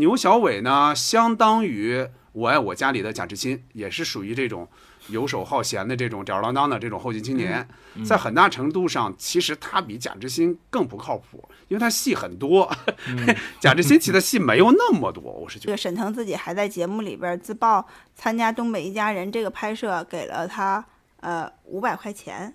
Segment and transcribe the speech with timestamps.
[0.00, 4.66] 牛小伟呢，相当于我爱我家里的贾志新，也是属于这种
[5.08, 7.68] 游手好闲的这种吊儿郎当的这种后进青年。
[8.04, 12.74] 在很大程度上，其实他比贾志新更不靠谱，因为他戏很多，
[13.60, 15.22] 贾志新其的戏没有那么多。
[15.22, 20.82] 我是觉得，这个沈腾自己还在节目里边自曝参加《东北一家人》这个拍摄给了他
[21.20, 22.54] 呃五百块钱。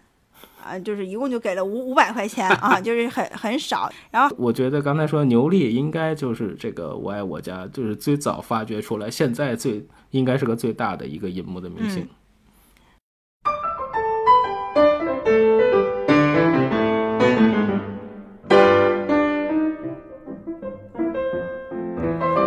[0.66, 3.88] 啊，就是一共就给了五五百块钱啊， 就是很很少。
[4.10, 12.08] 然后我觉得刚才说牛莉应该就是这个《我爱我家》，就是最早发掘出来，现在最应该是个最大的一个银幕的明星。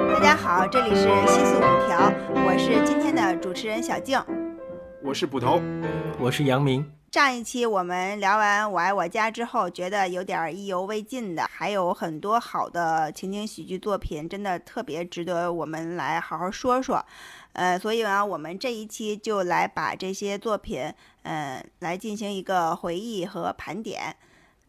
[0.09, 4.19] 大家好，这里是西四五条，我是今天的主持人小静，
[5.03, 5.63] 我是捕头，
[6.19, 6.85] 我是杨明。
[7.13, 17.05] 上一期我们聊完《我爱我家》之后，觉得有点意犹未尽的，还有很多好的情景喜剧作品，真的特别值得我们来好好说说。
[17.53, 24.17] 呃，所以呢，我们这一期就来把这些作品，呃，来进行一个回忆和盘点。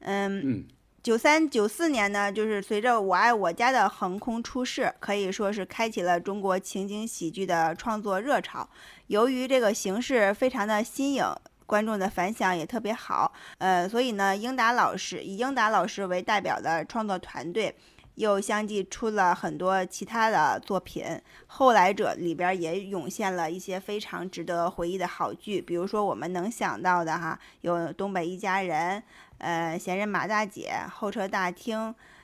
[0.02, 0.66] 嗯，
[1.02, 8.69] 九三九四年呢，就是随着《我爱我家》的横空出世，可以说是开启了中国情景喜剧的创作热潮。
[9.08, 11.25] 由于这个形式非常的新颖。
[11.66, 17.75] 观众的反响也特别好，呃，所以呢，英达老师以英达老师为代表的创作团队，
[18.16, 21.05] 又相继出了很多其他的作品。
[21.45, 29.00] 后来者里边也涌现了一些非常值得回忆的好剧，比如说我们能想到的哈，有《东北一家人》、
[29.40, 31.78] 呃，《闲人马大姐》、《候车大厅》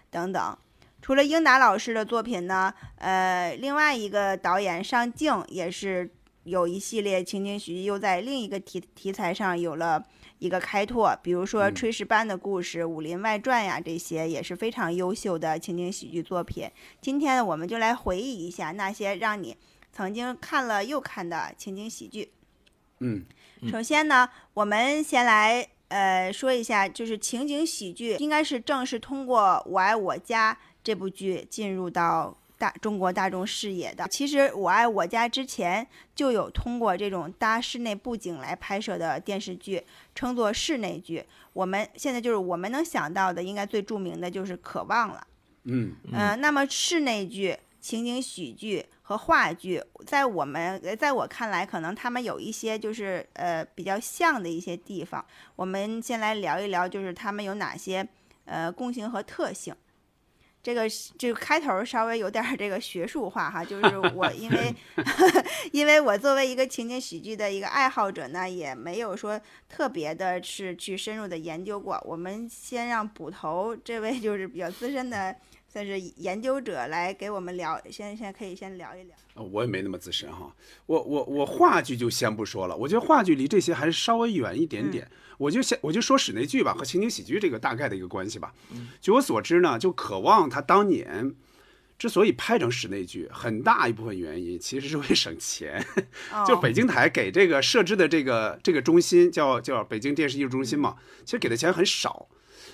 [0.10, 0.58] 等等。
[1.02, 6.12] 除了英达老师的作品呢，呃，另外一个导演尚敬也是。
[6.46, 10.06] 有一系列情景喜剧又在另一个题题材上有了
[10.38, 16.70] 一个开拓，比如说《炊事班的故事》《武林外传》呀，这些也是非常优秀的情景喜剧作品。
[17.02, 19.58] 今天呢，我们就来回忆一下那些让你
[19.92, 22.32] 曾经看了又看的情景喜剧。
[23.00, 23.26] 嗯，
[23.72, 30.54] 首先呢，我们先来呃说一下，就是情景喜剧应该是正是通过《我爱我家》
[30.84, 32.36] 这部剧进入到。
[32.58, 35.86] 大中国大众视野的，其实《我爱我家》之前
[36.16, 39.84] 就有通过这种搭室内布景来拍摄的电视剧，
[40.16, 41.22] 称作室内剧。
[41.52, 45.28] 我们现在就是我们能想到的，应该最著名的就是《渴望》了。
[45.66, 46.40] 嗯嗯。
[46.40, 55.24] 那么室内剧、情景喜剧和话剧，在我们在我看来，可能他们有一些就是呃比较像的一些地方。
[55.56, 58.08] 我们先来聊一聊，就是他们有哪些
[58.46, 59.76] 呃共性和特性。
[60.64, 60.90] 这个
[61.20, 64.76] 这个开头稍微有点这个学术化哈，就是我因为
[65.72, 69.40] 因为我作为一个情景喜剧的一个爱好者呢，也没有说
[69.70, 72.02] 特别的是去深入的研究过。
[72.04, 75.36] 我们先让捕头这位就是比较资深的
[75.76, 79.44] 算是研究者来给我们聊，先先可以先聊一聊。
[79.52, 80.56] 我也没那么资深哈，
[80.86, 85.06] 我我我话剧就先不说了，我觉得话剧离这些还是稍微远一点点。
[85.38, 88.54] 我就先我就说室内剧吧，和情景喜剧这个大概的一个关系吧。
[89.02, 91.36] 据我所知呢，就《渴望》他当年
[92.00, 95.86] 之所以拍成室内剧，很大一部分原因其实是为省钱。
[96.48, 102.30] 就北京台给这个设置的这个这个中心叫叫北京电视艺术中心嘛，其实给的钱很少。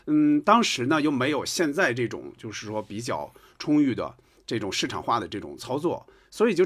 [0.07, 6.65] 嗯，当时呢又没有现在这种就是说比较充裕的这种市场化的这种操作，所以就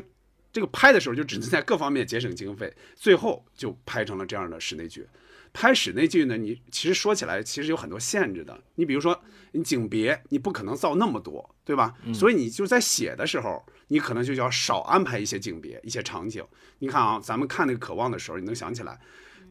[0.51, 5.07] 这个拍的时候就只能在各方面节省经费，最后就拍成了这样的室内剧。
[5.51, 8.61] 拍室内剧呢，你其实说起来其实有很多限制的。
[8.75, 9.17] 你比如说，
[9.53, 11.95] 你景别你不可能造那么多，对吧？
[12.13, 16.45] 所以你就在写的时候，你可能就要少安排一些景别、一些场景。
[16.79, 18.99] 你看啊，咱们看那个《渴望》的时候，你能想起来，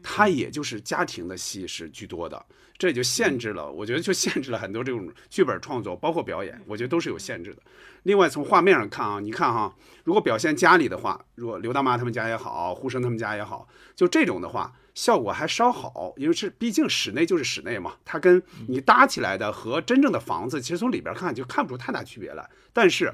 [0.03, 2.45] 它也就是家庭的戏是居多的，
[2.77, 3.71] 这也就限制了。
[3.71, 7.61] 我觉得就限制了很多这种剧本创作，包括表演，我觉得都是有限制的。
[8.03, 14.73] 另外从画面上看啊，你看哈，如果表现家里的话，如果刘大妈他们家也好，呼声他们家也好，就这种的话。
[14.95, 22.49] 效果还稍好，因为是毕竟室内就是室内嘛，它跟你搭起来的和真正的房子，其实从里边看就看不出太大区别来。
[22.71, 23.13] 但是，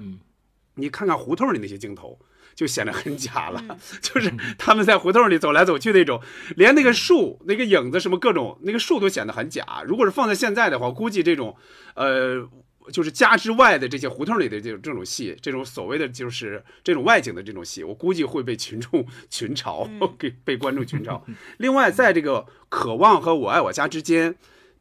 [0.75, 2.19] 你看看胡同里那些镜头，
[2.55, 3.63] 就显得很假了，
[4.01, 6.21] 就是他们在胡同里走来走去那种，
[6.55, 9.83] 连那个树、那个影子什么各种那个树都显得很假。
[9.85, 11.55] 如果是放在现在的话，估计这种，
[11.95, 12.49] 呃。
[12.91, 19.87] 就是家之外的这些胡同里的这种这种戏，这种所谓的就是这种外景的这种戏，我估计会被群众群嘲，
[20.17, 21.21] 给被观众群嘲。
[21.57, 22.39] 另外，在这个
[22.69, 24.35] 《渴望》和《我爱我家》之间，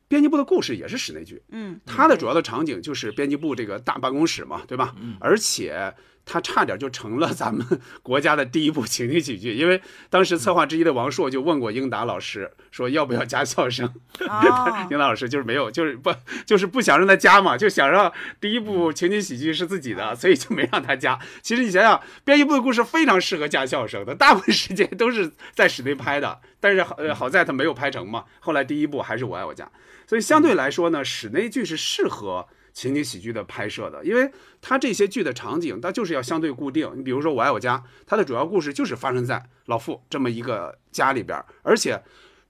[0.08, 1.42] 编辑部的故事也是室内剧。
[1.50, 4.94] 嗯，它的主要的场景就是编辑部这个大办公室嘛，对吧？
[5.20, 5.94] 而且
[6.24, 7.66] 它差点就成了咱们
[8.02, 13.92] 国家的第一部情景喜剧，因为当时策划之一的王朔就问过英达老师，说要不要加笑声。
[14.28, 16.14] 哦 英达老师就是没有，就是不
[16.46, 21.18] 就是不想让他加嘛，就想让第一部情景喜剧是自己的，所以就没让他加。
[21.42, 28.24] 其实你想想，编一部的故事非常适合加笑声的，大部分时间都是在室内拍的，但是好呃好在他没有拍成嘛。
[28.38, 29.70] 后来第一部还是我爱我家，
[30.06, 32.46] 所以相对来说呢，室内剧是适合。
[32.72, 34.30] 情景喜剧的拍摄的，因为
[34.60, 36.90] 它这些剧的场景，它就是要相对固定。
[36.96, 42.02] 你比如说《我爱我家》，它的主要故事就是发生在老傅这么一个家里边儿，而且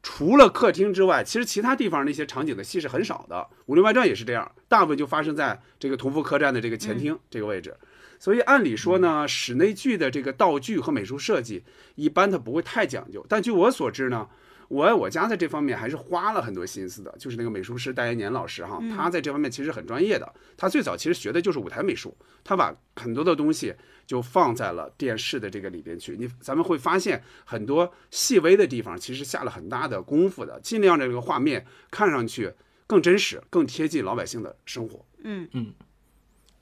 [0.03, 3.37] 除了客厅之外，其实其他地方那些场景的戏是很少的。
[3.67, 7.77] 《武林外传》也是这样，大部分就发生在这个同福客栈的这个前厅这个位置。
[8.19, 11.65] 所以按理说呢，室内剧的这个道具和美术设计
[11.95, 14.29] 一般它不会太讲究，但据我所知呢。
[14.71, 20.33] 我爱我家在这方面还是花了很多心思的，就是那个美术师戴延年老师哈，他在这方面其实很专业的。
[20.57, 23.75] 他最早其实学的就是舞台美术，他把很多的东西
[24.07, 26.17] 就放在了电视的这个里边去。
[26.17, 32.53] 你咱们会发现很多细微的地方，其实下了很大的功夫的，尽量让这个画面看上去
[32.87, 35.05] 更真实、更贴近老百姓的生活。
[35.25, 35.75] 嗯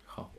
[0.06, 0.32] 好，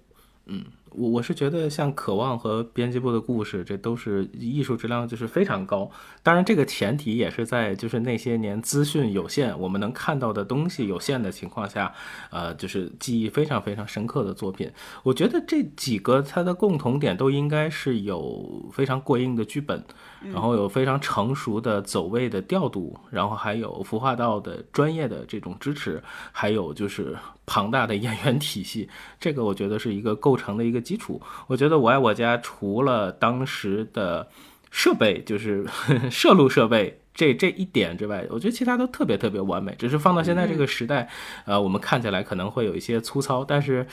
[0.48, 5.90] 嗯，我我是觉得像《渴望》和编辑部的故事，这都是艺术质量就是非常高。
[6.24, 11.94] 当然，这个前提也是在就是那些年资讯有限，我们能看到的东西有限的情况下，
[12.32, 14.72] 呃，就是记忆非常非常深刻的作品。
[15.04, 19.84] 我觉得这几个它的共同点都应该是有非常过硬的剧本，
[20.32, 26.02] 然后有非常成熟的走位的调度，然后还有服化道的专业的这种支持，
[26.32, 28.90] 还有就是庞大的演员体系。
[29.20, 31.22] 这个我觉得是一个构成的一个基础。
[31.48, 34.28] 我觉得《我爱我家》除了当时的
[34.72, 35.66] 设备，就是
[36.12, 37.00] 摄录设备。
[37.12, 39.76] 这这一点之外，我觉得其他都特别特别完美。
[39.78, 41.10] 只是放到现在这个时代，
[41.46, 43.86] 呃，我们看起来可能会有一些粗糙，但是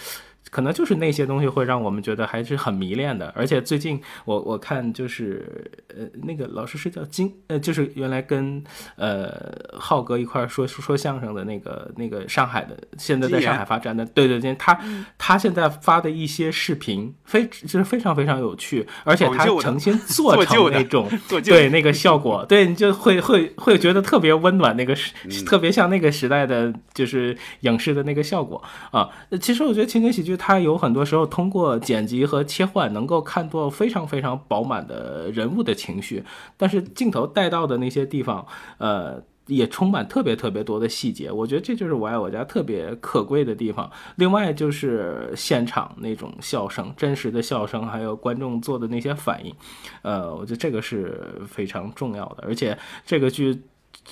[0.51, 3.33] 可能就是那些东西会让我们觉得还是很迷恋的。
[3.37, 8.63] 而且最近我我看就是呃那个老师是叫金呃，就是原来跟
[8.97, 9.33] 呃
[9.73, 14.79] 浩哥一块儿说说相声的那个那个上海的，现在在上海发展的，对对对，他
[15.19, 21.09] 他现在发的一些视频非就是非常非常有趣，而且他讲究的诚心 做成那种
[21.45, 29.09] 对那个效果，对你就会会会觉得特别温暖，那个是、嗯特别像那个时代的就是影视的那个效果啊。
[29.31, 36.25] 呃其实我觉得情景喜剧它有很多时候通过剪辑和切换，能够看到非常非常饱满的人物的情绪，
[36.57, 38.47] 但是镜头带到的那些地方，
[38.79, 39.23] 呃。
[39.49, 43.89] 也充满特别特别多的细节，我觉得这就是我爱我家特别可贵的地方。
[44.17, 49.55] 另外就是现场那种笑声，真实的笑声，还有观众做的那些反应，
[50.03, 52.43] 呃，我觉得这个是非常重要的。
[52.43, 53.63] 而且这个剧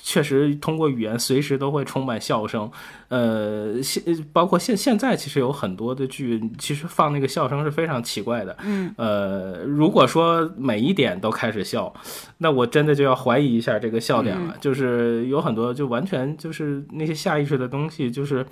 [0.01, 2.69] 确实通过语言随时都会充满笑声，
[3.07, 8.55] 呃，现包括现现在其实有很多的剧，其实放那个笑声是非常奇怪的。
[8.63, 11.93] 嗯，呃，如果说每一点都开始笑，
[12.37, 14.55] 那我真的就要怀疑一下这个笑点了。
[14.61, 18.45] 就是有很多就完全就是那些下意识的东西，就是。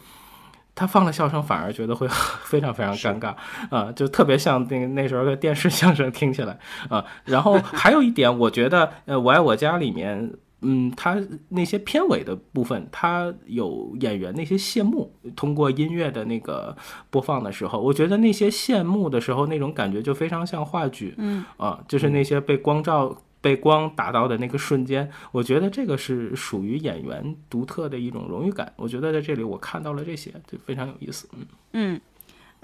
[0.75, 2.07] 他放了笑声，反而觉得会
[2.45, 3.36] 非常非常尴尬
[3.69, 6.57] 啊、就特别像那个那时候的电视相声听起来
[6.90, 10.31] 啊、然后还有一点，我觉得呃，《我爱我家》里面。
[10.63, 16.75] 嗯，他那些片尾的部分，他有演员那些谢幕，通过音乐的那个
[17.10, 28.71] 播放的时候，我觉得那些谢幕的时候那种感觉就非常像话剧，嗯啊，就是那些被光照、被光打到的那个瞬间，我觉得这个是属于演员独特的一种荣誉感。
[28.77, 31.27] 我觉得在这里我看到了这些，就非常有意思。
[31.33, 32.01] 嗯嗯。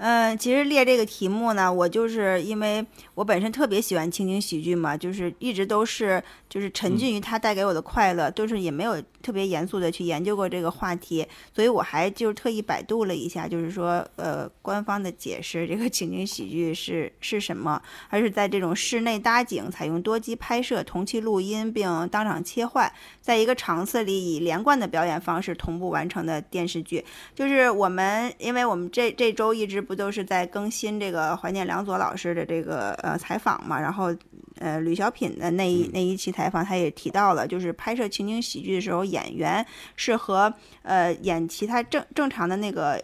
[0.02, 2.82] 嗯，其实列这个题目呢，我就是因为
[3.14, 27.04] 我本身特别喜欢情景喜剧嘛，就是一直都是就是沉浸于它带给我的快乐，都是也没有特别严肃的去研究过这个话题，所以我还就是特意百度了一下，就是说呃官方的解释，这个情景喜剧是是什么，而是在这种室内搭景，采用多机拍摄、同期录音，并当场切换，在一个场次里以连贯的表演方式同步完成的电视剧。
[27.32, 34.12] 就是我们，因为我们这这周一直不都是在更新这个怀念梁左老师的这个呃采访嘛，然后
[34.60, 43.02] 呃吕小品的那一那一期采访，他也提到了，就是拍摄情景喜剧的时候，演员是和呃演其他正正常的那个。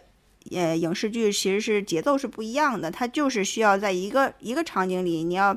[0.55, 5.53] 呃，影视剧其实是节奏是不一样的，它就是需要在一个一个场景里，你要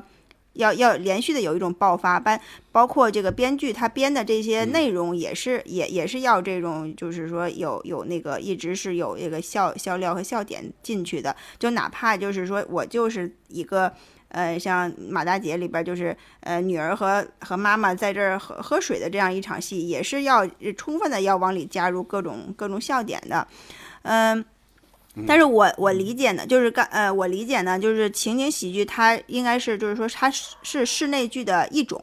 [0.55, 2.37] 要要连续的有一种爆发，包
[2.73, 13.93] 包括这个编剧他编的这些内容也是、也也是要这种，就是说有有那个一直是有这个笑笑料和笑点进去的，就哪怕就是说我就是一个。
[14.31, 23.47] 呃，像马大姐里边就是呃女儿和和妈妈在这儿喝喝水的这样一场戏，也是要充分的要往里加入各种各种笑点的，
[24.03, 24.43] 嗯、
[25.27, 31.99] 但是我我理解呢，就是刚呃，我理解呢，就是情景喜剧，它应该是就是说它是是室内剧的一种，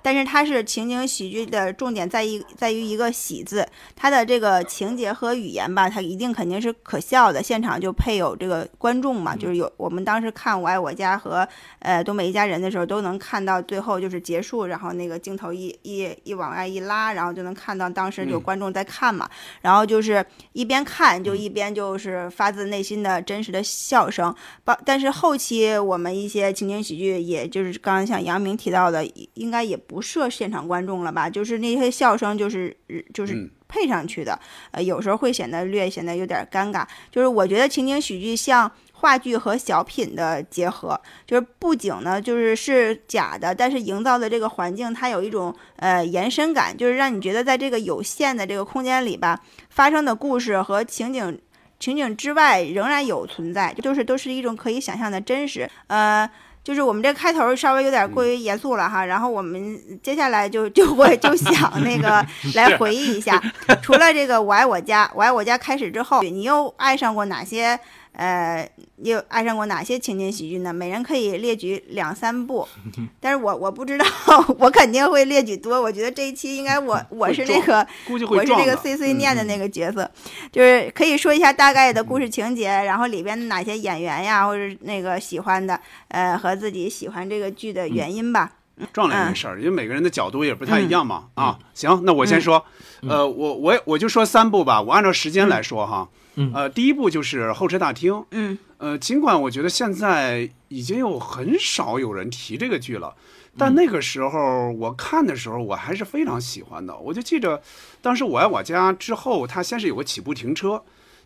[0.00, 3.66] 但是它是情景喜剧的重点在于在于一个喜字，
[3.96, 11.46] 它的这个情节和语言吧，它一定肯定是可笑的，现场就配有这个观众嘛，就是有我们当时看《我爱我家》和
[11.80, 19.28] 呃《东北一家人》的时候，都能看到最后就是结束，然后那个镜头一一一往外一拉，然后就能看到当时有观众在看嘛，
[19.62, 22.51] 然后就是一边看就一边就是发。
[22.52, 29.04] 自内心的真实的笑声，包但是后期我们一些情景喜剧，也就是刚刚像杨明提到的，
[29.34, 31.30] 应该也不设现场观众了吧？
[31.30, 32.76] 就是那些笑声，就是
[33.14, 34.38] 就是配上去的，
[34.70, 36.86] 呃，有时候会显得略显得有点尴尬。
[37.10, 49.40] 就是我觉得情景喜剧像话剧和小品的结合，就是布景呢就是是假的，但是营造的这个环境它有一种呃延伸感，就是让你觉得在这个有限的这个空间里吧，
[49.70, 51.40] 发生的故事和情景。
[51.82, 55.68] 情景之外仍然有存在，就是都是一种可以想象的真实。
[55.88, 56.30] 呃，
[56.62, 62.24] 就是我们这开头稍微有点过于严肃了哈，然后我们接下来就就会就想那个
[62.54, 63.42] 来回忆一下，
[63.82, 67.76] 除了这个我爱我家，我爱我家开始之后，你又爱上过哪些？
[68.12, 70.72] 呃，又爱上过哪些情景喜剧呢？
[70.72, 72.66] 每人可以列举两三部，
[73.20, 74.04] 但是我我不知道，
[74.60, 75.80] 我肯定会列举多。
[75.80, 77.86] 我觉得这一期应该我我是那个
[78.28, 80.10] 我是那个碎碎念的那个角色，
[80.52, 88.52] 就是可以说一下大概的故事情节，然后里边哪些演员呀，或者那个喜欢的，呃，和自己喜欢这个剧的原因吧。
[88.92, 91.24] 撞了没事儿，因为每个人的角度也不太一样嘛。
[91.34, 92.64] 啊，行，那我先说，
[93.02, 96.08] 呃，我我我就说三步吧，我按照时间来说哈。
[96.54, 98.24] 呃，第一步就是候车大厅。
[98.30, 103.14] 嗯，呃，尽管我觉得现在已经有很少有人提这个剧了，
[103.58, 106.96] 但那个时候我看的时候，我还是非常喜欢的。
[106.96, 107.60] 我就记着，
[108.00, 110.82] 当时我爱我家之后，它先是有个起步停车，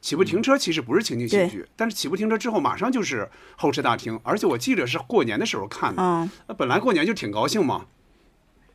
[0.07, 6.29] 起步停车其实不是情景喜剧，但是起步停车之后马上就是候车大厅，而且我记得是过年的时候看的。
[6.57, 7.87] 本来过年就挺高兴嘛，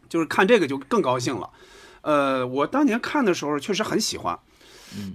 [0.09, 1.49] 就是看这个就更高兴了。
[2.01, 4.37] 呃，我当年看的时候确实很喜欢。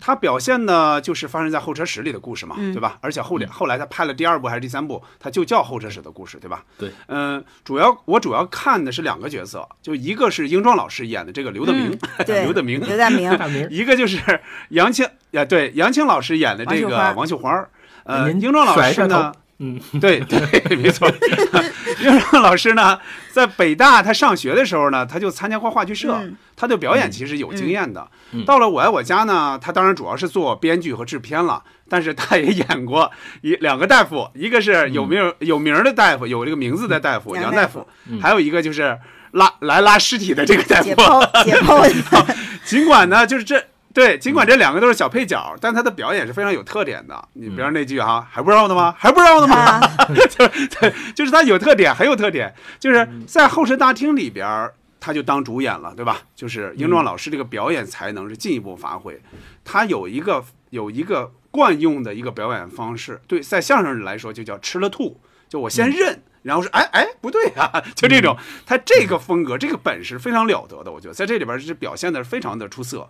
[0.00, 2.98] 他表现呢，就是发生在候车室里的故事嘛，对吧？
[3.00, 6.64] 而且后两后来他拍了第二部还是第三部，他就叫候车室的故事，对吧？
[6.78, 11.90] 对，嗯，主要我主要看的是两个角色，就一个是英壮老师演的这个刘德明，
[12.26, 14.40] 刘德明，刘德明， 一个就是
[14.70, 17.66] 杨青，呀，对，杨青老师演的这个王秀花，
[18.04, 19.32] 呃，英壮老师呢。
[19.58, 21.10] 嗯，对对， 没错。
[22.00, 22.98] 英壮老师呢，
[23.32, 26.20] 在北大他上学的时候呢，他就参加过话剧社，
[26.54, 28.06] 他对表演其实有经验的。
[28.44, 33.10] 到了我爱我家呢，他当然主要是做编剧和制片了，但是他也演过
[33.40, 37.86] 一两个大夫，一个是有名有名的大夫，有这个名字的大夫杨大夫，
[38.20, 38.98] 还有一个就是
[39.30, 40.88] 拉来拉尸体的这个大夫。
[40.88, 41.54] 解剖解
[42.10, 42.36] 剖。
[42.64, 43.64] 尽管呢，就是这。
[43.96, 47.28] 对，尽管这两个都是小配角，但他的表演是非常有特点的。
[47.32, 48.94] 你比方那句哈，还不知道的吗？
[48.98, 49.80] 还不知道的吗？
[50.28, 50.46] 就
[50.78, 52.54] 对，就是他有特点，很有特点。
[52.78, 56.20] 就是在候审大厅里边，他就当主演了，对吧？
[56.34, 59.18] 就是英壮老师这个表演才能是进一步发挥。
[59.64, 68.36] 他有一个有一个惯用的一个表演方式，对，在相声来说就叫吃了吐，就我先认，然后说哎哎不对啊，就这种。
[68.66, 73.08] 他这个风格，这个本事非常了得的，我觉得在这里边是表现的非常的出色。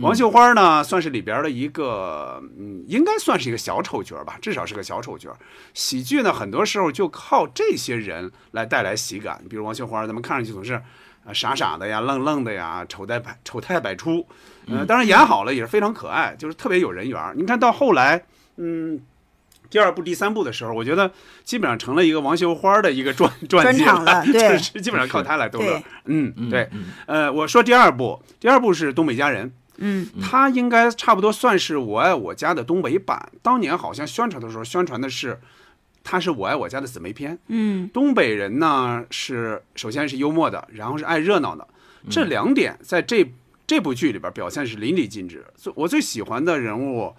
[0.00, 5.36] 王秀花呢，算是里边的一个，嗯，应该算是一个小丑角吧，至少是个小丑角。
[5.74, 9.42] 喜剧呢，很多时候就靠这些人来带来喜感。
[9.50, 10.74] 比如王秀花，咱们看上去总是，
[11.24, 14.24] 啊，傻傻的呀，愣愣的呀，丑态百丑态百出。
[14.66, 17.20] 嗯，当然演好了也是非常可爱，就是特别有人缘。
[17.34, 18.22] 你看到后来，
[18.56, 19.00] 嗯，
[19.68, 21.10] 第二部、第三部的时候，我觉得
[21.42, 25.82] 基本上成了一个王秀花的一个传传记了，对，基本上靠他来逗乐。
[26.04, 26.70] 嗯，对，
[27.06, 29.46] 呃，我说第二部，第二部是《东北家人》。
[29.78, 33.30] 嗯，他应该差不多算是我爱我家的东北版。
[33.42, 35.40] 当年好像宣传的时候，宣传的是，
[36.04, 37.38] 他是我爱我家的姊妹篇。
[37.46, 41.66] 嗯，东北人呢是首先是幽默的，然后是爱热闹的，
[42.10, 43.32] 这两点在这
[43.66, 45.44] 这部剧里边表现是淋漓尽致。
[45.56, 47.14] 最我最喜欢的人物。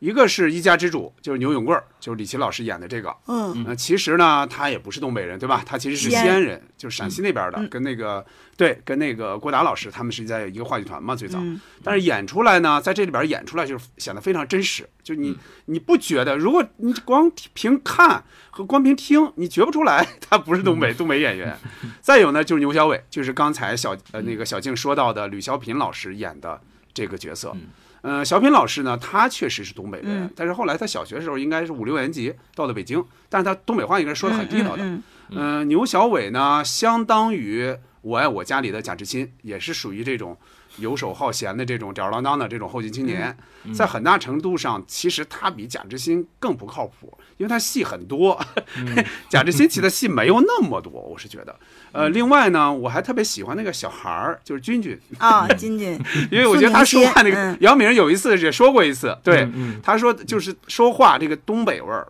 [0.00, 3.14] 一个是一家之主，就是牛永贵儿，就是李琦老师演的这个。
[3.26, 5.62] 嗯，呃，其实呢，他也不是东北人，对吧？
[5.64, 8.24] 他其实是西安人，就是陕西那边的，跟那个
[8.56, 11.38] 对，跟那个郭达老师他们是在一个话剧团嘛，最早。
[11.84, 16.34] 但是演出来呢，在这里边演出来就是显得非常真实，就你你不觉得？
[16.34, 21.54] 如果你光凭看和光凭听，你觉不出来 他不是东北东北演员。
[22.00, 26.58] 再有呢，就是牛小伟，就是刚才小呃那个小静说到的吕小品老师演的
[26.94, 27.54] 这个角色。
[28.02, 34.82] 嗯，小品老师呢，他确实是东北人，但是后来他小学的时候应该是五六年级到了北京，但是他东北话应该说的很地道的。
[35.30, 40.36] 嗯，牛小伟呢，相当于我爱我家里的贾志新，也是属于这种
[40.80, 48.40] 游手好闲的这种吊儿郎当的这种后进青年，嗯在很大程度上，其实他比贾志新更不靠谱，因为他戏很多，
[48.76, 49.04] 嗯。
[49.28, 51.54] 贾志新其的戏没有那么多，我是觉得。
[51.92, 55.98] 呃，另外呢，我还特别喜欢那个小孩儿，就是君君，啊， 君君，
[56.30, 57.56] 因为我觉得他说话那个嗯。
[57.60, 59.48] 姚明有一次也说过一次，对
[59.82, 62.06] 他说就是说话这个东北味儿，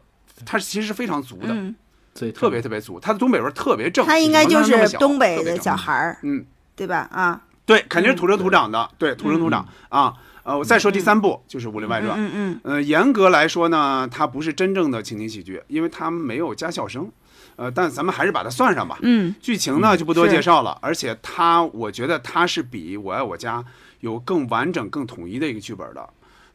[0.47, 1.75] 他其实是非常足的，嗯，
[2.15, 4.05] 所以特别特别足，他的东北味儿特别正。
[4.07, 6.45] 他应该就是东北的小孩儿，嗯，
[6.77, 7.09] 对吧？
[7.11, 10.15] 啊，对，肯定是土生土长的，对，土生土长啊。
[10.43, 12.19] 呃，我再说第三部就是《武林外传》。
[12.21, 17.11] 嗯嗯呃，严格来说呢，它不是真正的情景喜剧，因为它没有加笑声。
[17.57, 18.99] 呃，但咱们还是把它算上吧。
[19.03, 23.63] 嗯剧情呢就不多介绍了，而且它，我觉得它是比《我爱我家》
[24.01, 26.09] 有更完整、更统一的一个剧本的。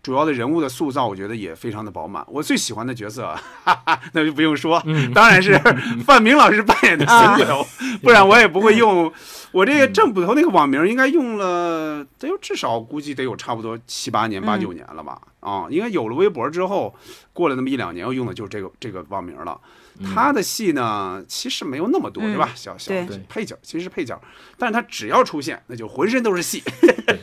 [0.06, 2.24] 主要的人物的塑造，我觉得也非常的饱满。
[2.28, 3.26] 我最喜欢的角色，
[3.64, 4.80] 哈哈，那就不用说，
[5.16, 5.60] 当然是
[6.06, 7.66] 范明老师扮演的邢捕头，
[8.04, 9.12] 不然我也不会用
[9.52, 15.20] 我这个郑捕头那个网名，应该用了得有至少估计得有差不多七八年、八九年了吧？
[15.40, 16.94] 啊，应该有了微博之后，
[17.34, 19.60] 过了那么一两年，我用的就是这个这个网名了。
[20.04, 22.50] 他的戏呢，其实没有那么多，对吧？
[22.56, 24.20] 小小对配角，其实是配角，
[24.58, 26.62] 但是他只要出现，那就浑身都是戏。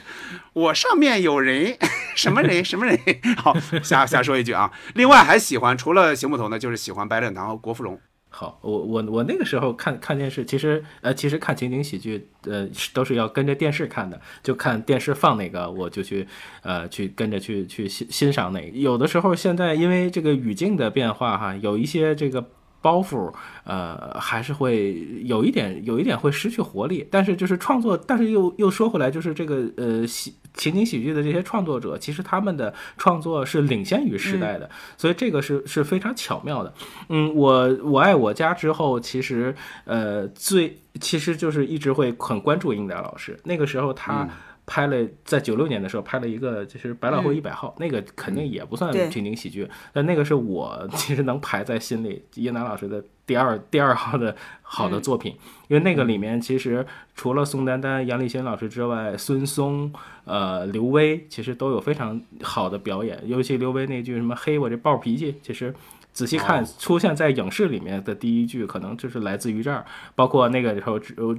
[0.54, 1.76] 我上面有人，
[2.14, 2.64] 什么人？
[2.64, 2.98] 什么人？
[3.36, 4.70] 好，瞎瞎说一句啊。
[4.94, 7.98] 另外还喜欢，除了邢捕头呢，就是喜欢白展堂和郭芙蓉。
[8.34, 16.26] 好，我我我那个时候看看电视，其实呃，其实看情景喜剧，呃，是都是要跟着电视看的，就看电视放哪个，我就去
[16.62, 18.78] 呃去跟着去去欣欣赏哪个。
[18.78, 22.50] 有的时候现在因为这个语境的变化哈，有一些这个。
[22.82, 23.32] 包袱，
[23.64, 27.06] 呃，还是会有一点，有一点会失去活力。
[27.10, 36.74] 但是就是创作，但是又又说回来，就是这个呃喜情景喜剧的这些创作者，其实他们的创作是领先于时代的，所以这个是是非常巧妙的。
[37.08, 43.38] 嗯，我我爱我家之后，其实呃最其实就是一直会很关注英达老师。
[43.44, 44.28] 那个时候他
[44.64, 49.08] 拍了，在九六年的时候拍了一个就是《百老汇一百号》，那个肯定也不算对。
[49.10, 55.36] 情景喜剧，但那个是我其实能排在心里叶楠老师的第二第二号的好的作品，
[55.68, 59.92] 因为那个里面其实除了宋丹丹、杨立新老师之外，孙松、
[60.24, 65.74] 呃刘威其实都有非常好的表演，尤其刘威那句什么“嘿，我这暴脾气”，其实。
[66.12, 69.84] 仔细看，出现在影视里面的第一句，可能就是来自于这儿。
[70.14, 71.36] 包括那个时候，我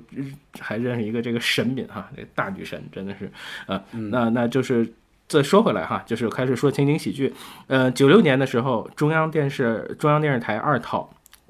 [0.60, 3.32] 还认识一个这个神敏哈，这个大女神真的是，
[3.68, 4.92] 呃，那那就是
[5.28, 7.34] 再说回来哈，就是开始说情景喜剧。
[7.68, 11.10] 呃，九六年的时候，中央电视中央电视台二套，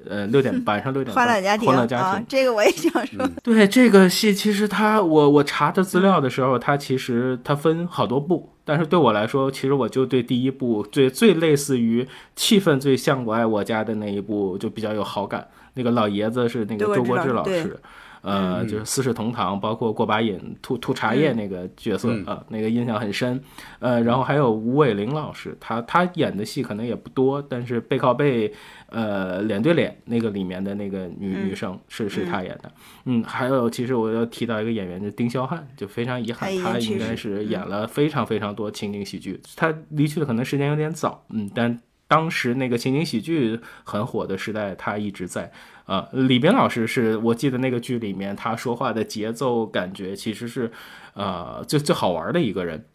[0.09, 15.47] 呃，六点晚上六点欢半乐家庭欢乐家庭啊，这个我也想说，对这个戏，其实它我我查的资料的时候，它其实它分好多部，但是对我来说，其实我就对第一部最最类似于气氛最像《我爱我家》的那一部就比较有好感。
[15.75, 17.75] 那个老爷子是那个周周国国志老师，
[18.21, 23.41] 呃，就是四世同堂，包括过把瘾、吐吐茶叶那个角色嗯啊、那个印象很深。
[23.79, 28.53] 呃，然后还有吴伟玲老师，他他演的戏可能也不多，但是背靠背，
[28.93, 32.71] 呃，脸对脸那个里面的那个女、女生是是他演的。
[33.06, 39.41] 嗯，还有其实我要提到一个演员，就是丁霄汉，就非常遗憾他应该是演了非常非常多情景喜剧。
[39.56, 45.51] 他离去的可能时间有点早，嗯，但当时那个情景喜剧很火的时代，他一直在。
[45.86, 50.71] 啊、李斌老师是我记得那个剧里面他说话的节奏感觉其实是，
[51.13, 52.86] 呃，最最好玩的一个人。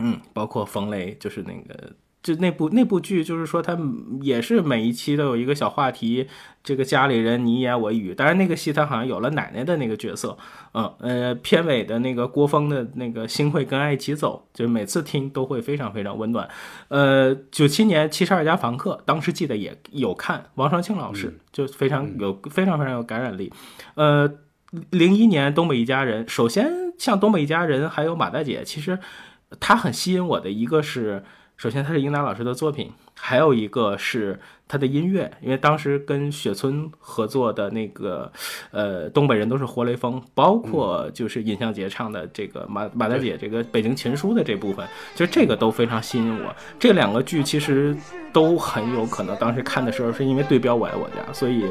[0.00, 3.78] 嗯，包括冯雷，就是那个，就那部那部剧，就是说他
[4.20, 6.26] 也是每一期都有一个小话题，
[6.64, 8.12] 这个家里人你一言我一语。
[8.14, 10.36] 当然那个戏他好像有了奶奶的那个角色，
[10.72, 16.48] 嗯呃，片尾的那个郭峰的那个心会跟爱一起走，就每次听都会非常非常温暖。
[16.88, 23.52] 呃，九七年七十二家房客，当时记得也有看，王双庆老师、就非常有非常非常有感染力。
[23.94, 24.28] 呃，
[24.90, 28.98] 零一年东北一家人，首先像东北一家人还有马大姐，其实
[29.60, 31.22] 他很吸引我的一个是，
[31.58, 38.30] 首先它是英达老师的作品，还有一个是他的音乐，因为当时跟雪村合作的那个，
[38.70, 46.54] 呃，东北人都是活雷锋，包括就是尹相杰唱的这个马马大姐这个北京琴书的这部分，其实这个都非常吸引我。
[46.78, 47.96] 这两个剧其实
[48.32, 51.64] 都很有可能当时看的时候是因为对标我爱我家，所以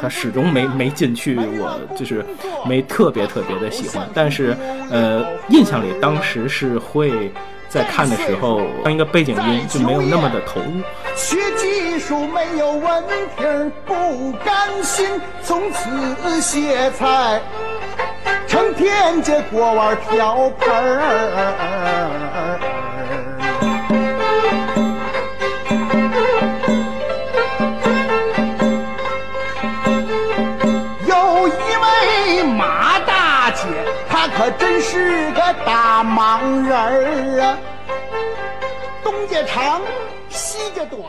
[0.00, 2.24] 他始终没没进去，我就是
[2.64, 4.08] 没特别特别的喜欢。
[4.14, 4.56] 但是
[4.88, 7.32] 呃，印象里当时是会。
[7.72, 10.82] 在看的时候，当一个背景音就没有那么的投入。
[11.16, 13.02] 学技术没有文
[13.38, 15.08] 凭不甘心，
[15.42, 17.40] 从此歇菜，
[18.46, 22.58] 成天这锅碗瓢盆儿。
[36.02, 37.56] 大忙人儿啊，
[39.04, 39.80] 东家长，
[40.28, 41.00] 西家短。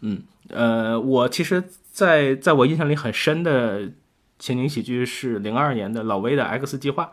[0.00, 3.90] 嗯，呃，我其实在，在我印象里很深的
[4.38, 7.10] 情景喜剧是零二年的老威的《X 计划》，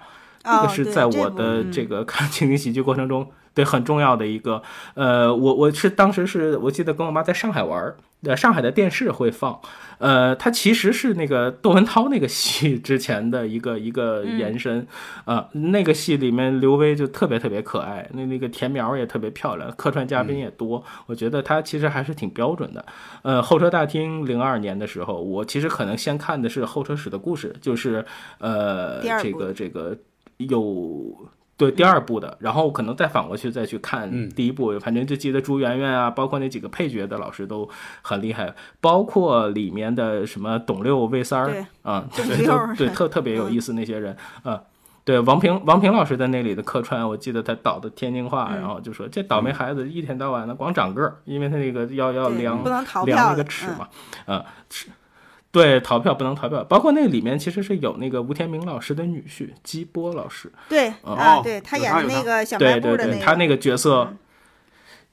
[0.62, 4.62] 这个是在我的这个看情景喜剧过程中，对很重要的一个。
[4.93, 7.95] 呃，我我是当时是我记得跟我妈在上海玩。
[8.25, 9.59] 呃，上海的电视会放，
[9.97, 14.88] 呃，它其实是那个窦文涛那个戏 之前的一个一个延伸，
[15.25, 22.86] 啊，那个戏里面刘威就特别特别可爱，那那个田苗也特别漂亮，客串嘉宾也多，我觉得他其实还是挺标准的。
[23.23, 28.05] 呃，候车大厅零二年的时候，我其实可能先看的是候车室的故事，就是
[28.39, 29.97] 呃，这个这个
[30.38, 31.27] 有。
[31.55, 37.69] 对第二部的，然后可能再反过去再去看第一部，反正就记得朱媛媛啊，包括那几个配角的老师都
[38.01, 42.05] 很厉害，包括里面的什么董六、魏三儿啊，
[42.75, 44.61] 对，特特别有意思那些人啊。
[45.05, 53.89] 对王平王平老师在那里的客串，我记得他导的天津话，然后就说这倒霉孩子一天到晚的光长个儿，因为他那个要要量量那个尺嘛，
[54.25, 54.87] 啊尺。
[55.53, 60.51] 对，逃票不能逃票，包括那里面其实是有那个吴天明老师的女婿姬波老师。
[60.67, 64.11] 对啊，对他演的那个小卖部的那个，他那个角色。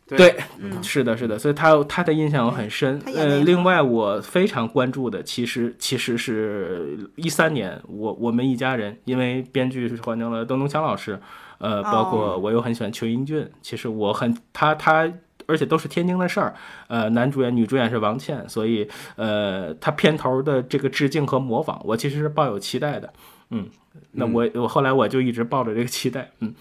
[0.08, 0.34] 对，
[0.82, 3.00] 是的，是的，所以他他的印象很深。
[3.14, 11.20] 呃，另外我非常关注的，其实其实是一三年，我我们一家人，因为编剧是换成了邓东强老师，
[11.58, 15.12] 呃，包括我又很喜欢邱英俊，其实我很他他。
[15.50, 16.54] 而且都是天津的事儿，
[16.86, 23.12] 呃，男主演、女主演是王倩，所以，呃，他片头的这个致敬和模仿，我其实是抱有期待的，
[23.50, 23.68] 嗯，
[24.12, 26.54] 那我我后来我就一直抱着这个期待，嗯，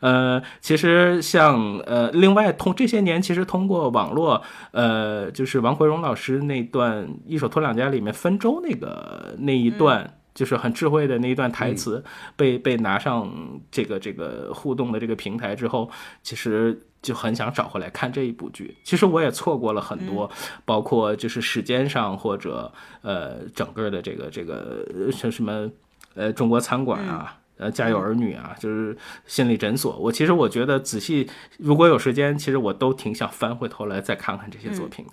[0.00, 10.18] 呃，其实像呃，另外通这些年，其实通过网络，呃，就是王奎荣老师那段《一手托两家》里面分粥那个那一段。
[10.34, 12.02] 就是很智慧的那一段台词，
[12.34, 13.32] 被被拿上
[13.70, 15.88] 这个这个互动的这个平台之后，
[16.24, 18.76] 其实就很想找回来看这一部剧。
[18.82, 20.28] 其实我也错过了很多，
[20.64, 25.70] 包括就是时间上或者呃整个的这个这个像什么
[26.14, 29.96] 呃中国餐馆啊，呃家有儿女啊，就是心理诊所。
[29.98, 35.12] 我其实我觉得仔细如果有时间，其实我都挺想翻回头来再看看这些作品的。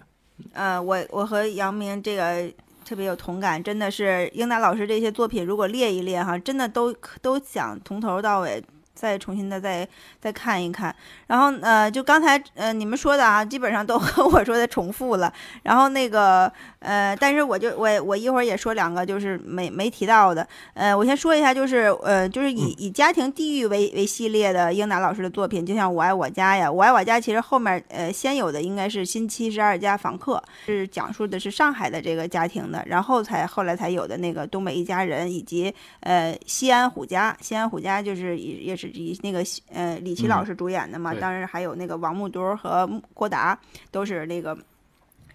[0.54, 2.52] 呃，我我和杨明这个。
[2.84, 8.62] 特别有同感，真的是英达老师这些作品，如果列一列哈，真的都都想从头到尾。
[9.02, 9.88] 再重新的再
[10.20, 15.34] 再看一看，然后呃，就刚才呃你们说的啊，基本上都 和我说的重复了。
[15.64, 20.48] 然后那个呃，但是我就我我一会儿也说两个，就是没没提到的。
[20.76, 30.38] 呃，我先说一下，就是呃，就是以以家庭地域为为系列的英达老师的作品，就像《我爱我家》呀，《我爱我家》其实后面呃先有的应该是《新七十二家房客》，
[30.68, 38.91] 是讲述的是上海的这个家庭的，然后才后来才有的那个《东北一家人》，以及呃《西安虎家》，《西安虎家》就是也也是。
[38.94, 43.58] 以那个呃李琦老师主演的嘛，当然还有那个王木墩和郭达，
[43.90, 44.58] 都是那个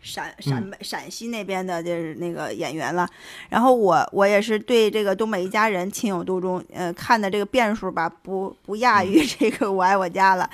[0.00, 3.08] 陕陕北陕西那边的，就是那个演员了。
[3.48, 10.48] 然后我我也是对这个东北一家人情有独钟，呃，看的这个遍数吧，不不亚于这个我爱我家了。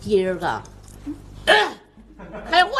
[0.00, 0.62] 今儿个
[2.50, 2.72] 开会。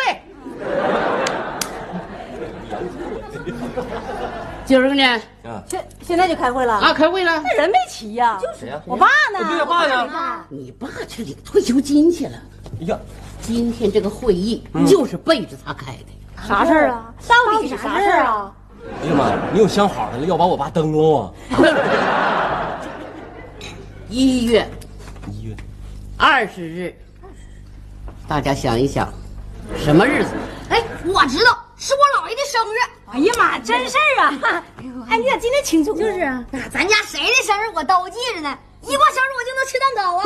[4.70, 5.20] 今儿个呢？
[5.66, 6.94] 现现在就开会了啊！
[6.94, 8.38] 开会了，那人没齐呀？
[8.56, 8.80] 谁呀？
[8.87, 9.44] 我爸呢？
[9.48, 10.44] 对，爸呢？
[10.48, 12.38] 你爸去领退休金去了。
[12.80, 12.96] 哎呀，
[13.40, 16.46] 今天这个会议就是背着他开的。
[16.46, 17.12] 啥事儿啊？
[17.26, 18.54] 到底是啥事儿啊？
[19.02, 19.38] 哎呀妈呀！
[19.52, 21.33] 你有想好的了，要把我爸登录啊？
[24.09, 24.64] 一月
[25.33, 25.56] 一月
[26.16, 26.94] 二十日，
[28.28, 29.12] 大家想一想，
[29.76, 30.30] 什么日子？
[30.68, 30.80] 哎，
[31.12, 31.59] 我知道。
[31.80, 34.62] 是我姥爷的生日，哎呀妈，真事儿啊！
[35.08, 35.94] 哎，你咋今天清楚？
[35.94, 38.58] 就是啊，那咱家谁的生日我都记着呢。
[38.82, 40.22] 一过生日我就能吃蛋糕啊！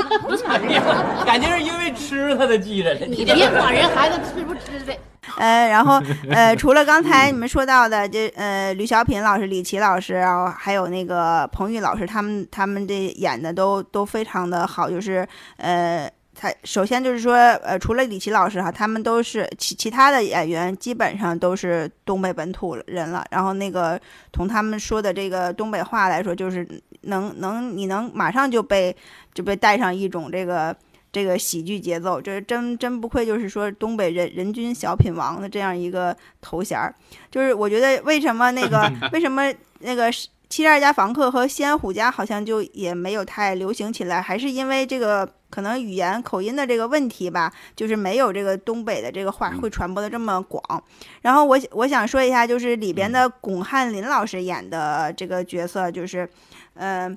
[0.58, 3.06] 哎呀，感觉是因为吃他才记着呢。
[3.08, 4.92] 你别管人孩子吃不吃的。
[5.38, 15.24] 呃，然后呃，除了刚才你们说到的，这呃吕小品老师、李琦老师，然后还有那个彭昱老师，他们他们这演的都都非常的好，就是
[15.58, 16.10] 呃。
[16.34, 23.24] 他首先就是说，呃，除了李琦老师哈，他们都是其其他的演员基本上都是东北本土人了。
[23.30, 23.98] 然后那个
[24.32, 26.66] 从他们说的这个东北话来说，就是
[27.02, 28.94] 能能你能马上就被
[29.32, 30.76] 就被带上一种这个
[31.12, 36.92] 这个喜剧节奏，这真真不愧就是说东北人人均小品王的这样一个头衔儿。
[37.30, 40.10] 就是我觉得为什么那个 为什么那个
[40.54, 45.28] 七十二家房客和西安虎家好像就也没有太流行起来，还是因为这个。
[45.50, 50.82] 可能语言口音的这个问题吧，就是没有这个东北的这个话会传播的这么广。
[51.22, 56.28] 然后我我想说一下，就是里边的巩汉林老师演的这个角色，就是，
[56.74, 57.16] 嗯，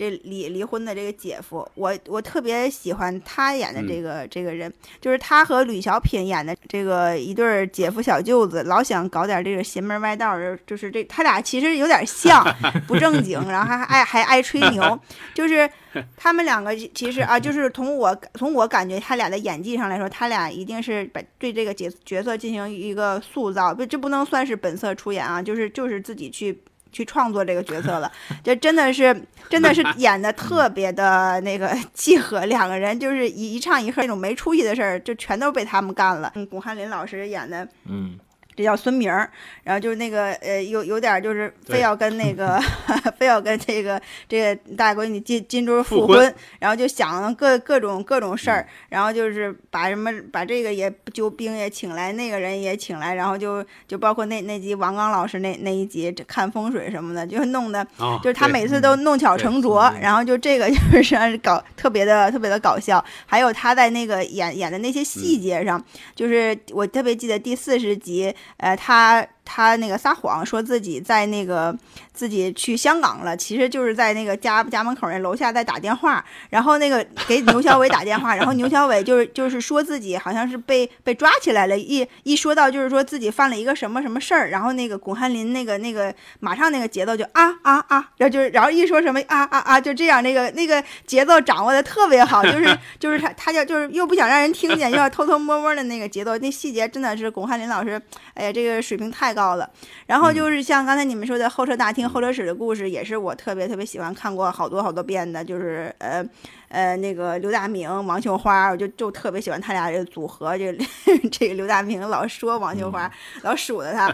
[0.00, 12.42] 这离离婚的这个姐夫，我我特别喜欢他演的这个、这个人，就是他和吕小品演的这个一对儿姐夫小舅子，老想搞点这个邪门歪道儿，就是这他俩其实有点像，
[12.88, 14.98] 不正经，然后还还爱还爱吹牛，
[15.36, 15.68] 就是
[16.16, 26.62] 他们两个其实啊，就是从我从我感觉他俩的演技上来说，他俩一定是把对这个角角色进行一个塑造，不这不能算是本色出演啊，就是就是自己去。
[26.92, 28.10] 去创作这个角色了，
[28.42, 29.14] 这真的是
[29.48, 36.32] 真的是 演的特别的那个 契合，两个人就是一一唱一和那种没出息的事儿，就全都被他们干了。
[36.34, 38.18] 嗯，巩汉林老师演的，嗯，
[38.60, 39.30] 这叫孙明儿，
[39.64, 42.60] 然后就是那个呃，有有点就是非要跟那个
[43.18, 65.82] 非要跟这个这个大闺女金金珠复复婚然后就想各各种各种事儿，然后就是把什么把这个也救兵也请来，那个人也请来，然后就就包括那那集王刚老师那那一集这看风水什么的，就弄的哦就是他每次都弄巧成拙，对然后就这个就 是搞特别的特别的搞笑，还有他在那个演演的那些细节上，
[66.14, 71.76] 就是我特别记得第四十集，呃，他他那个撒谎说自己在那个
[72.12, 98.00] 自己去香港了，其实就是在那个家家门口那楼下在打电话，然后那个给牛小伟打电话，然后牛小伟就是就是说自己好像是被被抓起来了，一一说到就是说自己犯了一个什么什么事儿，然后那个巩汉林那个那个马上那个节奏就啊啊啊，然后就是然后一说什么啊啊啊，就这样那个那个节奏掌握的特别好，就是就是他他就就是又不想让人听见，又要偷偷摸摸的那个节奏，那细节真的是巩汉林老师，
[98.34, 99.68] 哎呀，这个水平太高了。
[100.06, 106.24] 然后就是像刚才你们说的候车大厅、候车室的故事，也是我特别特别喜欢看过好多好多遍的，就是呃。
[106.70, 110.56] 呃，那个刘大明、王秀花，我就就特别喜欢他俩这个组合。
[110.56, 110.72] 这
[111.28, 113.10] 这个刘大明老说王秀花，
[113.42, 114.08] 老数着他，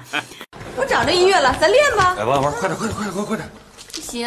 [0.75, 2.17] 我找着音乐了，咱练吧。
[2.19, 3.47] 哎，玩玩，快点，快点，快点，快快点！
[3.93, 4.27] 不行，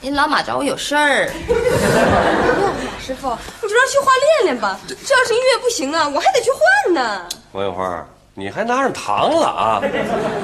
[0.00, 1.28] 您老马找我有事儿。
[1.46, 4.80] 不用，马师傅，我就让绣花练练吧。
[4.88, 7.28] 这要是音乐不行啊，我还得去换呢。
[7.52, 8.08] 王小花，
[8.40, 9.82] 你还拿上糖了啊？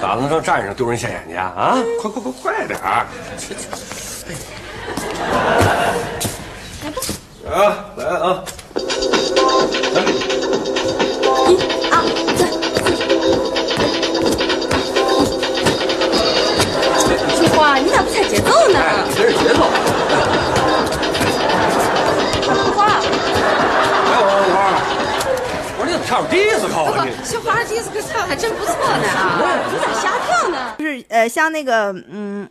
[0.03, 1.51] 咋能上站上丢人现眼去啊？
[1.57, 3.07] 啊，快快快快点儿！
[7.51, 8.45] 啊，来啊！
[9.95, 10.13] 来一
[11.89, 12.05] 二
[12.37, 12.39] 三，
[17.35, 18.79] 绣花，你咋不踩节奏呢？
[18.79, 18.85] 哎，
[19.17, 19.61] 跟着节奏。
[22.43, 23.01] 绣花，
[24.05, 24.76] 哎，王小花，我说你
[25.97, 27.25] 怎么唱首迪斯科啊你？
[27.25, 29.65] 绣花迪斯科唱的还真不错呢啊！
[29.73, 30.75] 你咋瞎跳呢？
[30.79, 32.47] 就是呃，像那个嗯。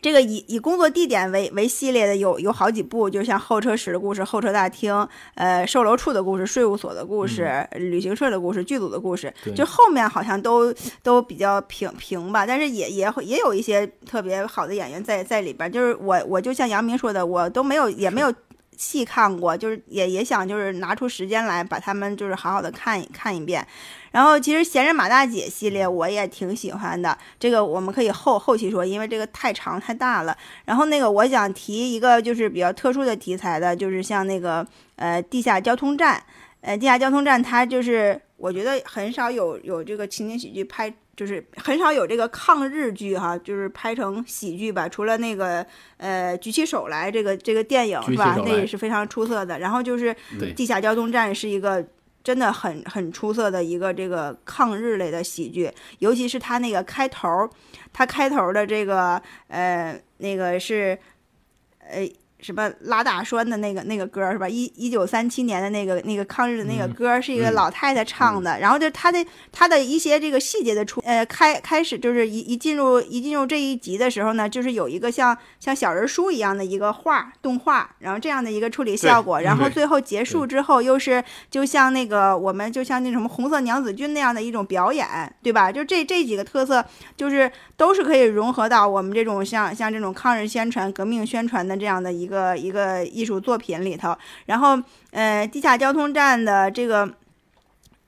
[0.00, 5.06] 这个以以工作地点为为系列的有有好几部，就像候车室的故事、候车大厅、
[5.36, 15.70] 呃售楼处的故事、税务所的故事、旅行社的故事、剧组的故事，就后面好像都都比较平平吧，但是也也会也有一些特别好的演员在在里边儿。
[15.70, 18.34] 就是我我就像杨明说的，我都没有也没有
[18.76, 23.66] 细看过，就是也也想就是拿出时间来把他们就是好好的看一看一遍。
[24.10, 30.36] 然后其实闲人马大姐系列我也挺喜欢的，这个我们可以后后期说，因为这个太长太大了。
[30.64, 36.22] 然后那个我想提一个就是比较特殊的题材的，就是像那个呃地下交通站，
[36.60, 40.92] 呃地下交通站它就是我觉得很少有有这个情景喜剧拍。
[41.14, 44.88] 就是很少有这个抗日剧哈，就是拍成喜剧吧。
[44.88, 45.64] 除了那个
[45.98, 49.58] 呃举起手来这个这个电影是吧那也是非常出色的。
[49.58, 50.14] 然后就是
[50.56, 51.84] 地下交通站是一个
[52.24, 57.50] 真的很很出色的一个这个抗日类的喜剧，尤其是它那个开头儿，
[57.92, 60.98] 它开头儿的这个呃那个是
[61.80, 62.08] 呃。
[62.42, 64.48] 什么拉大栓的那个那个歌儿是吧？
[64.48, 85.06] 一一九三七年的那个那个抗日的那个歌儿是一个老太太唱的，然后就他的他的一些这个细节的出呃开开始就是一一进入一进入这一集的时候呢，就是有一个像像小人书一样的一个画动画，然后这样的一个处理效果，然后最后结束之后又是就像那个我们就像那什么红色娘子军那样的一种表演，
[85.42, 85.70] 对吧？
[85.70, 86.84] 就这这几个特色
[87.16, 94.16] 就是都是可以融合到我们这种像像这种抗日宣传、革命宣传的这样的一个一个艺术作品里头。
[94.46, 94.78] 然后，
[95.10, 97.08] 呃，地下交通站的这个。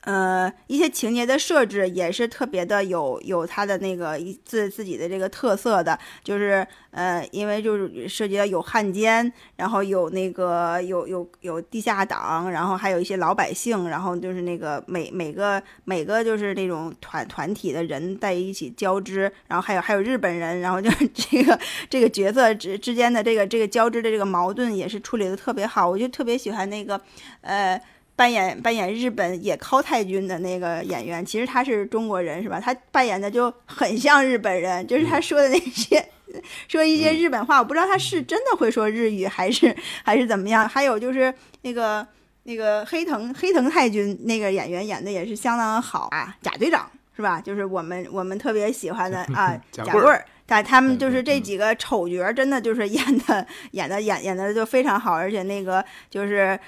[0.04, 27.00] 呃，一些情节的设置也是特别的有有它的那个一自自己的这个特色的，就是呃，因为就是涉及到有汉奸，然后有那个有有有地下党，然后还有一些老百姓，然后就是那个每每个每个就是那种团团体的人在一起交织，然后还有还有日本人，然后就是 这个这个角色之之间的这个这个交织的这个矛盾也是处理的特别好，我就特别喜欢那个
[27.40, 27.80] 呃。
[28.16, 32.60] 扮演扮演日本野尻太君的那个演员，其实他是中国人是吧？
[32.60, 36.04] 他扮演的就很像日本人，就是他说的那些
[36.68, 39.74] 说一些日本话，我不知道他是真的会说日语还是
[40.04, 40.68] 还是怎么样。
[40.68, 42.06] 还有就是那个
[42.44, 47.40] 那个黑藤黑藤太君那个演员演的也是相当好啊，贾队长是吧？
[47.40, 50.02] 就是我们我们特别喜欢的 啊，贾贵。
[50.46, 56.58] 但他们就是这几个丑角，真的就是演的 演的演演的就非常好，而且那个就是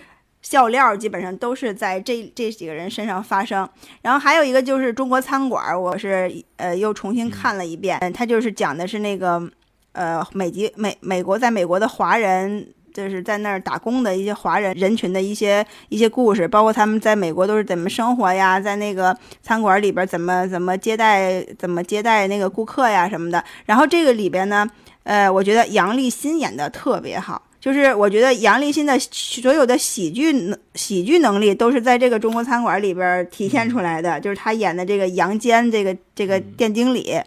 [0.49, 3.69] 笑料基本上都是在这这几个人身上发生。
[4.03, 9.43] 然后还有一个就是中国餐馆，我是呃又重新看了一遍，它就是讲的是那个
[9.91, 12.69] 呃美籍美美国在美国的华人。
[12.97, 23.45] 就是在那儿打工的一些华人人群的一些一些故事，包括他们在美国都是怎么生活呀，在那个餐馆里边怎么怎么接待怎么接待那个顾客呀什么的。
[23.67, 24.67] 然后这个里边呢，
[25.03, 37.21] 呃，我觉得杨立新演的特别好，就是我觉得杨立新的所有的喜剧能喜剧能力都是在这个中国餐馆里边体现出来的，就是他演的这个杨坚这个这个店经理，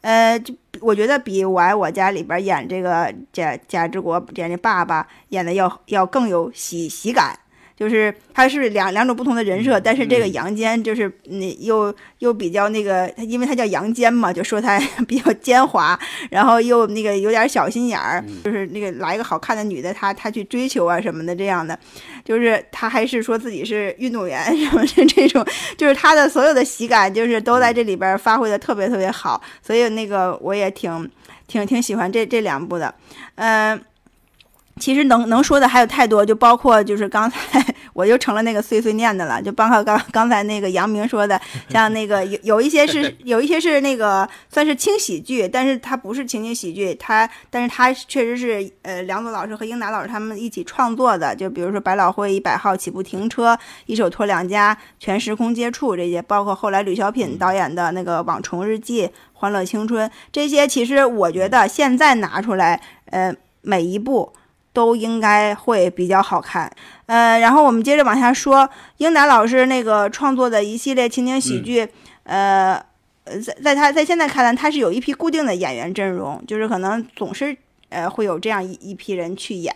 [0.00, 7.38] 呃，就我觉得比我爱我家里边演这个贾贾志国演的爸爸演的要要更有喜喜感。
[7.76, 15.98] 就是他是两两种不同的人设，但是这个杨坚就是那又又比较那个，他因为他叫杨坚嘛，就说他 比较奸猾，
[16.30, 21.78] 然后又那个有点小心眼儿，就是那个来一个好看的女的，他他去追求啊什么的这样的，
[22.24, 25.44] 就是他还是说自己是运动员什么的这种，
[25.76, 31.10] 就是他的所有的喜感就是都在这里边发挥的特别特别好，所以那个我也挺
[31.46, 32.94] 挺挺喜欢这这两部的，
[33.34, 33.78] 嗯、
[34.78, 64.30] 其实能能说的还有太多，就包括就是刚才我又成了那个碎碎念的了，就包括刚刚才那个杨明说的，像那个有有一些是 有一些是那个算是轻喜剧，但是它不是情景喜剧，它但是它确实是呃梁左老师和英达老师他们一起创作的，就比如说百老汇一百号起步停车、一手托两家、全时空接触这些，包括后来吕小品导演的那个网虫日记、欢乐青春这些，其实我觉得现在拿出来，呃每一部。
[64.76, 66.70] 都应该会比较好看，
[67.06, 71.88] 呃，然后我们接着往下说，英达老师那个创作的一系列情景喜剧，
[72.24, 72.74] 呃，
[73.24, 77.56] 呃在在他在现在看来，他是有一批固定的演员阵容，就是可能总是
[77.88, 79.72] 呃会有这样一一批人去演，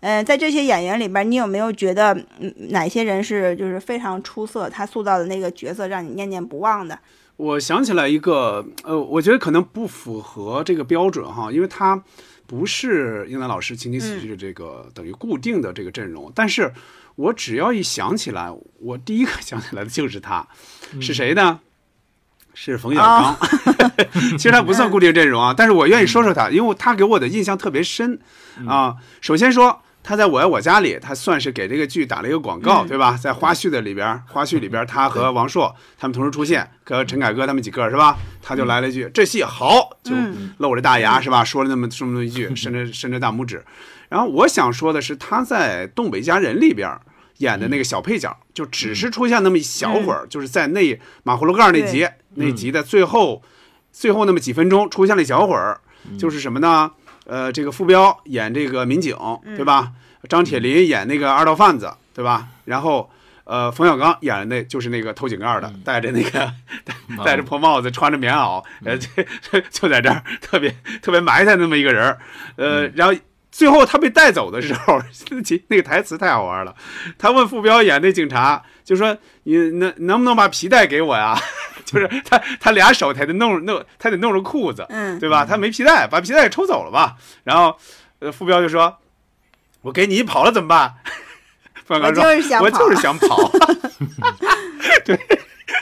[0.00, 6.98] 呃，在这些演员里边，你有没有觉得嗯哪些人是就是非常出色，他塑造的那个角色让你念念不忘的？
[7.38, 12.00] 我想起来一个，呃，我觉得可能不符合这个标准哈，因为他
[12.52, 16.70] 不是英兰老师情景喜剧的这个、等于固定的这个阵容，但是
[17.14, 20.46] 我只要一想起来，我第一个想起来的就是他，
[21.00, 21.60] 是谁呢？
[22.52, 23.36] 是冯小刚，
[24.36, 28.20] 其实他不算 固定阵容啊，但是我愿意说说他，因为他给我的印象特别深
[28.68, 28.96] 啊。
[29.22, 29.80] 首先说。
[30.02, 33.16] 他在我爱我家里，他算是给这个剧打了一个广告，对吧？
[33.16, 38.18] 在花絮的里边，花絮里边，他和王朔 他们同时出现，和陈凯歌他们几个是吧？
[38.42, 40.12] 他就来了一句：“这戏好！”就
[40.58, 41.44] 露着大牙是吧？
[41.44, 43.64] 说了那么这么一句，伸着伸着大拇指。
[44.08, 46.90] 然后我想说的是，他在《东北一家人》里边
[47.38, 53.42] 演的那个小配角，就只是出现那么一小会儿，就是在那马葫芦盖那集那集的最后
[53.92, 55.80] 最后那么几分钟出现了一小会儿，
[56.18, 56.90] 就是什么呢？
[57.26, 59.16] 呃，这个傅彪演这个民警，
[59.56, 59.92] 对吧？
[60.28, 62.48] 张铁林演那个二道贩子，对吧？
[62.64, 63.10] 然后，
[63.44, 66.52] 呃，冯小刚演的那就是那个偷井盖的，戴着那个
[67.24, 68.96] 戴着破帽子，穿着棉袄，呃，
[69.70, 72.18] 就在这儿特别特别埋汰那么一个人儿，
[72.56, 73.14] 呃，然后
[73.50, 75.02] 最后他被带走的时候，
[75.68, 76.74] 那个台词太好玩了。
[77.18, 81.36] 他问傅彪演那警察，就说：“你能能不能把皮带给我呀？”
[81.92, 85.44] 就是他，他俩手他得弄弄，他得弄着裤子，嗯，对吧？
[85.44, 87.16] 他没皮带，把皮带给抽走了吧？
[87.44, 87.76] 然后，
[88.20, 88.98] 呃，傅彪就说
[89.82, 90.94] ：“我给你跑了怎么办？”
[91.84, 92.24] 傅彪说
[92.62, 93.50] ：“我就是想跑。
[95.04, 95.18] ”对，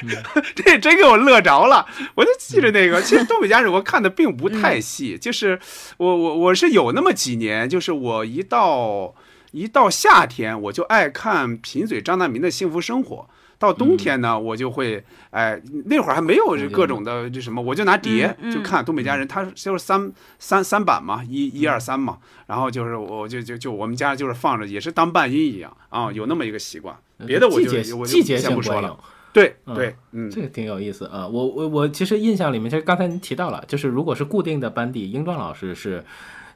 [0.56, 1.86] 这真给我乐着了。
[2.14, 5.58] 我就记着那个，其实《东北家人》我看的并不太细，就是
[5.98, 9.14] 我我我是有那么几年，就是我一到
[9.52, 13.16] 一到夏天，我就爱看贫嘴张大民的《幸福生活》。
[13.60, 26.96] 到冬天呢，我就会，哎，那会儿还没有各种的这什么，我就拿碟就看《东北家人》，它就是三三三版嘛，一一二三嘛，然后就是我就就就我们家就是放着，也是当伴音一样啊，有那么一个习惯。
[27.26, 28.98] 别的我就我就先不说了。
[29.34, 31.28] 对对，嗯，这个挺有意思啊。
[31.28, 36.02] 我我我其实印象里面，就是刚才您提到了，就是如果是固定的班底，英壮老师是。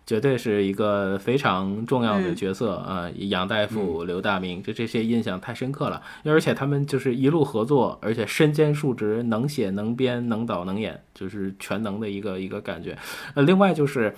[0.07, 3.11] 绝对是一个非常重要的角色啊！
[3.17, 6.03] 杨大夫、刘大明，就这些印象太深刻了。
[6.25, 12.97] 而且他们就是一路合作，而且身兼数职，能写能编能导能演，就是全能的一个一个感觉。
[13.35, 14.15] 呃，另外就是。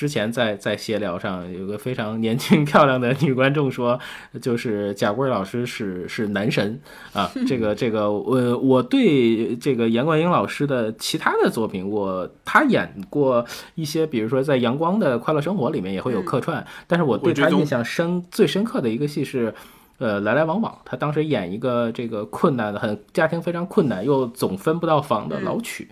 [0.00, 4.00] 之前在在闲聊上有个非常年轻 漂亮的女观众说，
[4.40, 6.80] 就是贾桂老师是是男神
[7.12, 7.30] 啊。
[7.46, 13.44] 这个这个，我我对这个严冠英老师的其他的作品，我他演过
[13.74, 19.52] 一些，比如说在《阳光的快乐生活》里面也会有客串，但是我对他印象深最深刻的一个戏是。
[20.00, 25.90] 呃，来来往往，他当时演一个这个困难的、很家庭非常困难又总分不到房的老曲，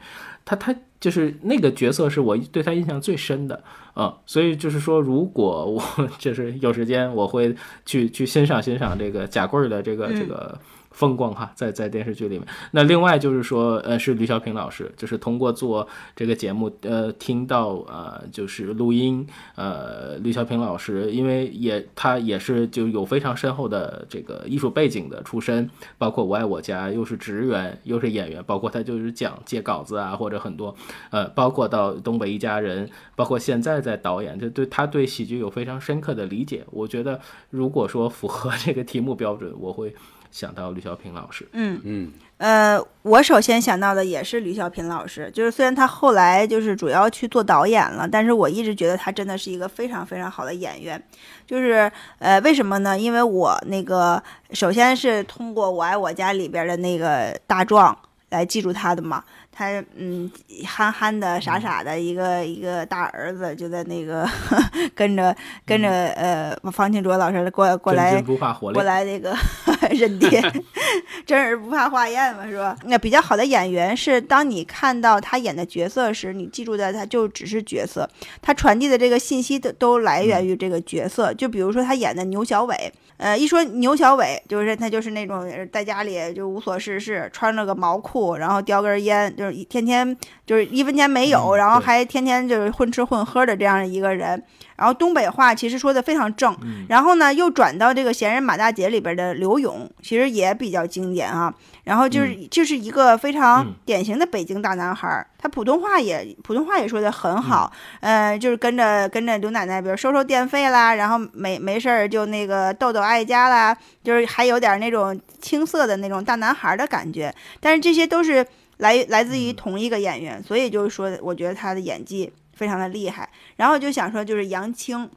[0.49, 5.83] 他他就是那个角色是我对他印象最深的啊，所以就是说，如果我
[6.19, 10.59] 就是有时间，我会去去欣赏欣赏这个贾贵的这个这个。
[10.99, 12.49] 风光哈，在在电视剧里面。
[12.73, 15.87] 那另外就是说，呃，是吕小平老师，就是通过做
[16.17, 19.25] 这个节目，呃，听到呃，就是录音，
[19.55, 30.75] 呃，吕小平老师，因为也他也是就有非常深厚的这个艺术背景的出身，包括我爱我家，又是职员，又是演员，包括他就是讲接稿子啊，或者很多，
[31.11, 36.65] 呃，包括到东北一家人，包括现在在导演，就对他对喜剧有非常深刻的理解。
[36.73, 37.21] 我觉得，
[37.51, 39.95] 如果说符合这个题目标准，我会。
[40.31, 51.03] 想到吕小平老师，嗯嗯，呃，我首先想到的也是吕小平老师，就是虽然他后来就是主要去做导演了，但是我一直觉得他真的是一个非常非常好的演员，
[51.47, 52.99] 就是呃，为什么呢？
[52.99, 54.23] 因为我那个
[54.53, 57.97] 首先是通过《我爱我家》里边的那个大壮
[58.29, 59.25] 来记住他的嘛。
[59.59, 60.31] 他嗯，
[60.65, 64.25] 憨憨的、傻傻的一个一个大儿子，就在那个
[64.95, 65.35] 跟着
[65.67, 69.37] 跟着呃，方清卓老师过过来过来那个
[69.91, 70.41] 认爹，
[71.27, 72.77] 真是不怕化验嘛，是吧？
[72.85, 78.09] 那比较好的演员是，当你看到他演的角色时，你记住的他就只是角色，
[78.41, 81.35] 他传递的这个信息都都来源于这个角色。
[81.35, 82.93] 就比如说他演的牛小伟。
[83.19, 90.17] 呃，一说牛小伟，就是他就是那种在家里就无所事事，穿着个毛裤，然后叼根烟，就是一天天
[90.47, 94.43] 就是一分钱没有，然后还天天就是混吃混喝的这样的一个人。
[94.77, 96.57] 然后东北话其实说的非常正，
[96.89, 101.53] 然后呢又转到这个闲人马大姐里边的刘勇，其实也比较经典啊。
[101.89, 113.75] 然后就是就是一个非常典型的北京大男孩，他普通话也普通话也说的很好，呃，就是跟着跟着刘奶奶，比如收收电费啦，然后没没事儿就那个逗逗爱家啦，
[114.05, 117.35] 就是还有点那种青涩的那种大男孩的感觉。
[117.59, 122.31] 但是这些都是来来自于同一个演员，所以就是说，我觉得他的演技。
[122.59, 125.09] 非常的厉害，然后就想说，就是杨青，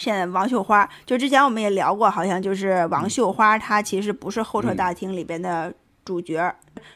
[0.00, 5.72] 现在王秀花，就之前我们也聊过，好像就是王秀花，她其实不是候车大厅里边的
[6.06, 6.52] 主角，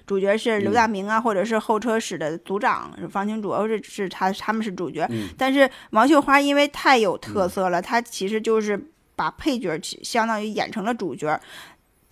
[0.06, 8.82] 主角是刘大明啊，或者是候车室的组长方清竹，是是他他们是主角，但是王秀花因为太有特色了，她其实就是
[9.14, 11.38] 把配角相当于演成了主角。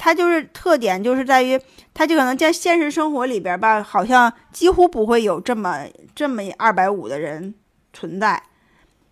[0.05, 1.57] 他就是特点，就是在于，
[1.95, 7.55] 他就可能在现实生活里边吧，好像几乎不会有这么这么二百五的人
[7.93, 8.43] 存在，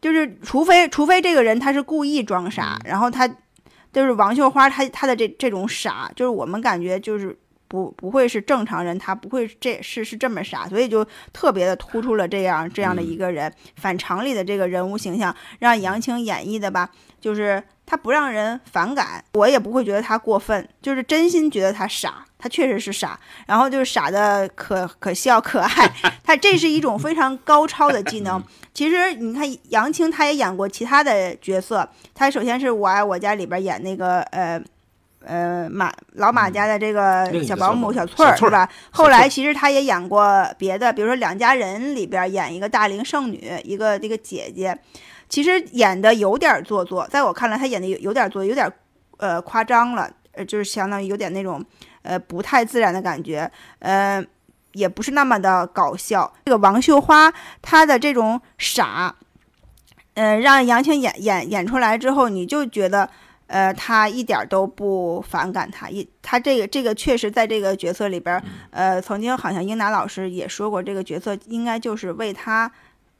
[0.00, 3.28] 就是除非除非这个人他是故意装傻，然后他
[3.92, 7.36] 就是王秀花，他他的这这种傻，就是我们感觉就是
[7.68, 16.90] 不不会是正常人，他不会这是是这么傻，所以就特别的突出了这样这样的一个人反常理的这个人物形象，让杨青演绎的吧，
[17.20, 17.62] 就是。
[17.90, 28.40] 他不让人反感，我也不会觉得他过分，就是真心觉得他傻，他确实是傻，然后就是傻的可可笑可爱，他这是一种非常高超的技能。
[28.72, 34.62] 其实你看杨青，他也演过其他的角色，他首先是我爱我家里边演那个呃
[35.24, 38.68] 呃马老马家的这个小保姆小翠儿是吧？
[38.92, 44.78] 后来其实他也演过别的，比如说两家人里边演一个大龄剩女，一个这个姐姐。
[45.30, 48.70] 其实演的有点做作，在我看来，他演的有有点做，有点，
[49.18, 51.64] 呃，夸张了，呃，就是相当于有点那种，
[52.02, 54.22] 呃，不太自然的感觉，呃，
[54.72, 56.32] 也不是那么的搞笑。
[56.44, 59.14] 这个王秀花她的这种傻，
[60.14, 63.08] 嗯，让杨青演演演出来之后，你就觉得，
[63.46, 72.72] 呃，他一点都不反感他，一他这个这个确实在这个角色里边，呃，曾经好像英达老师也说过，这个角色应该就是为他。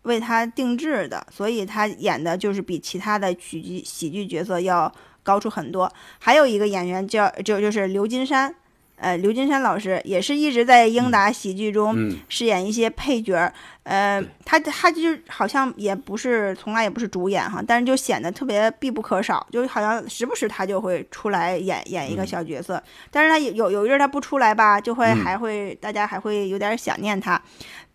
[0.03, 4.91] 为他定制的，所以他演的就是比其他的喜剧喜剧角色要
[5.23, 5.93] 高出很多。
[6.19, 8.55] 还有一个演员叫就就是刘金山，
[8.97, 22.83] 呃，刘金山老师也是一直在英达喜剧中饰演一些配角，呃，他他就好像也不是从来也不是主演哈，但是就显得特别必不可少，就好像时不时他就会出来演演一个小角色。
[23.11, 27.41] 但是他有有一阵他不出来吧，就会还会大家还会有点想念他。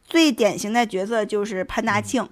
[0.05, 2.27] 最典型的角色就是潘大庆，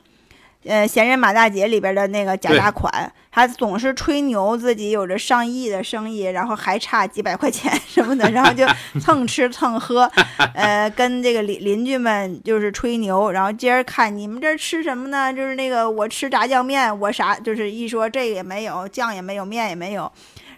[0.65, 8.65] 呃，闲人马大姐里边的那个贾大款，他总是吹牛自己有着上亿的生意，然后还差几百块钱 什么的，然后就
[9.01, 10.09] 蹭吃蹭喝，
[10.53, 15.33] 呃，跟这个邻邻居们就是吹牛，然后接着看你们这儿吃什么呢？
[15.33, 20.09] 就是那个我吃炸酱面，我啥就是一说这个也没有，酱也没有，面也没有，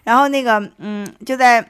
[0.04, 1.66] 然后那个嗯，就在。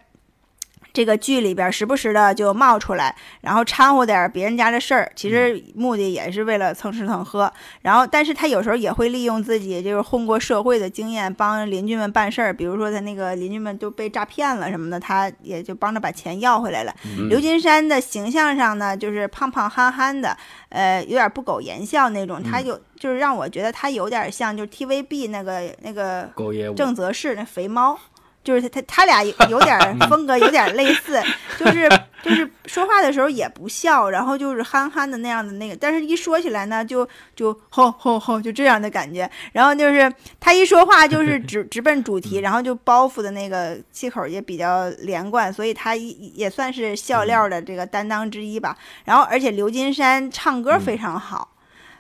[0.97, 7.53] 这个剧里边时不时的就冒出来，然后掺和点别人家的事儿，其实目的也是为了蹭吃蹭喝。
[7.83, 12.51] 然后，但是他有时候也会利用自己就是混过社会的经验，帮邻居们办事儿。
[12.51, 16.95] 比如说他那个邻居们都被诈骗了什么的，他也就帮着把钱要回来了。
[17.29, 20.35] 刘金山的形象上呢，就是胖胖憨憨的，
[20.71, 22.43] 呃，有点不苟言笑那种。
[22.43, 26.31] 他有就是让我觉得他有点像就是 TVB 那个那个
[26.75, 27.99] 郑则仕那肥猫。
[28.47, 31.21] 就是他他他俩有点风格，有点类似，
[31.59, 31.89] 就是
[32.23, 39.29] 就是说话的时候也不笑，然后就是憨憨的那样的那个，但是一说起来呢，就就吼吼吼，就这样的感觉。
[39.53, 48.77] 然后就是他一说话就是 直直奔主题，然后就包袱的那个气口也比较连贯，所以他也算是笑料的这个担当之一吧。
[49.05, 51.49] 然后而且刘金山唱歌非常好。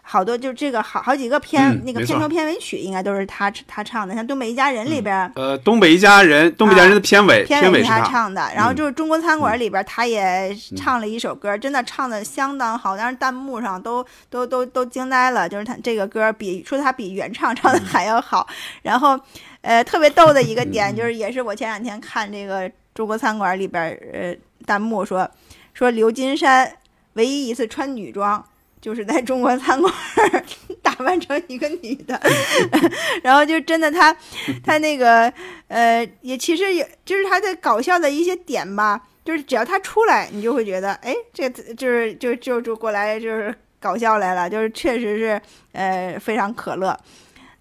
[0.08, 18.46] 好多就这个好好几个片那个片头片尾曲应该都是他他唱的，像《东北一家人》里边，呃，《东北一家人》《东北一家人》的片尾片尾是他唱的，然后就是《中国餐馆》里边他也唱了一首歌，真的唱的相当好，但是弹幕上都都都都惊呆了，就是他这个歌比说他比原唱唱的还要好。
[18.82, 19.18] 然后，
[19.62, 23.82] 呃，特别逗的一个点就是，也是我前两天看这个《中国餐馆》里边，
[24.12, 25.28] 呃，弹幕说
[25.74, 26.72] 说刘金山
[27.14, 28.44] 唯一一次穿女装。
[28.86, 29.92] 就是在中国餐馆
[30.80, 32.20] 打扮成一个女的，
[33.20, 34.16] 然后就真的他，
[34.64, 35.22] 他那个
[35.66, 46.96] 呃，也其实也就是他的搞笑的一些点吧，就是只要他出来，你就会觉得，哎，这就是就就就过来就是搞笑来了，就是确实是呃非常可乐，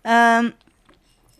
[0.03, 0.53] 嗯，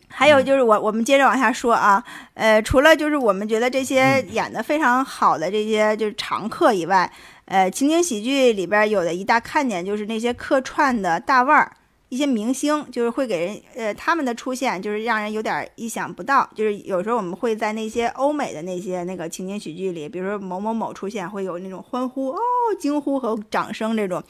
[0.08, 2.02] 还有就是我我们接着往下说啊，
[2.34, 7.08] 呃，除了就是我们觉得这些演的非常好的这些就是常客以外。
[7.46, 11.70] 呃，情景喜剧里边有的一大看点就是那些客串的大腕儿，
[12.08, 16.48] 一些明星，就是会给人呃他们的出现就是让人有点意想不到。
[16.56, 22.38] 就是有时候我们会在那些欧美的那些那个情景喜剧里，比如说某某某出现，会有那种欢呼哦、
[22.80, 24.20] 惊呼和掌声这种。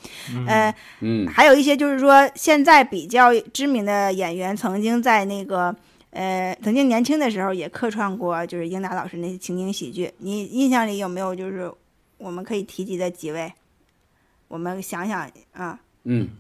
[0.46, 5.74] 呃，嗯，还有一些就是说现在比较知名的演员，曾经在那个
[6.10, 10.12] 呃曾经年轻的时候也客串过，就是英达老师那些情景喜剧。
[10.18, 11.72] 你印象里有没有就是？
[12.18, 13.52] 我们可以提及的几位，
[14.48, 15.80] 我们想想啊。
[16.04, 16.30] 嗯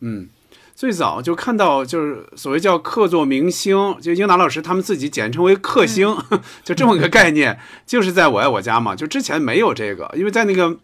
[0.00, 0.28] 嗯，
[0.74, 6.16] 最早就看到就是所谓叫客座明星，就英达老师他们自己简称为客星，
[6.64, 8.96] 就这么个概念，就是在我爱我家嘛。
[8.96, 10.78] 就之前没有这个，因为在那个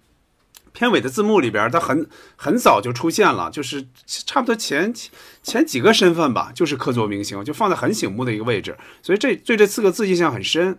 [0.73, 2.07] 片尾的字幕里边，他很
[2.37, 4.95] 很早就出现了，就是差不多前
[5.43, 10.79] 前几个身份吧，就是客座明星，就放在很醒目的一个位置，所以这对这四个字印象很深。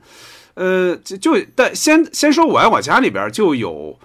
[0.58, 4.00] 呃，就就但先先说我爱我家里边就有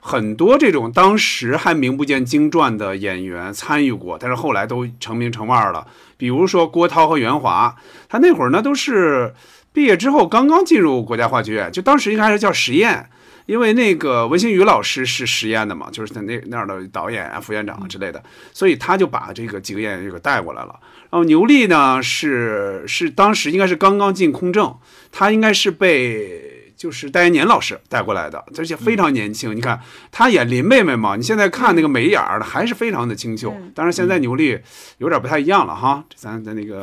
[0.00, 5.86] 很多这种当时还名不见经传的演员参与过，但是后来都成名成腕了。
[6.16, 7.76] 比如说郭涛和袁华，
[8.08, 9.34] 他那会儿呢都是
[9.72, 13.08] 毕业之后刚刚进入国家话剧院，就当时一开始叫实验，
[13.46, 18.22] 因为那个文星宇老师是实验的嘛，就是在那那儿的导演啊、副院长之类的，
[18.52, 20.78] 所以他就把这个几个演员给带过来了。
[21.10, 24.74] 然后牛莉呢是是当时应该是刚刚进空政，
[25.12, 29.54] 她应该是被就是戴延年老师带过来的，而且非常年轻。
[29.54, 29.78] 你看
[30.10, 33.54] 她演林妹妹嘛，你现在看那个眉眼儿的还是非常的清秀。
[33.74, 34.58] 当然现在牛莉
[34.98, 36.82] 有点不太一样了哈，咱咱那个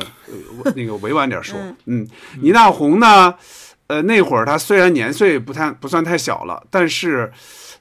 [0.74, 2.08] 那个委婉点说，嗯，
[2.40, 3.34] 倪大红呢，
[3.92, 7.30] 呃那会儿他虽然年岁不太不算太小了，但是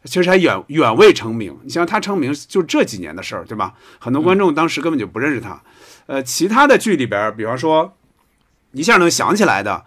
[0.04, 1.58] 其实还远远未成名。
[1.64, 3.74] 你像他成名就这几年的事儿，对吧？
[3.98, 5.62] 很多观众当时根本就不认识他。
[6.08, 7.94] 呃，其他的剧里边，比方说
[8.74, 9.86] 一下能想起来的，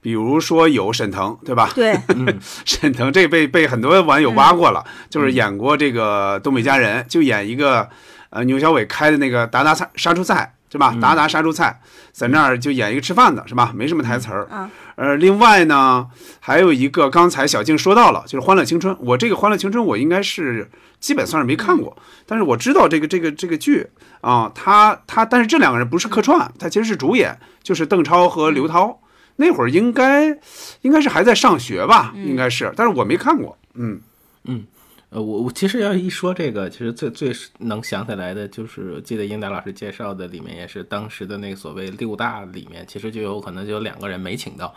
[0.00, 1.70] 比如说有沈腾，对吧？
[1.74, 1.94] 对，
[2.64, 7.86] 沈腾这被被很多网友挖过了，就是演过这个《东北一家人》，就演一个
[8.30, 10.96] 呃牛小伟开的那个达达菜杀猪菜，是吧？
[11.00, 11.80] 达达杀猪菜，
[12.12, 13.72] 在那儿就演一个吃饭的，是吧？
[13.74, 14.46] 没什么台词儿。
[14.50, 14.70] 嗯。
[14.96, 16.06] 呃，另外呢，
[16.40, 21.96] 还有一个刚才小静说到了，就是《欢乐青春》，我这个《欢乐青春》我应该是基本算是没看过，
[22.26, 23.86] 但是我知道这个这个这个剧。
[24.20, 29.00] 啊，他他，但是这两个人不是客串，他其实是主演，就是邓超和刘涛。
[29.36, 30.38] 那会儿应该
[30.82, 33.56] 应该是还在上学吧，应该是，但是我没看过。
[33.72, 33.98] 嗯
[34.44, 34.64] 嗯，
[35.10, 44.74] 呃，我我其实要一说这个，其实最最能想起来的就是记得英达老师介绍的里面也是当时的那个所谓六大里面，其实就有可能就有两个人没请到。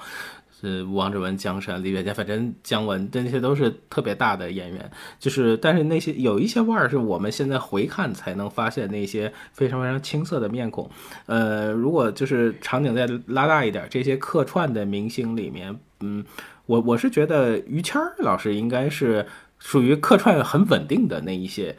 [0.65, 4.89] 是王志文、江山、李月健，反正姜文这些都是特别大的演员。
[5.19, 10.89] 就是，但是那些有一些腕儿是我们现在回看才能发现那些非常非常青涩的面孔。
[11.25, 16.23] 呃，如果就是场景再拉大一点，这些客串的明星里面，嗯，
[16.65, 19.25] 我我是觉得于谦老师应该是
[19.64, 21.76] 属于客串很稳定的那一些。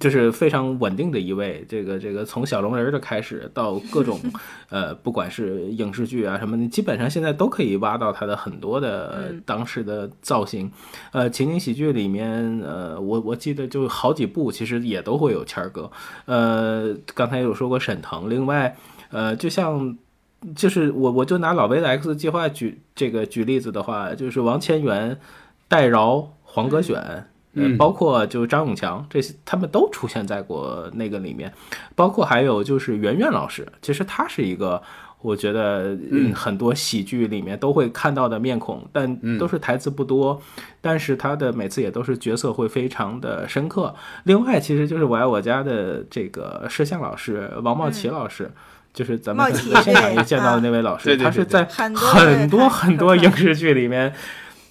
[0.00, 4.18] 就是非常稳定的一位，这个这个从小龙人的开始到各种，
[4.68, 10.68] 呃，不管是影视剧啊什么你，基本上现在都可以挖到他的很多的当时的造型。
[11.12, 15.88] 呃，情景喜剧里面，呃，我我记得就好几部其实也都会有谦儿哥。
[16.24, 18.76] 呃，刚才有说过沈腾，另外，
[19.10, 19.96] 呃，就像
[20.56, 25.20] 就是我我就拿老魏的 X 计划举这个举例子的话，就是王千源、
[25.68, 27.26] 戴娆、黄格选。
[27.56, 31.52] 嗯，包括就张永强这些，他们都出现在过那个里面，
[31.94, 34.82] 包括还有就是圆圆老师，其实他是一个，
[35.22, 40.42] 我觉得嗯很多喜剧里面都会看到的面孔，但都是台词不多，
[40.80, 43.94] 但是他的每次也都是角色会非常的深刻。
[44.24, 48.50] 另外，其实就是我爱我家的这个摄像老师王茂琪老师。
[48.92, 54.12] 就是咱们在现场也见到的那位老师，他是在很多很多影视剧里面。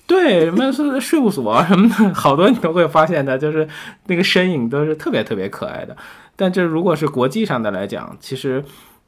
[0.06, 3.68] 对，什么是税务所什么的，好多你都会发现的，就是
[4.08, 5.96] 那个身影都是特别特别可爱的。
[6.36, 8.64] 但这如果是国际上的来讲，其实，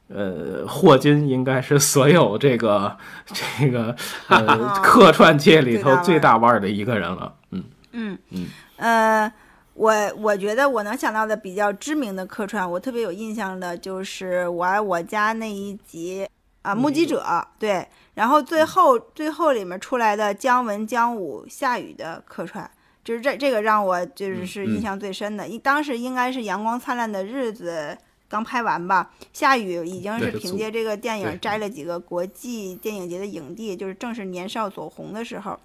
[0.08, 2.96] 呃，霍金应该是所有这个
[3.60, 3.94] 这个
[4.28, 7.34] 呃客串界里头最大腕的一个人了。
[7.50, 7.64] 嗯。
[7.92, 8.18] 嗯。
[8.30, 8.46] 嗯。
[8.76, 9.32] 呃，
[9.74, 16.26] 我我觉得我能想到的比较知名的客串，我特别有印象的就是《我爱我家》那一集
[16.62, 17.22] 啊，目击者
[17.58, 17.86] 对。
[18.16, 22.68] 然后最后最后里面出来的姜文、姜武、夏雨的客串，
[23.04, 25.46] 就是这这个让我就是是印象最深的。
[25.46, 27.96] 一当时应该是《阳光灿烂的日子》
[28.28, 35.58] 刚拍完吧，夏雨已经是凭借这个电影摘了几个国际电影节的影帝，就是正是年少走红的时候。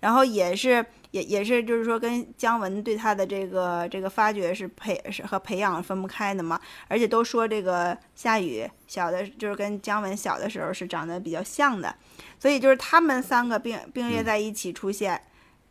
[0.00, 6.60] 然后也是也也是就是说跟姜文对他的这个这个发掘是培是和培养分不开的嘛。
[6.86, 11.94] 而且都说这个夏雨小的就是跟姜文小的时候是长得比较像的，
[12.38, 15.20] 所以就是他们三个并并列在一起出现，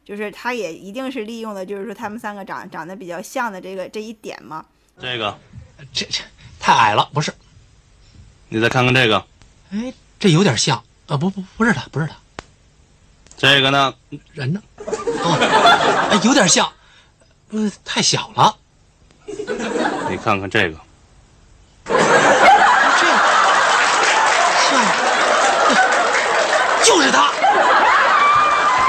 [0.04, 4.66] 就是他也一定是利用的就是说他们三个长长得比较像的这个这一点嘛。
[5.00, 5.38] 这个，
[5.94, 6.24] 这这
[6.68, 7.34] 太矮了，不是。
[8.50, 9.24] 你再看看这个，
[9.72, 12.14] 哎，这有点像啊，不不不是他，不是他。
[13.38, 13.94] 这个呢？
[14.34, 14.62] 人呢？
[14.76, 16.70] 哦，哎，有点像，
[17.52, 18.58] 呃，太小了。
[20.10, 20.78] 你看看这个，
[21.86, 21.96] 这
[24.68, 24.78] 像，
[26.84, 27.32] 就是他。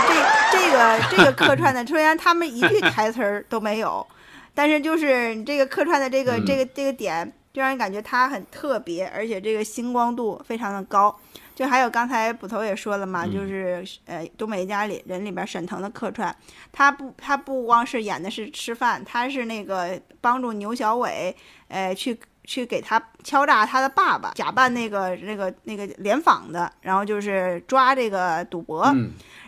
[0.09, 0.15] 这
[0.51, 4.05] 这个 这个客串的，虽然他们一句台词儿都没有，
[4.53, 11.13] 但是就是你这个客串的这个这个这个点，就让人感觉他很特别，而且这个星光度非常的高。
[11.57, 16.33] 就还有刚才捕头也说了嘛，就是呃《东北一家里人》里边沈腾的客串，
[16.71, 21.35] 他不他不光是演的是吃饭，他是那个帮助牛小伟，
[21.67, 22.17] 呃去
[22.49, 28.91] 去给他敲诈他的爸爸，假扮那个那个那个联访的，然后就是抓这个赌博。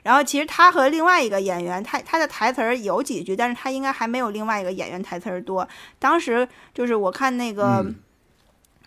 [0.03, 5.67] 然后其实他和另外一个演员，他他的台词儿有几句，但是他应该还没有另外一个演员台词儿多。
[5.99, 7.87] 当时就是我看那个。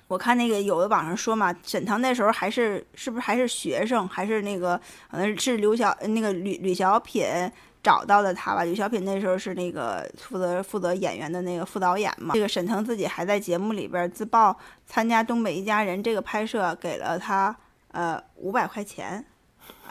[0.10, 7.26] 我看那个有的网上说嘛，沈腾那时候还是是不是还是学生，还是那个可能是刘小那个吕吕小品
[7.84, 8.64] 找到的他吧？
[8.64, 12.34] 吕小品那时候是那个负责负责演员的那个副导演嘛。
[12.34, 14.56] 这个沈腾自己还在节目里边自曝
[14.88, 17.56] 参加《东北一家人》这个拍摄给了他
[17.92, 19.24] 呃五百块钱，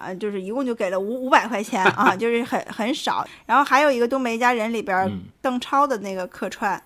[0.01, 3.25] 啊，就是一共就给了五五百块钱啊， 就是很很少。
[3.45, 6.83] 然后还有一个《东北一家人》里边邓超的那个客串。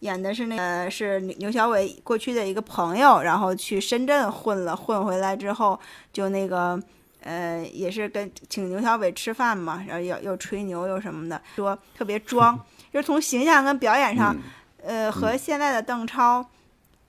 [0.00, 5.76] 演的是那个是牛小伟过去的一个朋友，然后去深圳混了，混回来之后
[6.12, 6.80] 就那个
[7.22, 12.58] 呃也是跟请牛小伟吃饭嘛，然后又又吹牛又什么的，说特别装，
[12.92, 14.36] 就是从形象跟表演上，
[14.82, 16.44] 呃和现在的邓超，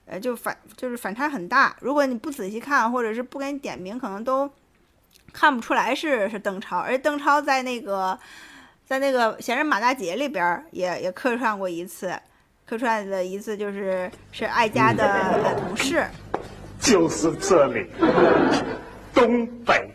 [0.06, 1.76] 呃就反就是反差很大。
[1.80, 4.50] 如果你不仔细看，或者是不给你点名，可能都
[5.32, 6.78] 看不出来是是邓超。
[6.78, 8.18] 而邓超在那个
[8.84, 12.12] 在那个《闲人马大姐》里边也也客串过一次。
[12.66, 16.06] 客串的一次就是是爱家的同事，
[16.78, 17.84] 就是这里，
[19.12, 19.89] 东北，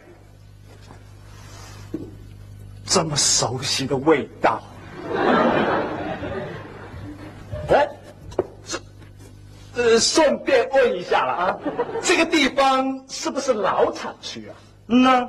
[2.85, 4.61] 这么熟悉的味道。
[7.67, 7.87] 哎，
[8.67, 8.79] 这，
[9.75, 11.57] 呃，顺便问一下了啊，
[12.01, 14.55] 这个地方是不是老厂区啊？
[14.87, 15.27] 嗯呐，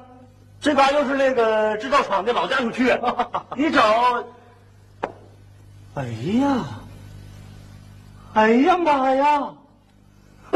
[0.60, 2.84] 这嘎又是那个制造厂的老家属区，
[3.56, 4.22] 你找，
[5.94, 6.04] 哎
[6.40, 6.64] 呀。
[8.34, 9.50] 哎呀妈呀！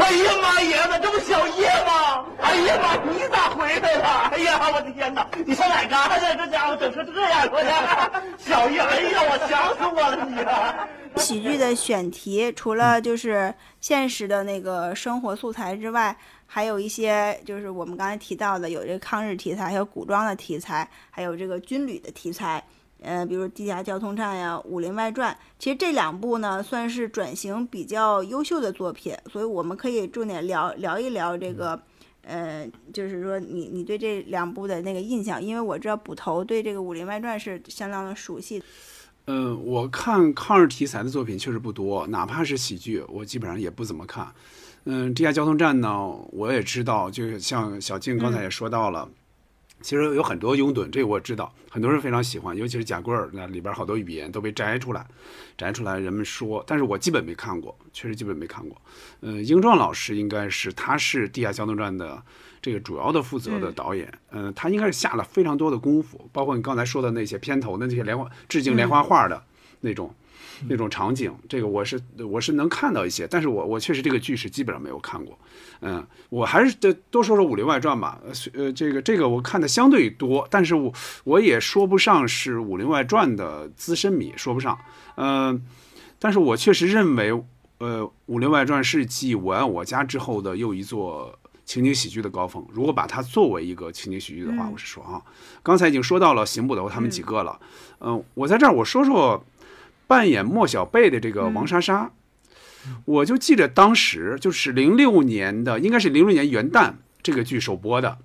[0.01, 2.25] 哎呀妈爷子，这不小叶吗？
[2.41, 4.29] 哎呀妈，你咋回来了？
[4.31, 5.27] 哎呀，我的天哪！
[5.45, 6.37] 你上哪干去？
[6.37, 10.87] 这家伙整成这样，我的小叶，哎呀，我想死我了你啊！
[11.17, 16.15] 喜剧的选题除了就是现实的那个生活素材之外，
[16.47, 22.63] 还有一些就是我们刚才提到的，有这个抗日题材，还有古装的题材，还有这个军旅的题材。
[23.01, 31.81] 呃，比如《地下交通站》呀，《武林外传》，其实这两部呢算是转型比较优秀的作品，所以我们可以重点聊聊一聊这个，
[32.21, 38.61] 呃，就是说你你对这两部的那个印象，因为我知道捕头对这个《武林外传》是相当的熟悉。
[39.25, 44.27] 嗯，我看抗日题材的作品确实不多，哪怕是喜剧，我基本上也不怎么看。
[44.85, 49.09] 嗯，《地下交通站》呢，我也知道，就像小静刚才也说到了。
[49.81, 55.05] 其实有很多拥趸，这个我知道，很多人非常喜欢，尤其是贾贵儿那里边好多语言都被摘出来，
[55.57, 58.81] 摘出来人们说，但是我基本没看过，确实基本没看过。
[59.21, 62.21] 嗯，英壮老师应该是他是《地下交通站》的
[62.61, 69.43] 这个主要的负责的导演，嗯，他应该是下了非常多的功夫，包括你刚才说的那些片头的那些连环致敬连环画的
[69.81, 70.13] 那种。
[70.67, 71.99] 那种场景，这个我是
[72.29, 75.37] 我是能看到一些，但是我我确实这个剧是基本上没有看过，
[75.81, 78.21] 嗯，我还是得多说说《武林外传》吧，
[78.53, 80.93] 呃，这个这个我看的相对多，但是我
[81.23, 84.77] 我也说不上是《武林外传》的资深迷，说不上，
[85.15, 85.65] 嗯，
[86.19, 87.31] 但是我确实认为，
[87.79, 92.65] 呃，《武林外传》是继《我爱我家》之后的又一座情景喜剧的高峰。
[92.71, 95.21] 如果把它作为一个情景喜剧的话，我是说啊，
[95.63, 97.59] 刚才已经说到了邢捕头他们几个了，
[97.99, 99.43] 嗯，我在这儿我说说。
[100.11, 102.11] 扮演莫小贝的这个王莎莎，
[103.05, 108.17] 我就记得当时就是零六年的，应该是零六年元旦这个剧首播的。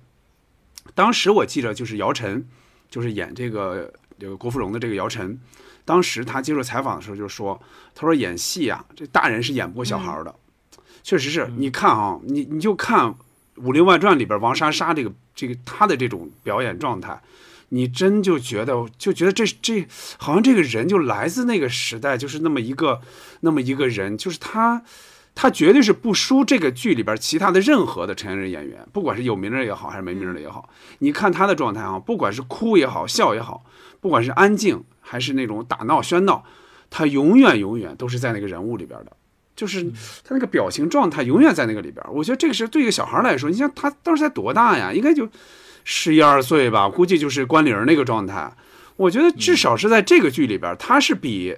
[0.93, 2.45] 当时我记得就是姚晨，
[2.89, 5.39] 就是演这个这个郭芙蓉的这个姚晨，
[5.85, 7.57] 当时他接受采访的时候就说
[7.95, 10.35] ：“他说演戏啊，这大人是演不过小孩的。”
[11.03, 13.05] 确实是你看啊，你你就看
[13.63, 17.21] 《武林外传》里边王莎莎这个这个她的这种表演状态。
[17.69, 19.85] 你真就觉得就觉得这这
[20.17, 23.01] 好像这个人就来自那个时代，就是那么一个
[23.41, 24.81] 那么一个人，就是他，
[25.35, 30.69] 他绝对是不输这个剧里边其他的任何的成年人演员，不管是有名的也好，还是没名的也好。
[30.99, 33.65] 你看他的状态啊，不管是哭也好，笑也好，
[33.99, 36.45] 不管是安静还是那种打闹喧闹，
[36.89, 39.11] 他永远永远都是在那个人物里边的，
[39.57, 39.83] 就是
[40.23, 42.01] 他那个表情状态永远在那个里边。
[42.13, 44.93] 我觉得这个是对一个小孩来说，你像他当时才多大呀？
[44.93, 45.27] 应该就。
[45.89, 48.51] 十一二岁吧，估计就是关凌那个状态。
[48.97, 51.55] 我觉得至少是在这个剧里边，他是比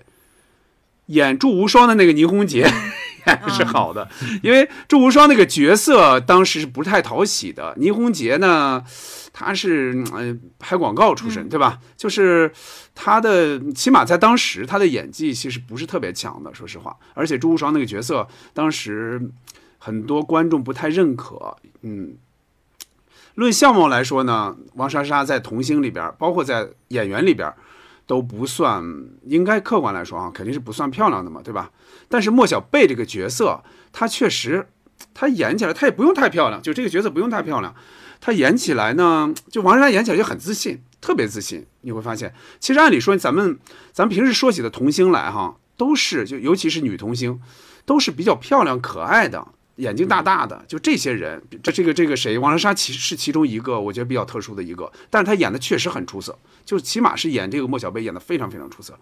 [1.08, 2.62] 演祝无双的那个倪虹洁
[3.26, 4.08] 演的是好的。
[4.44, 8.84] 因为祝无双那个角色当时是不太讨喜的，倪虹洁呢，
[9.34, 11.80] 他是呃拍广告出身，对吧？
[11.98, 12.52] 就是
[12.94, 16.96] 他的起码在当时他的演技其实不是特别强的，说实话。
[17.16, 19.20] 而且祝无双那个角色当时
[19.80, 22.16] 很多观众不太认可，嗯。
[23.36, 27.54] 论相貌来说呢，王莎莎在童星里边，包括在演员里边，
[28.06, 28.84] 都不算，
[29.24, 31.72] 应该客观来说啊，肯定是不算漂亮的嘛，对吧？
[32.10, 33.64] 但是莫小贝这个角色，
[33.94, 34.68] 她确实，
[35.14, 37.74] 她演起来，她也不用太漂亮，就这个角色不用太漂亮，
[38.20, 41.66] 她演起来呢，就王莎莎演起来就很自信，特别自信。
[41.82, 43.58] 你会发现，其实按理说，咱们
[43.94, 47.40] 咱们平时说起的童星来哈，都是就尤其是女童星，
[47.86, 49.48] 都是比较漂亮可爱的。
[49.80, 58.98] 眼睛大大的，就这些人，这这个这个谁，王莎莎其是其中一个，我觉得比较特殊的一个，但是他演的确实很出色，就起码是演这个莫小贝演的非常非常出色，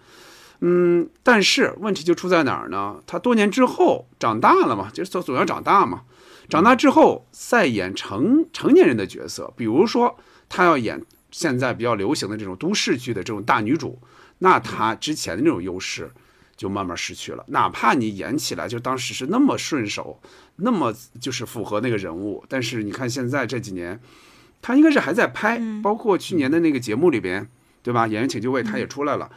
[0.61, 3.01] 嗯，但是问题就出在哪儿呢？
[3.05, 6.03] 他多年之后长大了嘛，就是总总要长大嘛，
[6.47, 10.17] 长大之后再演成成年人的角色，比如说
[10.47, 13.99] 他要演现在比较流行的这种都市剧的这种大女主，
[14.37, 16.11] 那他之前的那种优势。
[16.57, 20.19] 就慢慢失去了，哪怕你演起来就当时是那么顺手，
[20.55, 20.91] 那么
[21.21, 23.99] 就是符合那个人物，但是你看现在这几年，
[24.59, 27.47] 他应该是还在拍，包括去年的那个节目里边，
[27.83, 28.07] 对吧？
[28.07, 29.29] 演员请就位他也出来了，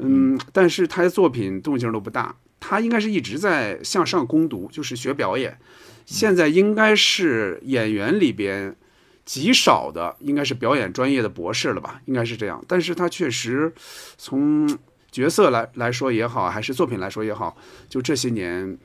[0.00, 5.56] 嗯，但是他的作品动静都不大，他应该是一直在向上攻读，就是学表演，
[6.04, 8.76] 现在应该是演员里边
[9.24, 12.02] 极少的，应该是表演专业的博士了吧？
[12.04, 13.72] 应该是这样，但是他确实
[14.18, 14.68] 从。
[15.16, 17.56] 角色来来说也好，还是作品来说也好，
[17.88, 18.76] 就这些年，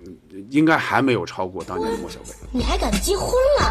[0.50, 2.30] 应该还没有超过当年的莫小贝。
[2.54, 3.28] 你还敢结婚
[3.60, 3.68] 了？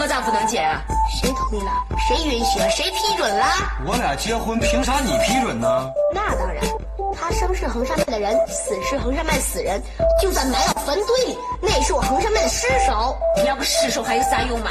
[0.00, 0.80] 我咋不能结啊？
[1.20, 1.70] 谁同意了？
[2.08, 2.70] 谁允许了？
[2.70, 3.44] 谁批准了？
[3.86, 5.92] 我俩结婚，凭啥你批准呢？
[6.14, 6.64] 那当然，
[7.14, 9.78] 他生是衡山派的人，死是衡山派死人，
[10.18, 13.14] 就算埋到坟堆里，那也是我衡山派的尸首。
[13.36, 14.70] 你要个尸首还有啥用嘛？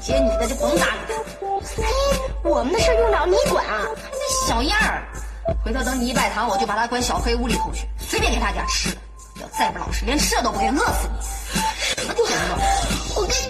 [0.00, 1.14] 姐你的就甭搭理他。
[1.74, 1.82] 嘿，
[2.44, 3.82] 我们的事用不着你管啊，
[4.12, 5.02] 那小样儿。
[5.64, 8.96] 回头等你一拜堂，我就把他关小黑屋里头去，随便给他点吃的。
[9.40, 11.14] 要再不老实，连吃的都不给，饿死你！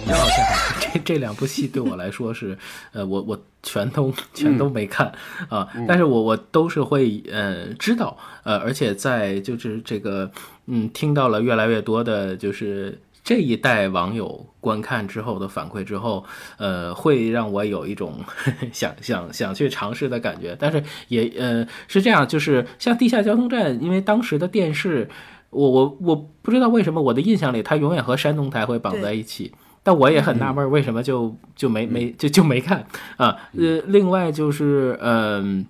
[0.05, 2.57] 你让我想想，这这两部戏对我来说是，
[2.93, 5.11] 呃，我我全都全都没看
[5.49, 10.31] 啊，但是我我都是会呃知道，呃，而且在就是这个
[10.67, 16.25] 嗯听到了越来越多的，就是这一代网友观看之后的反馈之后，
[16.57, 18.19] 呃，会让我有一种
[18.73, 25.09] 想想想去尝试的感觉，但是也呃是这样，就是像地下交通站，因为当时的电视。
[25.55, 29.53] 我我我不知道为什么我的印象里，它永远和山东台会绑在一起，
[29.83, 33.37] 但我也很纳闷，为什么就就没没就就没看啊？
[33.55, 35.63] 呃，另外就是嗯，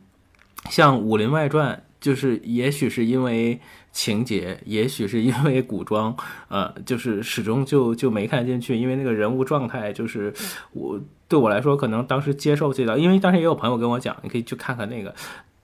[0.70, 3.60] 像《武林外传》，就是也许是因为
[3.94, 6.14] 情节，也许是因为古装，
[6.50, 10.34] 呃，就是始终就就没看进去，因为那个人物状态，就是
[10.74, 15.14] 我对我来说，可能当时接受这个，因为当时也有朋友跟我讲，你可以去看看那个。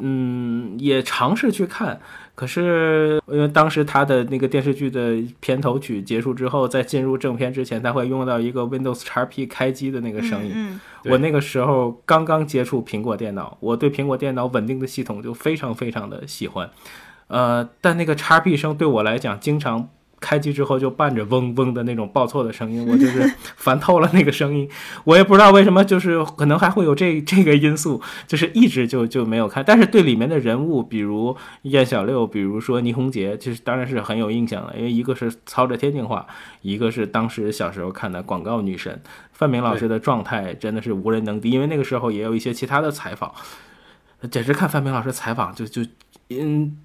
[0.01, 1.99] 嗯，也尝试去看，
[2.34, 10.53] 可是因为当时他的那个电视剧的片头曲结束之后，在进入正片之前，他会用到一个 Windows XP 开机的那个声音。
[10.55, 16.69] 嗯，我那个时候刚刚接触苹果电脑，我对苹果电脑稳定的系统就非常非常的喜欢。
[17.30, 19.89] 呃，但那个叉 P 声对我来讲，经常。
[20.21, 23.25] 开机之后就伴着嗡嗡的那种报错的声音，我就是
[23.55, 24.69] 烦透了那个声音。
[25.05, 29.63] 我也不知道为什么，就是可能还会有这 这个因素，就是一直就就没有看。
[29.65, 36.27] 但是对里面的人物，比如燕小六，比如说倪虹洁，其实当然是很有印象的，因为一个是操着天津话，
[36.63, 39.01] 一个是当时小时候看的广告女神
[39.32, 41.49] 范明老师的状态真的是无人能敌。
[41.49, 43.34] 因为那个时候也有一些其他的采访，
[44.30, 45.82] 简直看范明老师采访就就
[46.27, 46.75] 嗯。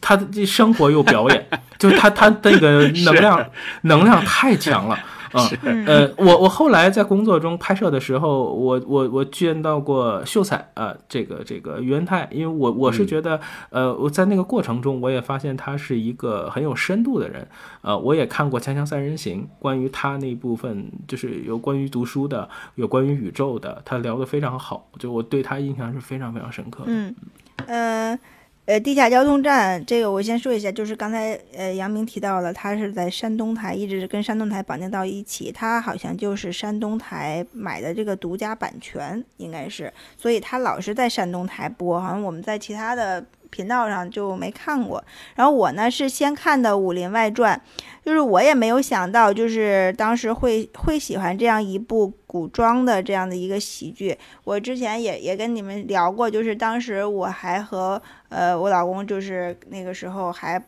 [0.00, 1.46] 他的这生活又表演，
[1.78, 3.46] 就是他他那个能量
[3.82, 4.98] 能量太强了
[5.32, 5.48] 啊！
[5.86, 17.46] 呃，我我后来在工作中拍摄的时候，我我我见到过秀才啊，这个这个于恩泰，因为我我是觉得，呃，我在那个过程中，我也发现他是一个很有深度的人，
[17.82, 26.86] 呃，我也看过《锵锵三人行》，关于他那部分就是有关于读书的，有关于宇宙的，他聊得非常好，就我对他印象是非常非常深刻的。
[26.88, 27.14] 嗯，
[27.68, 28.18] 呃。
[28.66, 43.24] 呃，地下交通站这个我先说一下，就是刚才呃杨明提到了，他是在山东台，一直跟山东台绑定到一起，他好像就是山东台买的这个独家版权，应该是，所以他老是在山东台播，好像我们在其他的。
[43.50, 45.02] 频道上就没看过，
[45.34, 47.60] 然后我呢是先看的《武林外传》，
[48.04, 54.16] 就是我也没有想到，就是当时会会喜欢这样一部古装的这样的一个喜剧。
[54.44, 58.00] 我之前也也跟你们聊过，就是当时我还和
[58.30, 60.60] 呃我老公就是那个时候还。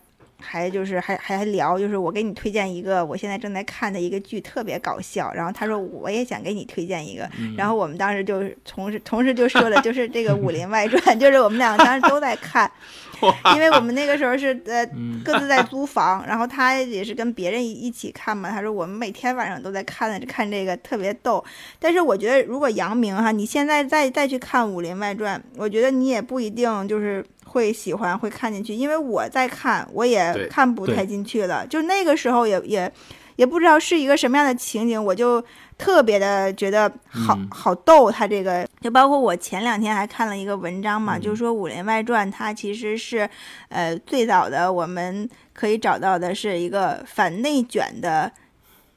[0.45, 5.33] 还就是还还聊，就是我给你推荐一个我现在正在看的一个剧，特别搞笑。
[5.33, 12.69] 然后他说我也想给你推荐一个，然后我们当时就是同时同时就说了，就是这个《武林外传》，就是我们两个当时都在看，
[13.55, 14.85] 因为我们那个时候是呃
[15.25, 18.51] 各自在租房，然后他也是跟别人一起看嘛。
[18.51, 21.45] 他说我们每天晚上都在看看这个，特别逗。
[21.79, 27.25] 但是我觉得如果杨明哈，你现在再再去看《武林外传》，我觉得你也不一定就是。
[27.53, 31.67] 会喜欢会看进去，因为我在看，我也看不太进去了。
[31.67, 32.91] 就那个时候也也
[33.37, 35.43] 也不知道是一个什么样的情景，我就
[35.77, 38.11] 特别的觉得好好逗。
[38.11, 43.29] 他这个就包括我前两天还看了一个文章嘛，就是说《武林外传》它其实是
[43.69, 48.33] 呃最早的我们可以找到的是一个反内卷的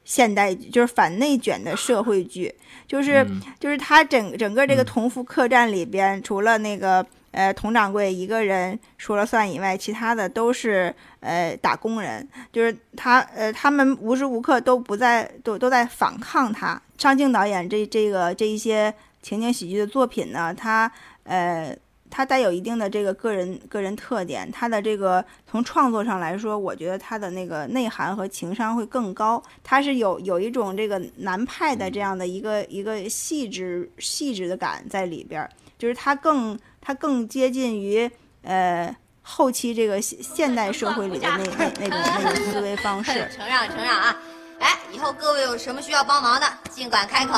[0.02, 2.54] 现代，就是反内卷的社会剧，
[2.88, 3.26] 就是
[3.60, 7.04] 就是它整整个这个同福客栈里边，除了那个。
[7.36, 16.80] 呃，佟掌柜一个人说了算以外，其他的都是呃打工人，就是他呃他们无时无刻都不在都都在反抗他。
[16.96, 20.90] 张静导演这这个这一些情景喜剧的作品呢，他
[21.24, 21.76] 呃
[22.08, 36.58] 他带有一定的这个个人个人特点，他的这个从创作上来说，我觉得他的那个内涵和情商会更高，他是有有一种这个南派的这样的一个一个细致细致的感在里边，就是他更。
[36.86, 38.08] 它更接近于
[38.42, 43.28] 呃后期这个现现代社会里的那那那种那种思维方式。
[43.36, 44.16] 承让承让啊！
[44.60, 47.34] 哎，以后各位有什么需要帮忙的，尽管开口。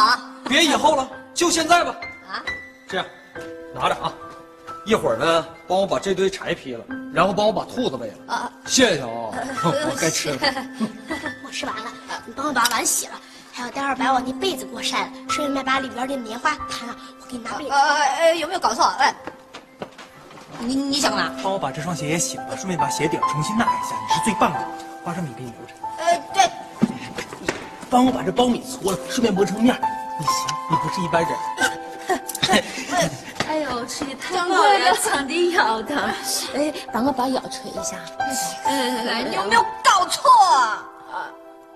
[0.50, 1.96] 别以后了，就现在吧。
[2.30, 2.44] 啊，
[2.86, 3.06] 这样，
[3.74, 4.12] 拿着啊，
[4.84, 6.84] 一会儿呢，帮我把这堆柴劈了，
[7.14, 8.34] 然后帮我把兔子喂了。
[8.34, 9.08] 啊，谢谢啊，
[9.64, 10.38] 我该吃了。
[11.42, 11.90] 我吃完了，
[12.26, 13.14] 你帮我把碗洗了，
[13.50, 17.70] 还有待会儿把我那被子给我晒了，顺便把里边的棉花弹了，我给你拿被子。
[17.70, 18.84] 呃呃，有没有搞错？
[18.98, 19.14] 哎。
[20.60, 21.40] 你你想干嘛？
[21.42, 23.94] 帮我把这双鞋也洗了吧，顺便把鞋底重新纳一下。
[24.08, 24.58] 你是最棒的，
[25.04, 25.74] 花生米给你留着。
[25.98, 26.50] 呃，对。
[27.90, 29.74] 帮我把这苞米搓了，顺便磨成面。
[30.18, 30.34] 你行，
[30.70, 31.32] 你不是一般人。
[33.48, 35.96] 哎呦，吃的太饱了，嗓子咬的。
[36.54, 37.96] 哎，帮我把腰捶一下。
[39.24, 40.22] 你有没有搞错？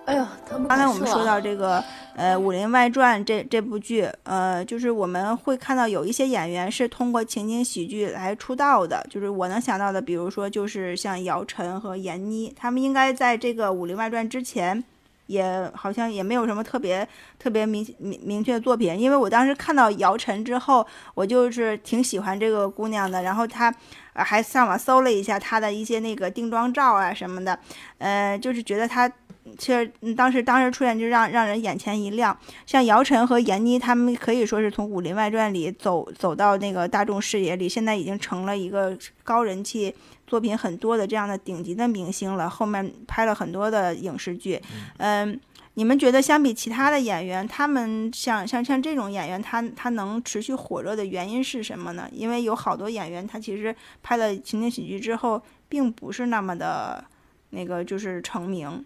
[0.05, 0.27] 哎呦，
[0.69, 1.83] 刚才我们说到这个
[2.17, 14.83] 呃《武林外传》这这部剧，呃，就是我们会看到有一些演员是通过情景喜剧来出道的，就是我能想到的，比如说就是像姚晨和闫妮，他们应该在这个《武林外传》之前。
[15.29, 23.73] 也好像也没有什么特别特别明明明确的作品，因为我当时看到姚晨之后，我就是挺喜欢这个姑娘的，然后她
[24.13, 27.59] 还上网搜了一下她的一些那个定妆照啊什么的，
[27.97, 29.11] 呃，就是觉得她。
[29.59, 29.87] 其实
[30.17, 32.37] 当时当时出现就让让人眼前一亮，
[32.67, 39.95] 像姚晨和闫妮他们可以说是从《武林外传》里走走到那个大众视野里，现在已经成了一个高人气。
[40.25, 44.59] 作品很多的这样的顶级的明星了，后面拍了很多的影视剧。
[44.97, 45.39] 嗯，
[45.75, 52.09] 你们觉得相比其他的演员，他们像像像这种演员，他他能持续火热的原因是什么呢？
[52.11, 57.05] 因为有好多演员，他其实拍了情景喜剧之后，并不是那么的
[57.51, 58.83] 那个就是成名。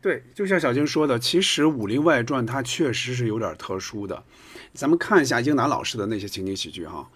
[0.00, 4.22] 对，就像小晶说的，其实《武林外传》它确实是有点特殊的。
[4.72, 7.08] 咱们看一下英达老师的那些情景喜剧哈。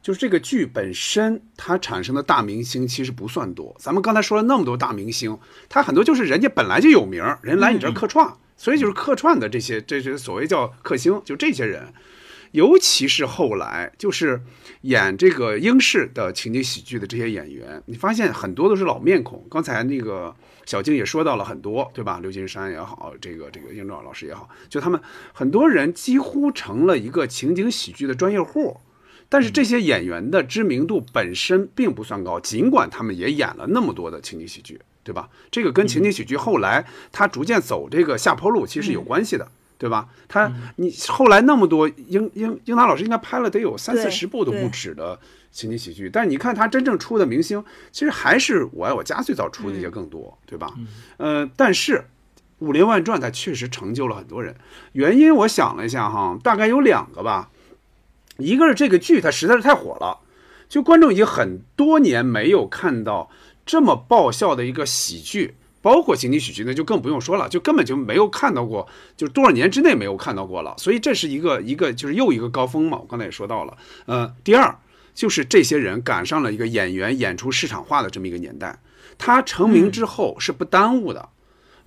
[0.00, 3.74] 就是这个剧本身，它产生的大明星其实不算多。
[3.80, 5.36] 咱们刚才说了那么多大明星，
[5.68, 11.92] 他很多就是人家本来就有名，人来你这儿客串，所以就是客串的这些，这些所谓叫客星，就这些人。
[12.52, 14.40] 尤其是后来就是
[14.82, 19.44] 演这个英式的情景喜剧的这些演员，你发现很多都是老面孔。
[19.50, 20.34] 刚才那个
[20.68, 22.18] 小静也说到了很多，对吧？
[22.20, 25.00] 刘金山也好，这个这个英壮老师也好，就他们
[25.32, 28.76] 很多人几乎成了一个情景喜剧的专业户。
[29.30, 35.30] 但是这些演员的知名度本身并不算高，尽管他们也演了那么多的情景喜剧，对吧？
[35.50, 40.10] 这个跟情景喜剧后来他逐渐走这个下坡路其实有关系的，对吧？
[40.28, 45.18] 他你后来那么多英英英达老师应该拍了得有三四十部都不止的
[45.50, 50.72] 情景喜剧，但是你看他真正出的明星，其实还是我爱我家最早出的那些更多，对吧？
[51.16, 51.94] 呃，但是
[52.58, 54.54] 《武林外传》它确实成就了很多人，
[54.92, 57.50] 原因我想了一下哈，大概有两个吧。
[58.36, 60.20] 一个是这个剧它实在是太火了，
[60.68, 63.30] 就观众已经很多年没有看到
[63.66, 68.86] 这么爆笑的一个喜剧，包括情景喜剧那就更不用说了，就根本就没有看到过，
[69.16, 70.74] 就多少年之内没有看到过了。
[70.78, 72.98] 所以这是一个一个就是又一个高峰嘛。
[72.98, 73.76] 我刚才也说到了，
[74.06, 74.78] 呃，第二
[75.18, 78.78] 就是这些人赶上了一个演员演出市场化的这么一个年代，
[79.18, 81.30] 他成名之后是不耽误的，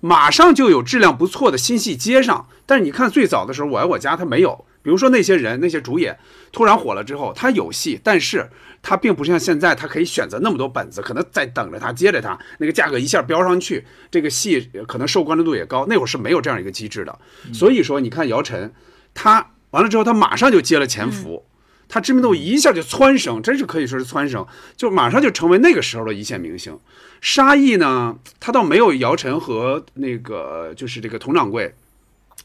[0.00, 2.46] 马上就有质量不错的新戏接上。
[2.66, 4.66] 但是你看最早的时候，我爱我家他没有。
[4.82, 6.18] 比如说那些人，那些主演
[6.52, 8.50] 突然火了之后，他有戏，但是
[8.82, 15.86] 他并不像现在，他可以选择那么多本子，可能在等着他接着他，那个价格一下飙上去，这个戏可能受关注度也高。
[15.88, 17.18] 那会儿是没有这样一个机制的，
[17.54, 18.74] 所以说你看姚晨，
[19.14, 21.46] 他完了之后，他马上就接了《潜伏》，
[21.92, 24.46] 他知名度一下就蹿升，真是可以说是蹿升，
[24.78, 26.78] 就马上就成为那个时候的一线明星。
[27.20, 31.74] 沙溢呢，他倒没有姚晨和那个就是这个佟掌柜，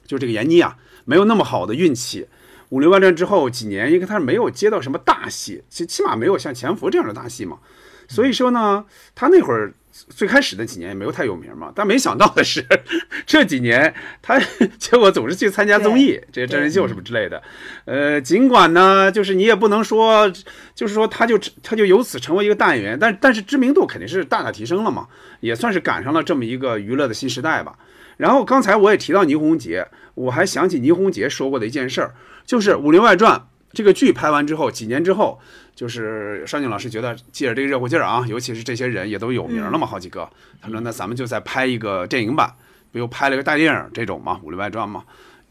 [0.05, 0.75] 就这个闫妮啊。
[1.05, 2.23] 没有那么好的运气，
[2.67, 7.59] 《武林外传》之后几年，因为他没有接到什么大戏，起起码没有像《潜伏》这样的大戏嘛，
[8.09, 8.83] 所以说呢，
[9.15, 9.73] 他那会儿
[10.09, 11.71] 最开始的几年也没有太有名嘛。
[11.75, 12.65] 但没想到的是，
[13.25, 14.39] 这几年他
[14.77, 17.41] 结果总是去参加综艺，这些真人秀什么之类的。
[17.85, 20.31] 呃，尽管呢，就是你也不能说，
[20.75, 25.07] 就是说他就他就由此成为一个大演员，但但是知名度肯定是大大提升了嘛，
[25.39, 27.77] 也算是赶上了这么一个娱乐的新时代吧。
[28.17, 33.37] 然后刚才我也提到倪虹洁，我还想起倪虹洁说过的一件事儿，就是《武林外传》
[33.73, 35.39] 这个剧拍完之后，几年之后，
[35.77, 40.27] 就是尚静老师觉得借着这个热乎劲儿啊，尤其是这些人也都有名了嘛，好几个，
[40.59, 42.51] 他说那咱们就再拍一个电影版，
[42.91, 45.03] 不又拍了个大电影这种嘛，《武林外传》嘛。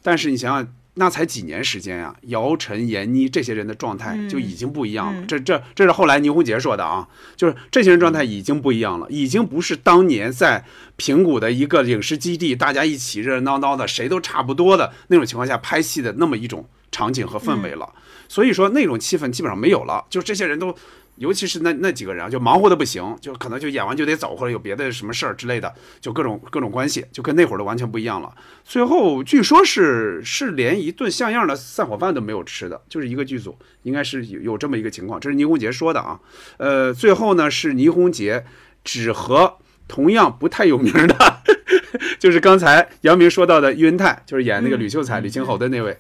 [0.03, 0.69] 但是你想想。
[0.99, 5.27] 那才几年时间呀，姚晨、闫妮这些人的状态就已经不一样了。
[5.27, 7.07] 这、这、这是后来倪虹洁说的啊，
[7.37, 10.65] 就是这些人状态已经不一样了，已经不是当年在
[10.97, 17.93] 平谷的一个影视基地，大家一起热热闹闹的，谁都差不多的那种情况下拍戏的那么一种场景和氛围了。
[18.29, 20.75] 所以说那种气氛基本上没有了，就这些人都。
[21.19, 28.31] 尤其是那那几个人啊，就忙活的不行，就可能就演完就得走，或者有别的什么事儿之类的，就各种各种关系，就跟那会儿的完全不一样了。
[28.67, 36.21] 最后据说是是连一顿像样的散伙饭都没有吃的，就是一个剧组，应该是有有这么一个情况，这是倪虹洁说的啊。
[36.59, 38.45] 呃，最后呢是倪虹洁
[38.85, 39.57] 只和
[39.89, 41.43] 同样不太有名的，
[42.21, 45.93] 就是刚才杨明说到的于文泰，就是演那个吕秀才、吕青侯的那位。
[45.93, 45.97] 岳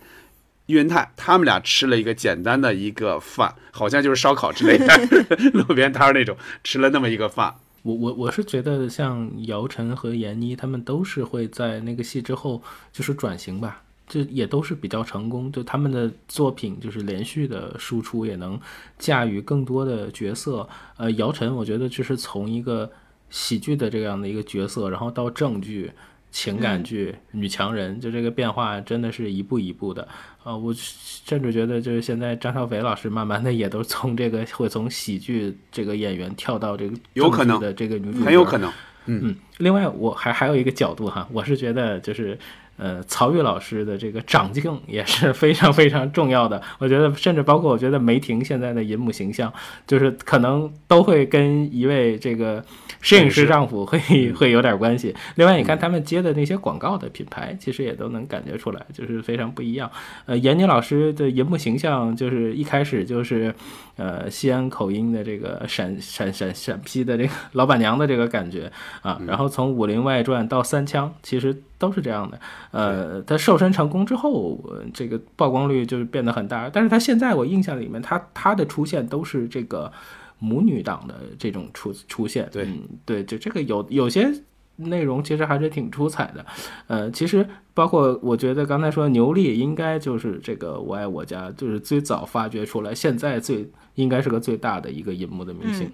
[0.66, 4.86] 云泰他们俩吃了一个简单的一个饭，好像就是烧烤之类的，
[5.54, 7.54] 路边摊那种，吃了那么一个饭。
[7.82, 12.60] 我我我是觉得像姚晨和闫妮他们都是会在那个戏之后
[12.92, 18.60] 就是转型吧，就也都是比较成功，就他们的作品就是连续的输出，也能
[18.98, 20.68] 驾驭更多的角色。
[20.96, 22.90] 呃，姚晨我觉得就是从一个
[23.30, 25.92] 喜剧的这样的一个角色，然后到正剧。
[26.36, 30.06] 情感剧、女强人，就这个变化真的是一步一步的。
[30.44, 38.70] 呃，我甚至觉得就是现在张小斐老师慢慢的也都从这个会从喜剧这个演员跳到这个有可能的这个女主角，很有可能。
[39.06, 42.38] 嗯嗯，另外我还还有一个角度哈，我是觉得就是
[42.76, 46.60] 呃曹郁老师的这个长镜也是非常非常重要的。
[46.78, 49.52] 我觉得甚至包括我觉得梅婷现在的银幕形象，
[49.86, 52.64] 就是可能都会跟一位这个
[53.00, 55.14] 摄影师丈夫会会有点关系。
[55.36, 59.90] 另外，你看他们接的那些广告的品牌，其实也都能感觉出来，就是非常不一样。
[60.26, 63.54] 呃，闫妮老师的银幕形象就是一开始就是
[63.96, 68.70] 呃西安口音的这个陕陕陕陕西的这个老板娘的这个感觉
[69.02, 72.40] 啊，然后从《武林外传》到《三枪》，其实都是这样的。
[72.70, 76.68] 呃，他瘦身成功之后，呃这个曝光率就是变得很大。
[76.70, 79.92] 但是他现在我印象里面，他他的出现都是这个
[80.38, 82.48] 母女档的这种出出现。
[82.52, 84.30] 对、嗯，对，就这个有有些
[84.76, 86.44] 内容其实还是挺出彩的。
[86.86, 95.86] 呃，其实包括我觉得刚才说牛莉应该就是这个《我爱我家》，就是最早发掘出来，现在最应该是个最大的一个银幕的明星。
[95.86, 95.92] 嗯，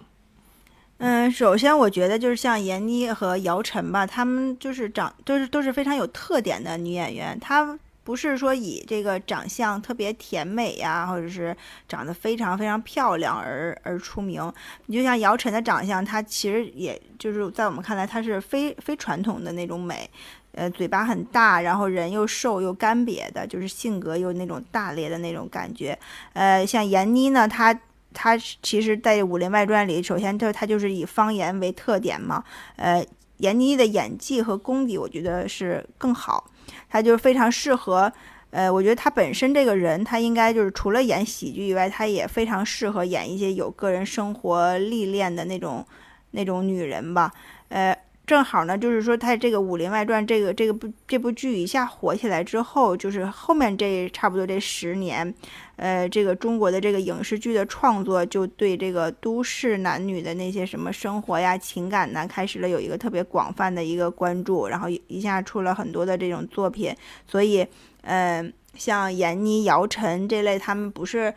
[1.04, 7.36] 嗯首先我觉得就是像闫妮和姚晨吧，她们就是长都是都是非常有特点的女演员。
[7.40, 11.56] 她不是说以这个长相特别甜美呀，或者是
[11.88, 14.52] 长得非常非常漂亮而而出名。
[14.86, 20.08] 你就像姚晨的长相，她其实也就是在我们看来，她是非非传统的那种美。
[20.52, 25.98] 呃，嘴巴很大，然后人又瘦又干瘪的，就是性格又那种大咧的那种感觉。
[26.34, 27.76] 呃，像闫妮呢，她。
[28.12, 32.44] 他其实，在《武林外传》里，首先就他就是以方言为特点嘛。
[32.76, 33.04] 呃，
[33.38, 36.50] 闫妮的演技和功底，我觉得是更好。
[36.88, 38.12] 她就是非常适合。
[38.50, 45.84] 呃，我觉得她本身这个人，她应该就是除了演喜剧以外，她也非常适合演一些有个人生活历练的那种
[46.32, 47.32] 那种女人吧。
[47.68, 55.34] 呃，正好呢，就是说他这个《武林外传》这个这个部这部剧一下火起来之后，就是后面这差不多这十年。
[55.76, 66.94] 呃，这个中国的这个影视剧的创作，就对这个都市男女的那些什么生活呀、情感呢，开始了有一个特别广泛的一个关注，然后一下出了很多的这种作品。
[67.26, 67.66] 所以，
[68.02, 71.34] 嗯、像闫妮、姚晨这类，他们不是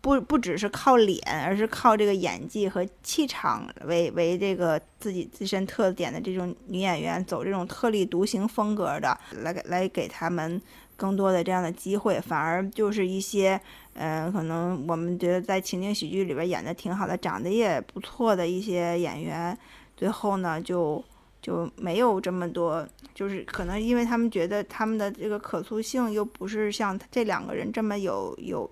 [0.00, 10.60] 不不只是靠脸，而是靠这个演技和气场为为这个自己自身特点的这种女演员，走这种特立独行风格的，来给来给他们。
[10.98, 13.60] 更多的这样的机会，反而就是一些，
[13.94, 19.56] 嗯，可能我们觉得在情景喜剧里边演的挺好的，长得也不错的一些演员，
[19.96, 21.00] 最后呢就
[21.40, 22.84] 就没有这么多，
[23.14, 28.68] 就是可能因为他们觉得他们的这个可塑性又不是像这两个人这么有有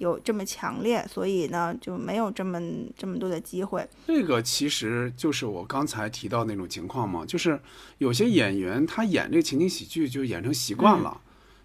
[0.00, 2.60] 有这么强烈，所以呢就没有这么
[2.98, 3.88] 这么多的机会。
[4.06, 7.60] 这个其实就是我刚才提到那种情况嘛，就是
[7.98, 11.20] 有些演员他演这个情景喜剧就演成习惯了。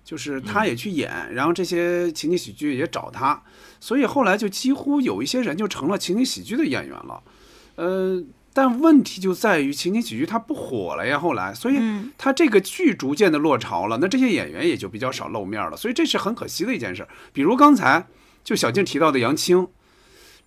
[0.05, 3.41] 就是他也去演，然后这些情景喜剧也找他，
[3.79, 7.23] 所以后来就几乎有一些人就成了情景喜剧的演员了。
[7.73, 8.23] 呃，
[8.53, 11.79] 但问题就在于情景喜剧它不火了呀，后来，所以
[12.19, 17.07] 它这个剧逐渐的落潮了，那这些演员也就比较少露面了，所以这是很可惜的一件事。
[17.33, 18.05] 比如刚才
[18.45, 19.67] 就小静提到的杨青，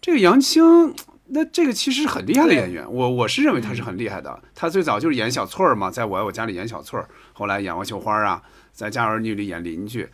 [0.01, 0.95] 这个杨青，
[1.27, 4.43] 那这个其实是很厉害的演员，我我是认为他是很厉害的。
[4.55, 8.43] 他最早就是演小翠儿嘛，在我爱我家里演小翠儿，后来演王秀花啊。
[8.71, 10.09] 在《家有儿女》里演邻居，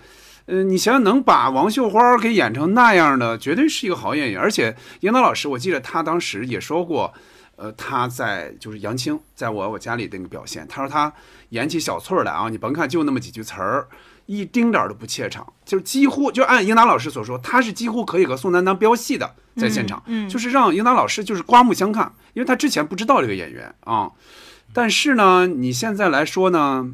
[0.47, 4.41] 嗯，你想想能把王秀花给演成那样的，绝对是一个好演员。
[4.41, 7.13] 而且樱桃老师，我记得他当时也说过，
[7.57, 11.13] 呃，他在就是杨青在我我家里那个表现，他说他
[11.51, 13.87] 演起小翠儿来啊，你甭看就那么几句词儿，
[14.27, 24.11] 一丁点儿都不怯场，就几乎就按英达老师所说，他是几乎可以和宋丹丹飙戏的，在现场，嗯，就是让英达老师就是刮目相看，因为他之前不知道这个演员啊，
[24.73, 26.91] 但是呢，你现在来说呢？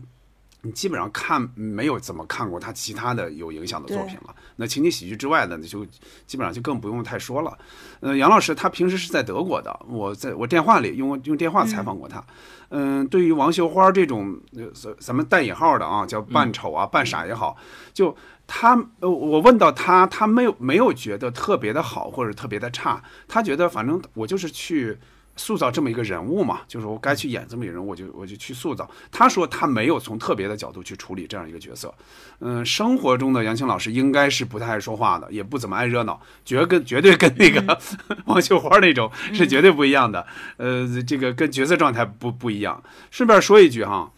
[0.62, 4.34] 你基本上看没有怎么看过他其他的有影响的作品了。
[4.56, 5.86] 那情景喜剧之外的，就
[6.26, 7.58] 基本上就更不用太说了。
[8.00, 12.22] 呃，杨老师他平时是在德国的，我在我电话里用用电话采访过他。
[12.68, 14.38] 嗯，对于王秀花这种
[14.74, 17.56] 咱咱们带引号的啊，叫扮丑啊、扮傻也好，
[17.92, 18.14] 就
[18.46, 24.98] 他呃，我问到他，他没有没有觉得特别的好或者特别的差，他觉得反正我就是去。
[25.41, 28.88] 塑造这么一个人物嘛，就是我该去演这么一个人物，我就我就去塑造。
[29.11, 31.95] 他说他没有从特别的角度去处理这样一个角色。
[32.41, 37.80] 嗯，生活中的杨青老师应该是不太爱说话的，也不怎么爱热闹，绝跟绝对跟那个
[38.26, 40.26] 王秀花那种是绝对不一样的。
[40.58, 42.83] 呃，这个跟角色状态不不一样。
[43.11, 44.12] 顺便说一句哈。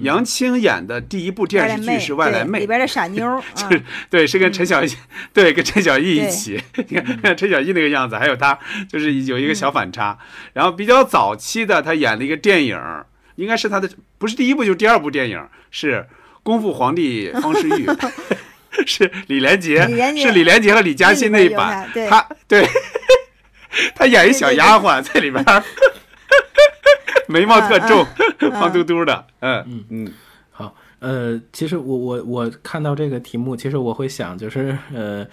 [0.00, 4.96] 杨青演的第一部电视剧是《外来妹》，里边的傻妞， 就是对，是跟陈小艺，
[5.32, 6.60] 对，跟陈小艺一起。
[6.88, 8.58] 你看陈小艺那个样子，还有他，
[8.88, 10.18] 就是有一个小反差。
[10.52, 12.78] 然后比较早期的，他演了一个电影，
[13.36, 15.94] 应该是他的不是第一部就是第二部电影，是
[16.42, 17.86] 《功夫皇帝 方世玉》，
[18.86, 19.82] 是李连杰，
[20.16, 22.68] 是李连杰和李嘉欣那一版，对他对，
[23.94, 25.62] 他演一小丫鬟在里边儿，
[27.28, 28.04] 眉毛特重，
[28.50, 29.84] 胖嘟嘟的，嗯嗯。
[29.90, 30.12] 嗯。
[30.50, 35.26] 好，呃，其实我我我看到这个题目，其实我会想，就是呃，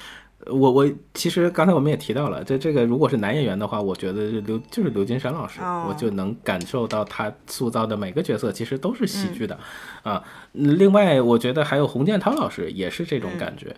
[0.47, 5.85] 我我其实刚才我们也提到了，这这个如果是男演员的话，我觉得刘就是刘金山老师，哦。
[5.87, 9.57] 我就能感受到他塑造的每个角色其实都是喜剧的，
[10.03, 10.21] 啊，
[10.53, 13.67] 嗯另外我觉得还有洪建涛老师也是这种感觉。
[13.69, 13.77] 嗯，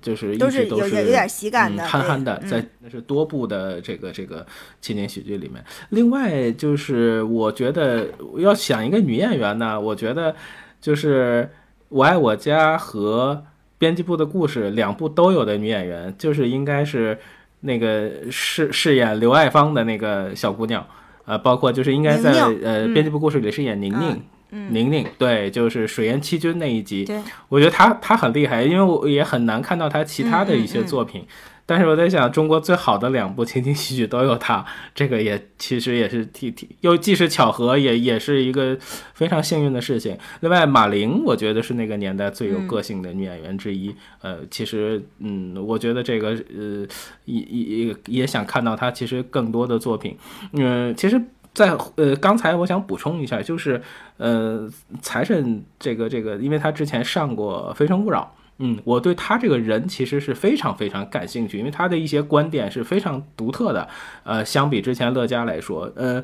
[0.00, 4.46] 就是一都是直都是有有点喜感的嗯、憨憨的，对在那是多部的这个这个
[4.80, 5.64] 情景喜剧里面。
[5.88, 10.34] 另外就是我觉得要想一个女演员呢，我觉得
[10.80, 11.42] 就是
[11.88, 13.42] 《我爱我家》和
[13.76, 17.18] 《编辑部的故事》两部都有的女演员，就是应该是
[17.60, 20.86] 那个饰饰演刘爱芳的那个小姑娘，
[21.24, 24.22] 呃，包括就是应该在呃嗯《编辑部故事》里饰演宁宁。
[24.50, 31.26] 嗯宁宁对，就是水淹七军那一集，对我觉得她她很厉害，因为我也很难看到她其他的一些嗯嗯嗯作品。
[31.68, 34.64] 但是我在想，中国最好的两部情景喜剧都有她，
[34.94, 38.78] 这个也其实也是挺挺又既是巧合，也也是一个
[39.14, 40.16] 非常幸运的事情。
[40.42, 43.92] 另外，马玲我觉得是那个年代最有个性的女演员之一。
[44.22, 46.86] 呃，其实嗯，我觉得这个呃
[47.24, 50.16] 也也也也想看到她其实更多的作品。
[50.52, 51.20] 嗯、其实。
[51.56, 53.80] 在呃，刚才我想补充一下，就是
[54.18, 54.68] 呃，
[55.00, 63.88] 财神这个这个，因为他之前上过《非诚勿扰》，嗯，我对他这个人其实是非常非常感兴趣，因为他的一些观点是非常独特的。
[64.24, 66.22] 呃，相比之前乐嘉来说，呃，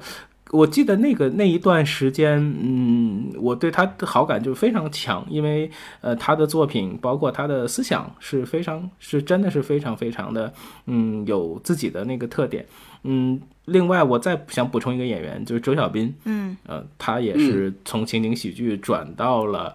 [0.53, 5.69] 我记得那个那一段时间，嗯，我对他的好感就非常强，因为
[6.03, 10.53] 呃，他的作品包括他的思想是非常是真的是非常非常的，
[10.85, 12.67] 嗯，有自己的那个特点。
[13.05, 19.75] 嗯，另外我再想补充一个演员，就是周小斌，嗯，呃，他也是从情景喜剧转到了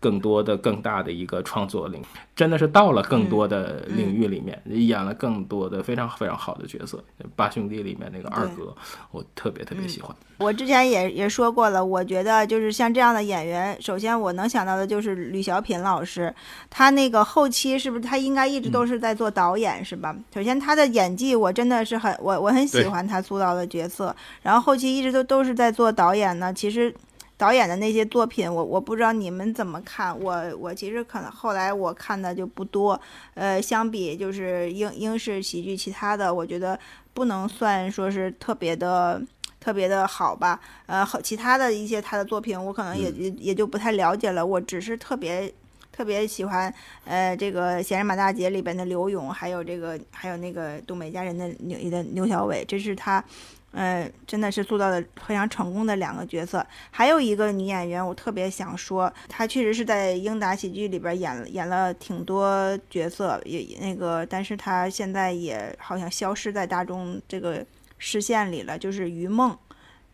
[0.00, 2.04] 更多的、更大的一个创作领域，
[2.36, 7.02] 真的是到了更多的领域里面，演了更多的非常非常好的角色。
[7.34, 8.74] 八兄弟里面那个二哥，
[9.10, 10.14] 我特别特别喜欢。
[10.38, 16.32] 我之前也也说过了，我觉得就是像这样的演员，首先我能想到的就是吕小品老师，
[16.70, 20.14] 他那个后期是不是他应该一直都是在做导演、是吧？
[20.32, 26.54] 首先他的演技我真的是很我我很喜欢他塑造的角色，然后后期一直都都是在做导演呢。
[26.54, 26.94] 其实
[27.38, 33.00] 导演的那些作品，我我不知道你们怎么看，我我其实可能后来我看的就不多，
[33.32, 36.78] 呃，相比就是英英式喜剧其他的，我觉得
[37.14, 39.22] 不能算说是特别的。
[39.60, 44.46] 特别的好吧，呃，和其他的一些他的作品，我可能也也也就不太了解了。
[44.46, 45.52] 我只是特别
[45.90, 46.72] 特别喜欢，
[47.04, 53.22] 呃，这个《闲人马大姐》里边的刘勇，还有这个还有那个东北一家人的牛的牛小伟，这是他，
[53.72, 56.66] 呃，真的是塑造的非常成功的两个角色。
[56.90, 67.64] 还有一个女演员，我特别想说，她确实是在英达喜剧里边演演了挺多角色，也那个，但是她现在也好像消失在大众这个。
[68.00, 69.58] 视线里了，就是于梦，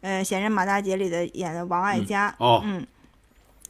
[0.01, 2.87] 呃，《闲人马大姐》里的演的王爱佳，嗯哦嗯，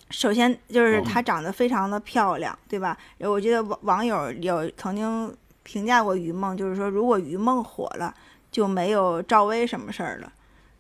[0.08, 2.96] 首先就是她长得非常的漂亮，对吧？
[3.18, 8.14] 我觉得网网友有曾经评价过于梦，就是说如果于梦火了，
[8.54, 10.32] 就没有赵薇什么事儿了。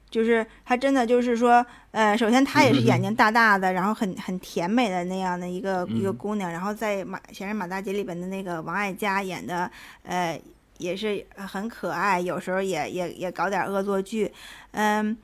[0.08, 9.68] 就是她真的就是说，呃，首先她也是眼睛大大的，然后很很甜美的那样的一个、一个姑娘，然后在马《闲人马大姐》里边的那个王爱佳演的，
[10.04, 10.40] 呃。
[10.78, 14.30] 也是很可爱，有时候也也也搞点恶作剧，
[14.72, 15.16] 嗯，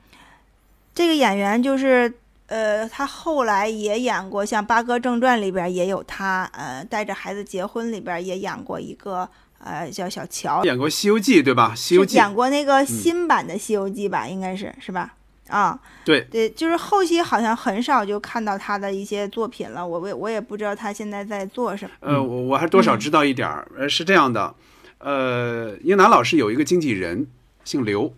[0.95, 2.11] 这个演员就是
[2.47, 9.29] 呃，她后来也演过像《八哥正传》里边也有她，呃，带着孩子结婚里边也演过一个
[9.63, 11.73] 呃叫小乔，演过《西游记》对吧？
[11.79, 15.13] 《西游记》演过那个新版的《西游记》吧，嗯、应该是是吧？
[15.47, 21.91] 啊，对对，就是后期好像很少就看到他的一些作品了，我我我也不知道他现在在做什么。
[21.99, 24.55] 呃，我我还多少知道一点儿，呃，是这样的。
[24.99, 27.27] 呃，英达老师有一个经纪人，
[27.65, 28.13] 姓刘。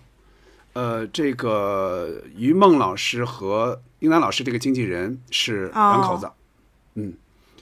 [0.74, 6.34] 呃，这个于梦老师和英达老师这个经纪人是两口子，哦、
[6.96, 7.14] 嗯，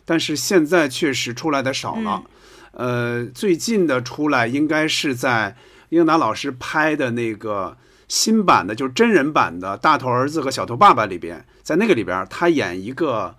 [0.05, 2.23] 但是现在确实出来的少了。
[2.25, 2.31] 嗯、
[2.71, 5.55] 呃，最近的出来应该是在
[5.89, 7.77] 英达老师拍的那个
[8.07, 13.35] 新版的，就是真人版的《大头儿子和小头爸爸》里边，在那个里边他演一个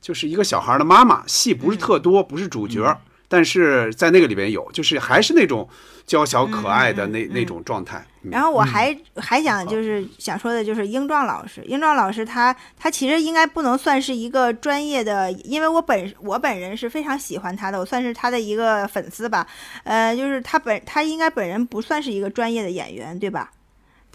[0.00, 2.82] 就是一个小孩的妈妈，戏不是特多，不是主角。
[2.84, 2.96] 嗯
[3.28, 5.68] 但是在那个里边有，就是还是那种
[6.06, 8.06] 娇小可爱的那、嗯嗯嗯、那种状态。
[8.26, 19.46] 嗯、然后我还、嗯、还想就是想说的就是英壮老师，英壮老师他他其实应该不能算是一个专业的，因为我本我本人是非常喜欢他的，我算是他的一个粉丝吧。
[19.84, 23.50] 呃，就是他本他应该本人不算是一个专业的演员，对吧？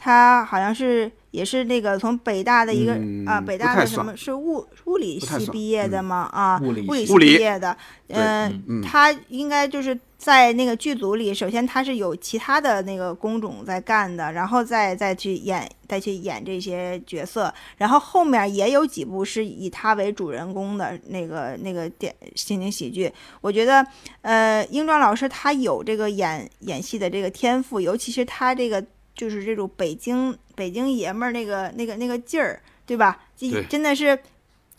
[0.03, 6.27] 他好像是也是那个从北大的一个、嗯啊，北大的什么是物物理系毕业的吗？
[6.33, 7.77] 啊，物理理系毕业的，
[8.09, 23.11] 嗯他应该就是在那个剧组里，首先他是有其他的那个工种在干的，然后再再去演再去演这些角色，然后后面也有几部是以他为主人公的那个那个电情景喜剧。
[23.41, 23.83] 我觉得，
[24.21, 28.85] 呃，英壮老师他有这个演演戏的这个天赋，尤其是他这个
[29.15, 33.19] 就是这种北京北京爷们儿那个那个那个劲儿，对吧？
[33.35, 34.19] 这对真的是。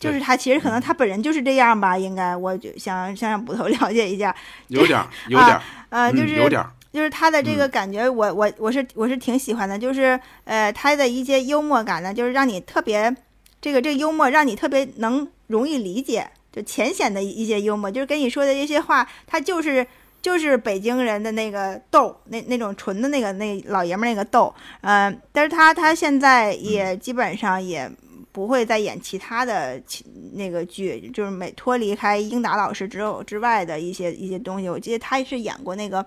[0.03, 4.35] 就是他，其实可能他本人就是这样吧，应该我就想想让捕头 了解一下，
[4.67, 6.61] 有点儿， 有点儿，呃，嗯就是有点。
[6.91, 13.15] 就是他的这个感觉，我我我是我是挺喜欢的，就是呃他的一些幽默感呢，就是让你特别
[13.59, 19.83] 这个这个幽默让你特别能容易理解，就浅显的一些幽默，就是跟你说的这些话，他就是
[20.21, 27.89] 就是北京人的那个逗，那那种纯的那个那老爷们儿那个逗，嗯、但是他他现在也基本上也。
[28.33, 30.03] 不会再演其他的其
[30.33, 34.67] 那个剧，就是每脱离开英达老师之后之外的一些一些东西。
[34.67, 36.03] 我记得他是演过那个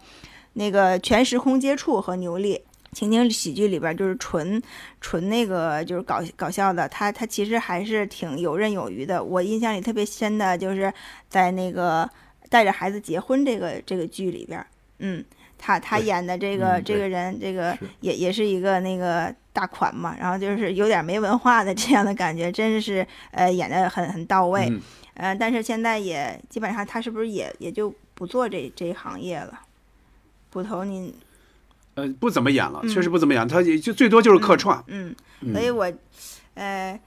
[0.55, 2.61] 那个全时空接触和牛莉
[2.93, 4.61] 情景喜剧里边，就是纯
[5.01, 6.89] 纯那个就是搞搞笑的。
[6.89, 9.23] 他他其实还是挺游刃有余的。
[9.23, 10.93] 我印象里特别深的就是
[11.28, 12.11] 在那个
[12.51, 14.66] 带着孩子结婚这个这个剧里边，
[14.98, 15.24] 嗯。
[15.59, 24.80] 他他演的这个、这个人，这个也也是一个那个大款嘛，然后就是有点没文化的这样的感觉，真是呃演的很很到位，嗯
[25.14, 29.58] 呃，但是现在也基本上他是不是也也就不做这这一行业了？
[30.50, 31.10] 捕头您
[31.94, 34.84] 呃，不怎么演了，嗯确实不怎么演，他也就最多就是客串。
[34.88, 35.90] 嗯，嗯所以我
[36.52, 37.00] 呃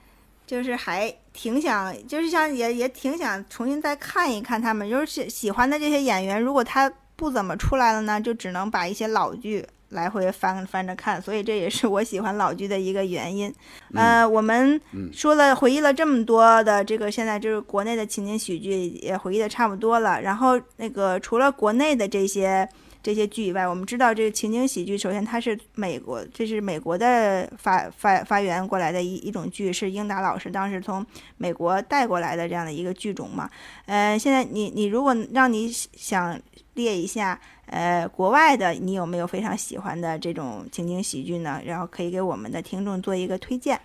[0.44, 9.64] 就是还挺想，就是像也也挺想重新再看一看他们，就是喜喜欢的这些演员，如果他不怎么出来了呢，就只能把一些老剧。
[9.90, 13.52] 来回翻翻着看，所以这也是我喜欢老剧的一个原因。
[13.94, 20.20] 呃，我们嗯说了回忆了这么多的这个，现在就是国内的情景喜剧也回忆的差不多了。
[20.22, 22.68] 然后那个除了国内的这些
[23.02, 31.04] 这些剧以外，我们知道这个情景喜剧，首先它是美国，这是美国的发发发源过来的一一种剧，是英达老师当时从
[31.36, 33.50] 美国带过来的这样的一个剧种嘛。
[33.86, 36.38] 呃，现在你你如果让你想
[36.74, 37.38] 列一下，
[37.70, 41.62] 呃，国外的你有没有非常喜欢的这种情景喜剧呢？
[41.64, 43.80] 然后可以给我们的听众做一个推荐。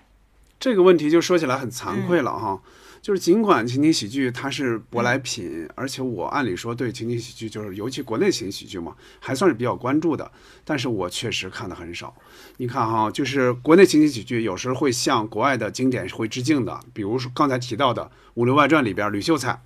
[0.60, 2.62] 这个问题就说起来很惭愧了嗯哈，
[3.02, 10.32] 就是尽管情景喜剧它是舶来品，而且我按理说对情景喜剧，就是尤其国内情景喜剧嘛，还算是比较关注的，
[10.64, 12.16] 但是我确实看的很少。
[12.58, 18.04] 你看哈，就是国内情景喜剧有时候会向国外的经典会致敬的，比如说刚才提到的
[18.34, 19.62] 《武林外传》里边吕秀才，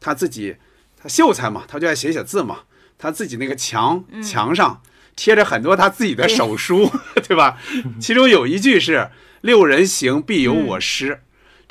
[0.00, 0.56] 他自己
[1.00, 2.58] 他秀才嘛，他就爱写写字嘛，
[3.04, 4.80] 他自己那个墙墙上
[5.14, 6.90] 贴着很多他自己的手书，
[7.28, 7.58] 对吧？
[8.00, 9.10] 其中有一句是
[9.42, 11.20] “六人行，必有我师”，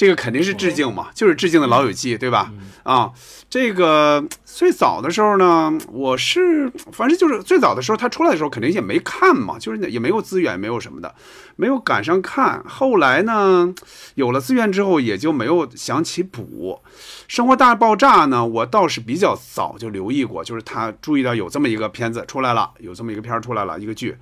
[0.03, 2.51] 这个肯定是致敬嘛，就是致敬的《老友记》，对吧？
[2.83, 3.09] 啊，
[3.49, 11.15] 这个最早的时候呢，我是反正就是最早的时候，他出来的时候肯定也没看嘛，就是也没有资源，没有什么的，
[11.55, 12.61] 没有赶上看。
[12.67, 13.73] 后来呢，
[14.15, 16.81] 有了资源之后，也就没有想起补。
[17.29, 24.17] 《生活大爆炸》呢，我倒是比较早就留意过，就是他注意到有这么一个片子出来了，有这么一个片儿出来了，一个剧，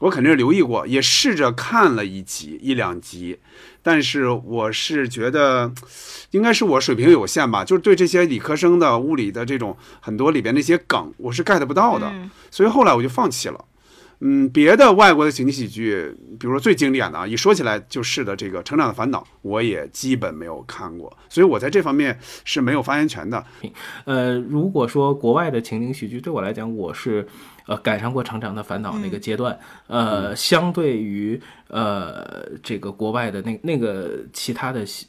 [0.00, 3.38] 我肯定是留意过，也试着看了一集一两集，
[3.82, 5.72] 但是我是觉得，
[6.32, 12.12] 应该是我水平有限吧，就是对这些理科生的物理的这种很多里边那些梗，我是 get 不到的，
[12.50, 13.64] 所以后来我就放弃了。
[14.22, 23.42] 嗯，别的外国的情景喜剧，比如说最经典的啊，一说起来就是的这个《成长的烦恼》，我也基本没有看过，所以我在这方面是没有发言权的。
[24.04, 27.26] 呃，如果说国外的情景喜剧对我来讲，我是
[27.66, 35.06] 呃赶上过《成长的烦恼》那个阶段，呃，相对于呃这个国外的那那个其他的喜。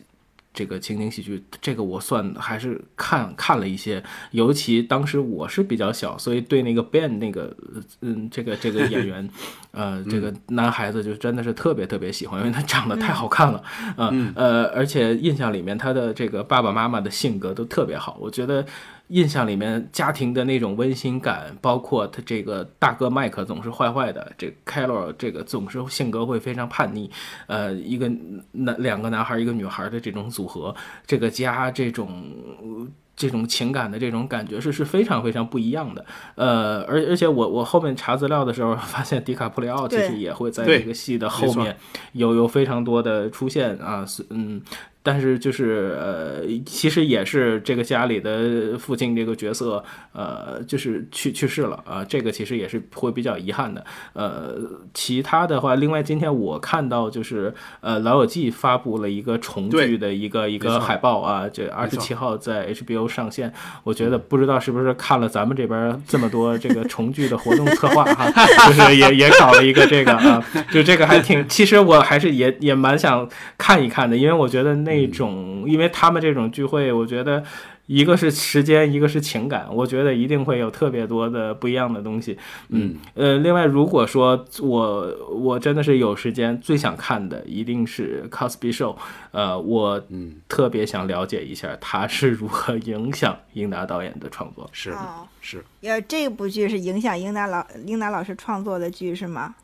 [0.53, 7.55] 这个情景喜剧，这个我算还是看看了一些，尤其当时我是比较小，所以对那个 Ben 那个
[8.01, 9.29] 嗯这个这个演员，
[9.71, 13.63] 呃这个男孩子就真的是特别特别喜欢，因为他长得太好看了，
[13.95, 18.65] 呃呃，而且印象里面他的这个爸爸妈妈的性格都特别好，我觉得。
[19.11, 27.09] 印象里面家庭的那种温馨感，包括他这个大哥麦克总是坏坏的，这凯洛这个总是性格会非常叛逆，
[27.47, 28.11] 呃，一个
[28.53, 30.73] 男两个男孩一个女孩的这种组合，
[31.05, 32.89] 这个家这种。
[33.13, 41.77] 这种情感的这种感觉是是非常非常不一样的，呃，而而且我我后面查资料的时候发现，迪卡普里奥其实也会在这个戏的后面
[42.13, 44.59] 有有非常多的出现啊，嗯，
[45.03, 49.83] 但是就是呃，其实也是这个家里的父亲这个角色，
[50.13, 53.83] 呃，就是去去世了啊，这个其实也是会比较遗憾的。
[54.13, 54.55] 呃，
[54.93, 63.51] 其他的话，另外今天我看到就是呃，老友记发布了一个重聚的一个一个海报啊，这二十七号在 HBO 上线。
[63.83, 68.29] 我觉得不知道是不是看了咱们这边这么多这个重聚的活动策划哈，
[68.67, 77.43] 就是也也搞了一个这个啊，就这个还挺，其实我还是也也蛮想看一看的，因为我觉得那种，因为他们这种聚会，我觉得
[77.87, 82.37] 一个是时间，一个是情感，我觉得一定会有特别多的不一样的东西。
[82.69, 88.95] 嗯，呃，另外如果说我我真的是有时间，最想看的一定是 Cosby Show，
[89.31, 90.01] 呃，我
[90.47, 94.69] 特别想了解一下他是如何影响英达导演的创作。
[94.71, 94.93] 是
[95.41, 99.55] 是，要这部剧是影响英达老英达老师创作的剧是吗？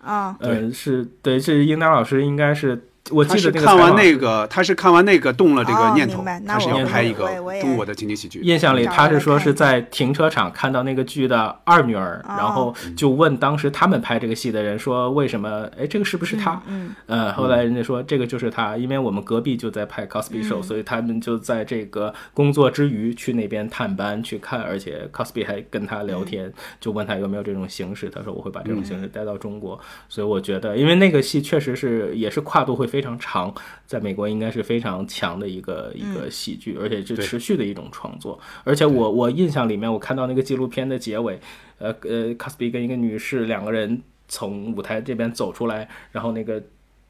[0.00, 2.84] 啊，呃，是对，是英达老师应该是。
[3.10, 7.28] 我记得看完那个，他是看完那个动了这个念头，他是要拍一个
[7.60, 8.40] 中国的情景喜剧。
[8.40, 15.66] 印象里他是说是在停车场看到那个剧的二女儿，然后就问当时他们拍这个戏的人说为什么？
[15.78, 16.62] 哎，这个是不是他？
[17.06, 29.80] 呃，后来人家说这个就是他，因为我们隔壁就在拍 Cosby Show，所以他们就在这个工作之余去那边探班去看，而且 Cosby 还跟他聊天，就问他有没有这种形式，他说我会把这种形式带到中国。
[30.10, 32.97] 所以我觉得，因为那个戏确实是也是跨度会非。
[32.98, 33.54] 非常长，
[33.86, 38.36] 在美国应该是非常强的一个一个喜剧，而且是持续的一种创作。
[38.64, 41.38] 而且我我印象里面，我看到那个纪录片的结尾，
[41.78, 46.60] 呃呃，卡斯比跟一个女士两个人从舞台这边走出来，然后那个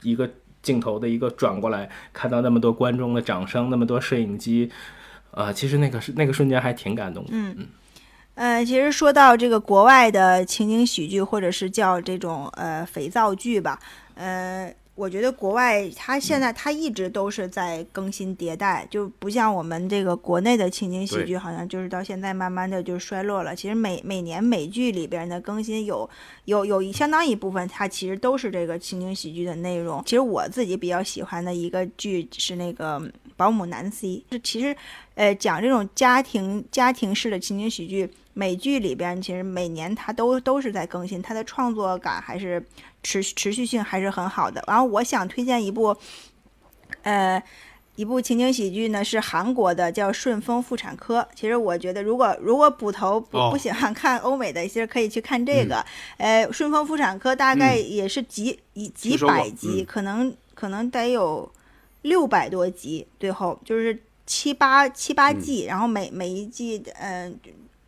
[0.03, 0.29] 一个
[0.61, 4.71] 镜头的一个转过来，看到那么多观众的掌声，那么多摄影机，
[5.31, 7.31] 呃，其实那个是那个瞬间还挺感动的。
[7.33, 7.67] 嗯嗯，
[8.35, 13.79] 呃，其实说到这个国外的情景喜剧，或者是叫这种呃肥皂剧吧，
[14.17, 14.71] 呃。
[14.99, 23.55] 我觉得国外它现在它一直都是在更新迭代，就不像我们这个国内的情景喜剧，好像就是到现在慢慢的就衰落了。
[23.55, 26.11] 其实每每年美剧里边的更新有
[26.47, 30.03] 有有一相当一部分，它其实都是这个情景喜剧的内容。
[30.05, 32.99] 其实我自己比较喜欢的一个剧是那个
[33.37, 34.77] 《保姆南希》，是其实
[35.15, 38.11] 呃讲这种家庭家庭式的情景喜剧。
[38.39, 42.65] 美剧里边其实每年它都都是在更新，它的创作感还是
[43.03, 44.63] 持持续性还是很好的。
[44.69, 45.97] 然后我想推荐一部，
[47.03, 47.43] 呃，
[47.97, 51.21] 一部情景喜剧呢，是韩国的，叫《顺丰妇产科》。
[51.35, 55.85] 其实我觉得，如果如果捕头不不喜欢看欧美的，其实可以去看这个。
[56.19, 61.51] 呃，《顺丰妇产科》大概也是几一几百集，可能可能得有
[62.03, 67.37] 六百多集，最后就是七八七八季，然后每每一季嗯。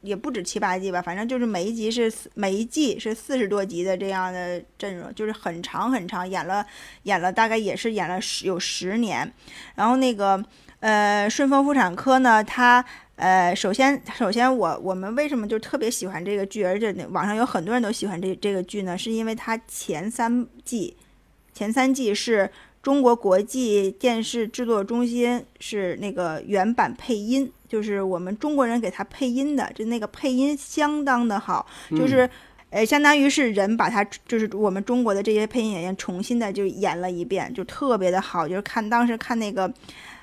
[0.03, 6.65] 也不止七八季吧，反正就是每一集是每一季是四十多集的这样的阵容，就是很长很长，演了
[7.03, 9.31] 演了大概也是演了十有十年。
[9.75, 10.43] 然后那个
[10.81, 12.83] 呃顺丰妇产科呢，它
[13.17, 18.97] 呃首先首先我我们为什么就特别喜欢这个剧，而且网上有很多人都喜欢这这个剧呢？
[18.97, 20.97] 是因为它前三季
[21.53, 22.51] 前三季是
[22.83, 27.53] 中国国际电视制作中心是那个原版配音。
[27.71, 32.29] 就是我们中国人给他配音的，就那个配音相当的好，就是，
[32.71, 38.49] 呃，相当于是人把他，就是我们中国的这些配音演员重新的就演了一遍，就特别的好。
[38.49, 39.73] 就是看当时看那个，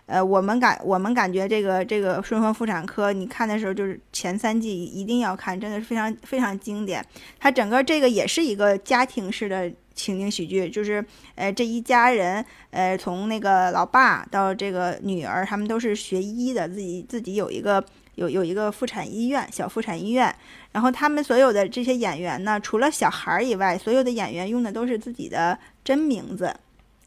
[0.08, 7.02] 呃，我们感我们感觉这个这个顺丰妇产科，你看的时候就是前三季一定要看，真的是非常非常经典。
[7.40, 9.72] 它整个这个也是一个家庭式的。
[9.98, 11.04] 情景喜剧就是，
[11.34, 17.84] 呃，这一家人，呃，从那个老爸到这个女儿，他们都是学医的，自己自己有一个
[18.14, 20.34] 有有一个妇产医院，小妇产医院。
[20.72, 26.54] 然后他们所有的这些演员呢，除了小孩儿以外，所有的演员用的都是自己的真名字，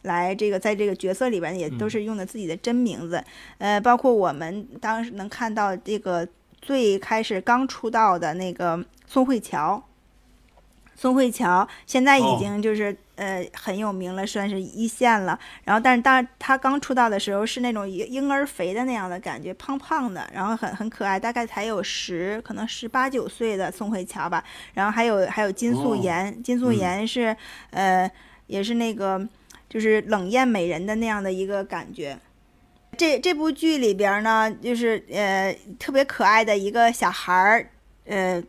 [0.02, 3.22] 来这个在这个角色里边也都是用的自己的真名字。
[3.58, 6.26] 呃，包括我们当时能看到这个
[6.60, 9.80] 最开始刚出道的那个宋慧乔。
[11.00, 15.38] 宋慧乔现在已经就是呃很有名了，算是一线了。
[15.64, 24.44] 然后，但是当她刚出道的时候是那种婴婴儿肥的那样的感觉，胖胖的，然后很很可爱，大概才有十可能十八九岁的宋慧乔吧。
[24.74, 27.34] 然后还有还有金素妍，金素妍是
[27.70, 28.10] 呃
[28.46, 29.26] 也是那个
[29.70, 32.18] 就是冷艳美人的那样的一个感觉。
[32.98, 37.70] 这这部剧里边呢，就是呃特别可爱的一个小孩儿，
[38.04, 38.42] 呃。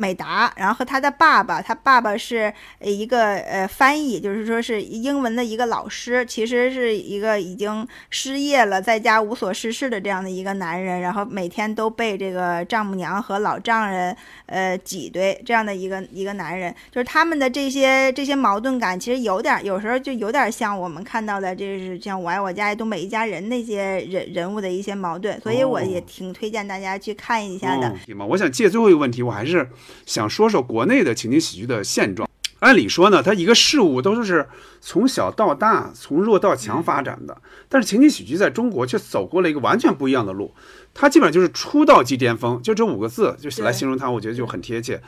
[0.00, 2.50] 美达，然后和他的爸爸，他爸爸是
[2.80, 14.16] 一个呃翻译，就是说是英文的一个老师，其实是一个已经失业了，在家无所事事的这样的一个男人，然后每天都被这个丈母娘和老丈人
[14.46, 27.94] 呃挤兑，这样的一个一个男人，就是他们的这些这些矛盾感，其实有点有时候就有点像我们看到的，这是像《我爱我家》《东北一家人》那些人人物的一些矛盾，所以我也挺推荐大家去看一下的。
[28.30, 29.68] 我想借最后一个问题，我还是。
[30.06, 32.28] 想说说国内的情景喜剧的现状。
[32.60, 34.46] 按理说呢，它一个事物都是
[34.82, 37.40] 从小到大，从弱到强发展的。
[37.70, 40.54] 但是情景喜剧在中国却走过了一个完全不一样的路。
[40.92, 45.00] 它基本上就是出道即巅峰，就这五个字就来形容它，我觉得就很贴切。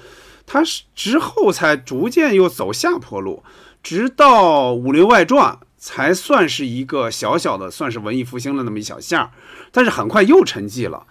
[0.47, 3.45] 它是之后才逐渐又走下坡路，
[3.83, 9.31] 直到《武林外传》才算是一个小小的，算是文艺复兴的那么一小下
[9.71, 11.07] 但是很快又沉寂了。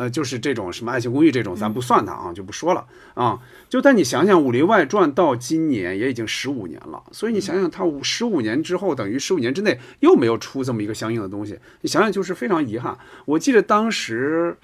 [0.00, 3.38] 呃，就是这种什么《爱情公寓》这种，咱不算它啊，就不说了啊。
[3.68, 12.96] 就但你想想，《武林外传》到今年也已经十五年了，所以你想想，它五十五年之后，等于十五年之内又没有出这么一个相应的东西，你想想就是非常遗憾。
[13.26, 14.56] 我记得当时。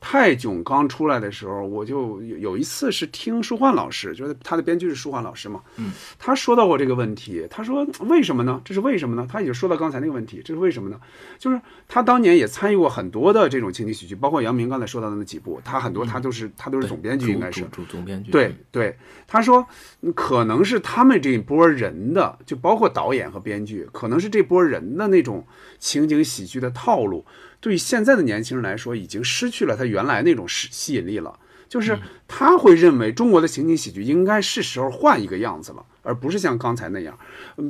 [0.00, 8.60] 泰囧刚出来的时候，我就有一次是听舒焕老师，就是他的编剧是舒焕老师嘛，嗯，他说到过这个问题，他说为什么呢？
[8.64, 9.26] 这是为什么呢？
[9.28, 11.00] 他已经说到刚才那个问题，这是为什么呢？
[11.38, 18.30] 就是他当年也参与过很多的这种情景喜剧，包括杨明刚才说到的那几部，他很多他都是他都是总编剧，应该是主总编剧。
[18.30, 18.96] 对对，
[19.26, 19.66] 他说
[20.14, 25.44] 可能是他们这一波人的，就包括导演和编剧，可能是这波人的那种
[25.80, 27.24] 情景喜剧的套路。
[27.60, 31.38] 对现在的年轻人来说，已经失去了他原来那种吸吸引力了。
[31.68, 37.14] 就是他会认为中国的情景喜剧应该是时候换一个样子了，而不是像刚才那样。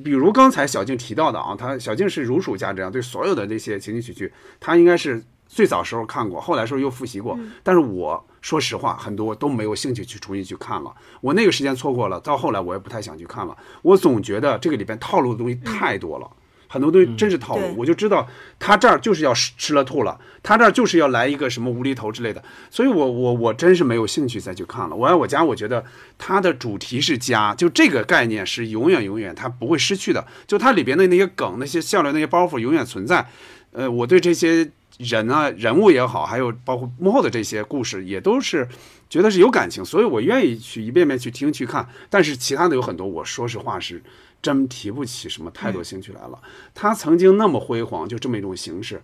[0.04, 7.36] 比如刚才小静提到的啊，他小静是如数家珍，对所有的这些情景喜剧，他应该是最早时候看过，后来时候又复习过。
[7.64, 10.94] 但是我说实话，很多都没有兴趣去重新去看了。
[11.20, 13.56] 我那个时间错过了，到后来我也不太想去看了。
[13.82, 16.30] 我总觉得这个里边套路的东西太多了。
[16.68, 18.28] 很多东西真是套路，我就知道
[18.58, 24.94] 他这儿就是要吃吃了吐了，他这儿就是要来一个什么无厘头之类的，所以我我我真是没有兴趣再去看了。
[24.94, 25.82] 我爱我家，我觉得
[26.18, 33.26] 它的主题是家，就这个概念是永远永远它不会失去的，就它里边的那些梗、那些笑料、那些包袱永远存在。
[33.72, 38.68] 呃，我对这些人啊、人物也好，还有包括幕后的这些故事，也都是
[39.08, 41.88] 觉得是有感情，所以我愿意去一遍遍去听去看。
[42.10, 44.02] 但是其他的有很多，我说实话是。
[44.40, 46.38] 真提不起什么太多兴趣来了。
[46.74, 49.02] 他曾经那么辉煌，就这么一种形式。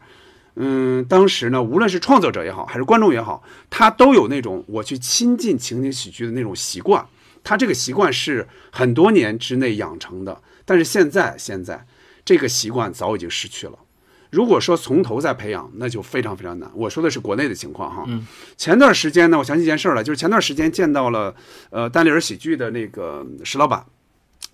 [0.57, 7.05] 嗯，当时呢，无论是创作者也好，还是观众也好，他都有那种我去亲近情景喜剧的那种习惯。
[7.43, 11.85] 他这个习惯是很多年之内养成的，但是现在现在
[12.25, 13.79] 这个习惯早已经失去了。
[14.31, 16.71] 如果说从头再培养，那就非常非常难。
[16.75, 18.05] 我说的是国内的情况哈。
[18.07, 18.27] 嗯。
[18.57, 21.35] 前段时间呢，我想起一件事儿了，就是前段时间见到了
[21.71, 23.85] 呃丹尼尔喜剧的那个石老板。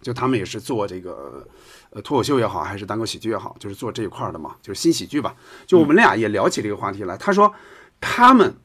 [0.02, 1.46] 就他们也是做这个，
[1.90, 5.34] 呃，脱口秀也好，还是单口喜剧也好，就是做这一块的嘛，就是新喜剧吧。
[5.66, 7.16] 就我们俩也聊起这个话题来。
[7.16, 7.52] 他说，
[8.00, 8.56] 他们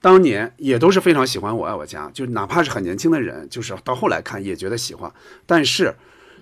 [0.00, 5.12] 当年也都是非常喜欢《我爱我家》，就哪怕是很年轻的人，就是到后来看也觉得喜欢。
[5.44, 5.94] 但是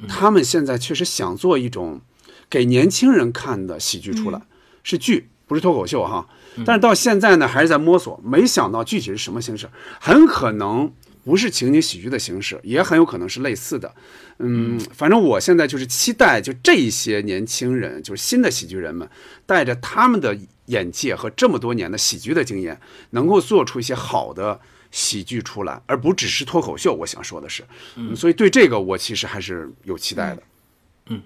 [0.08, 2.00] 他们现在确实想做一种
[2.48, 4.40] 给年轻人看的喜剧出来，
[4.82, 6.28] 是剧，不是脱口秀哈。
[6.64, 9.68] 但是到现在呢，还是在摸索，没想到具体是什么形式，
[10.00, 10.92] 很可能。
[11.24, 13.94] 不是情景喜剧的形式，也很有可能是类似的。
[14.38, 19.08] 嗯，反正我现在就是期待，就这些年轻人，就是新的喜剧人们，
[19.44, 20.34] 带着他们的
[20.66, 22.80] 眼界和这么多年的喜剧的经验，
[23.10, 24.58] 能够做出一些好的
[24.90, 26.94] 喜剧出来，而不只是脱口秀。
[26.94, 27.62] 我想说的是，
[27.96, 30.42] 嗯，所以对这个我其实还是有期待的。
[31.08, 31.20] 嗯，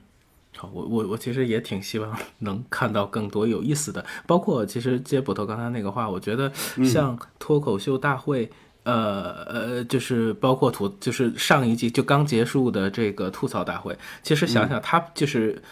[0.57, 6.53] 好，我我我其实也挺希望能看到更多有意思的，包括其实接捕头刚才那个话，我觉得
[6.85, 8.51] 像脱口秀大会。
[8.85, 13.97] 呃呃，就是包括吐，就是上一季就刚结束的这个吐槽大会。
[14.23, 15.63] 其实想想，他就是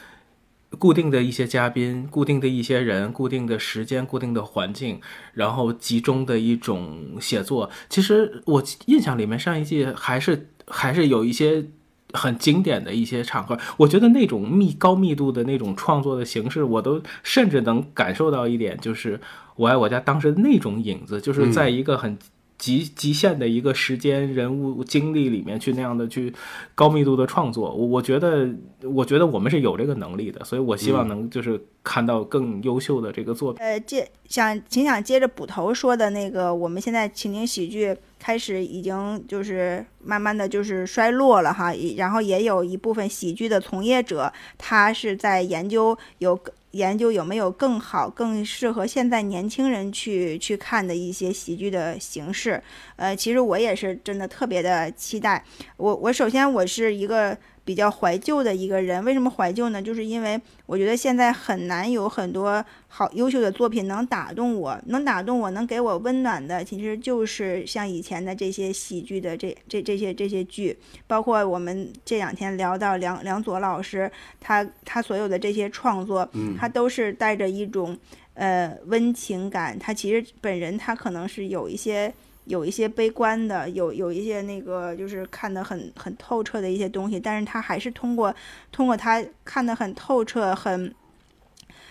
[0.78, 4.98] 固定的一些嘉宾、固定的一些人、固定的时间、固定的环境，
[5.34, 7.68] 然后集中的一种写作。
[7.90, 11.66] 其实我印象里面，上一季还是还是有一些
[12.14, 13.58] 很经典的一些场合。
[13.76, 19.20] 我觉得那种密高密度的那种创作的形式，我都甚至能感受到一点，就是
[19.56, 22.16] 我爱我家当时那种影子，就是在一个很。
[22.62, 26.32] 极极限的一个时间、人物、经历里面去那样的去
[26.76, 28.48] 高密度的创作，我我觉得，
[28.84, 33.60] 我觉得我们是有这个能力的，所以我希望能就是看到更优秀的这个作品。
[33.60, 46.38] 呃，接想挺想接着捕头说的那个，我们现在情景喜剧开始已经就是慢慢的就是衰落了哈，然后也有一部分喜剧的从业者，他是在研究有。
[46.72, 52.62] 研究有没有更好、更适合现在年轻人去去看的一些喜剧的形式。
[52.96, 55.42] 呃，其实我也是真的特别的期待。
[55.78, 57.38] 我我首先我是一个。
[57.64, 59.80] 比较怀旧的一个人，为什么怀旧呢？
[59.80, 70.76] 就是因为我觉得现在很难有很多好优秀的作品能打动我，能打动我，能给我温暖的，其实就是像以前的这些喜剧的这这这些这些剧，
[71.06, 74.10] 包括我们这两天聊到梁梁左老师，
[74.40, 76.28] 他他所有的这些创作，
[76.58, 77.96] 他都是带着一种
[78.34, 82.12] 呃温情感，他其实本人他可能是有一些。
[82.44, 88.34] 有一些悲观的，有有一些那个就是看得很很透彻的一些东西，但是他还是通过
[88.70, 90.94] 通过他看得很透彻、很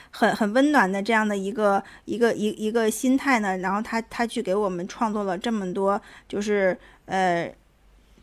[0.09, 7.53] 很很温暖的这样的一个一个一一个心态呢，然后他他去给我们创作了这么多，就是呃。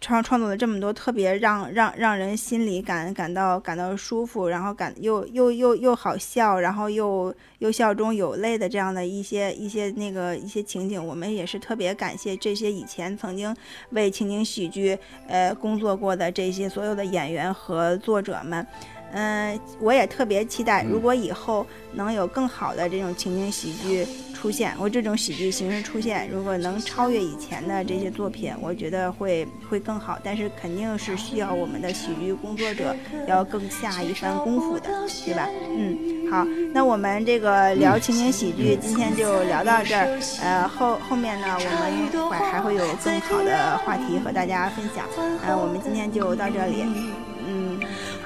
[0.01, 13.55] 创创作了这么多特别让让让人心里感感到感到舒服，然后感又又又又好笑，然后又又笑中有泪的这样的一些一些那个一些情景，我们也是特别感谢这些以前曾经
[13.91, 14.97] 为情景喜剧
[15.27, 18.67] 呃工作过的这些所有的演员和作者们。
[19.13, 30.19] 嗯，我也特别期待，如果以后能有更好的这种情景喜剧出现，我这种喜剧形式出现，如果能超越以前的这些作品，我觉得会会更好。
[30.23, 32.95] 但是肯定是需要我们的喜剧工作者
[33.27, 34.91] 要更下一番功夫的，
[35.25, 35.49] 对吧？
[35.75, 40.21] 嗯，好，那我们这个聊情景喜剧，今天就聊到这儿。
[40.43, 45.07] 呃，后后面呢，我们还还会有更好的话题和大家分享。
[45.47, 46.85] 呃，我们今天就到这里。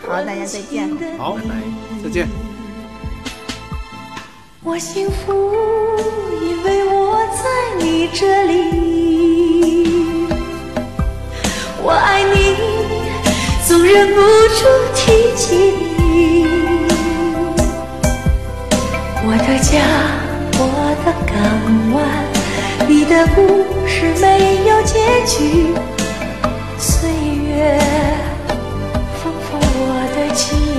[0.07, 0.91] 好，大家再见。
[1.16, 1.39] 好，
[2.03, 2.27] 再见。
[4.65, 5.33] 我幸福，
[6.41, 7.45] 因为我在
[7.79, 8.53] 你这里。
[11.83, 12.57] 我爱你，
[13.66, 14.20] 总忍不
[14.59, 15.47] 住提起
[15.97, 16.47] 你。
[19.24, 19.73] 我的家，
[20.59, 20.61] 我
[21.05, 21.33] 的港
[21.95, 21.99] 湾，
[22.89, 23.41] 你的故
[23.87, 24.93] 事没有结
[25.27, 25.74] 局。
[26.79, 27.11] 岁
[27.49, 27.81] 月。
[30.35, 30.72] 情，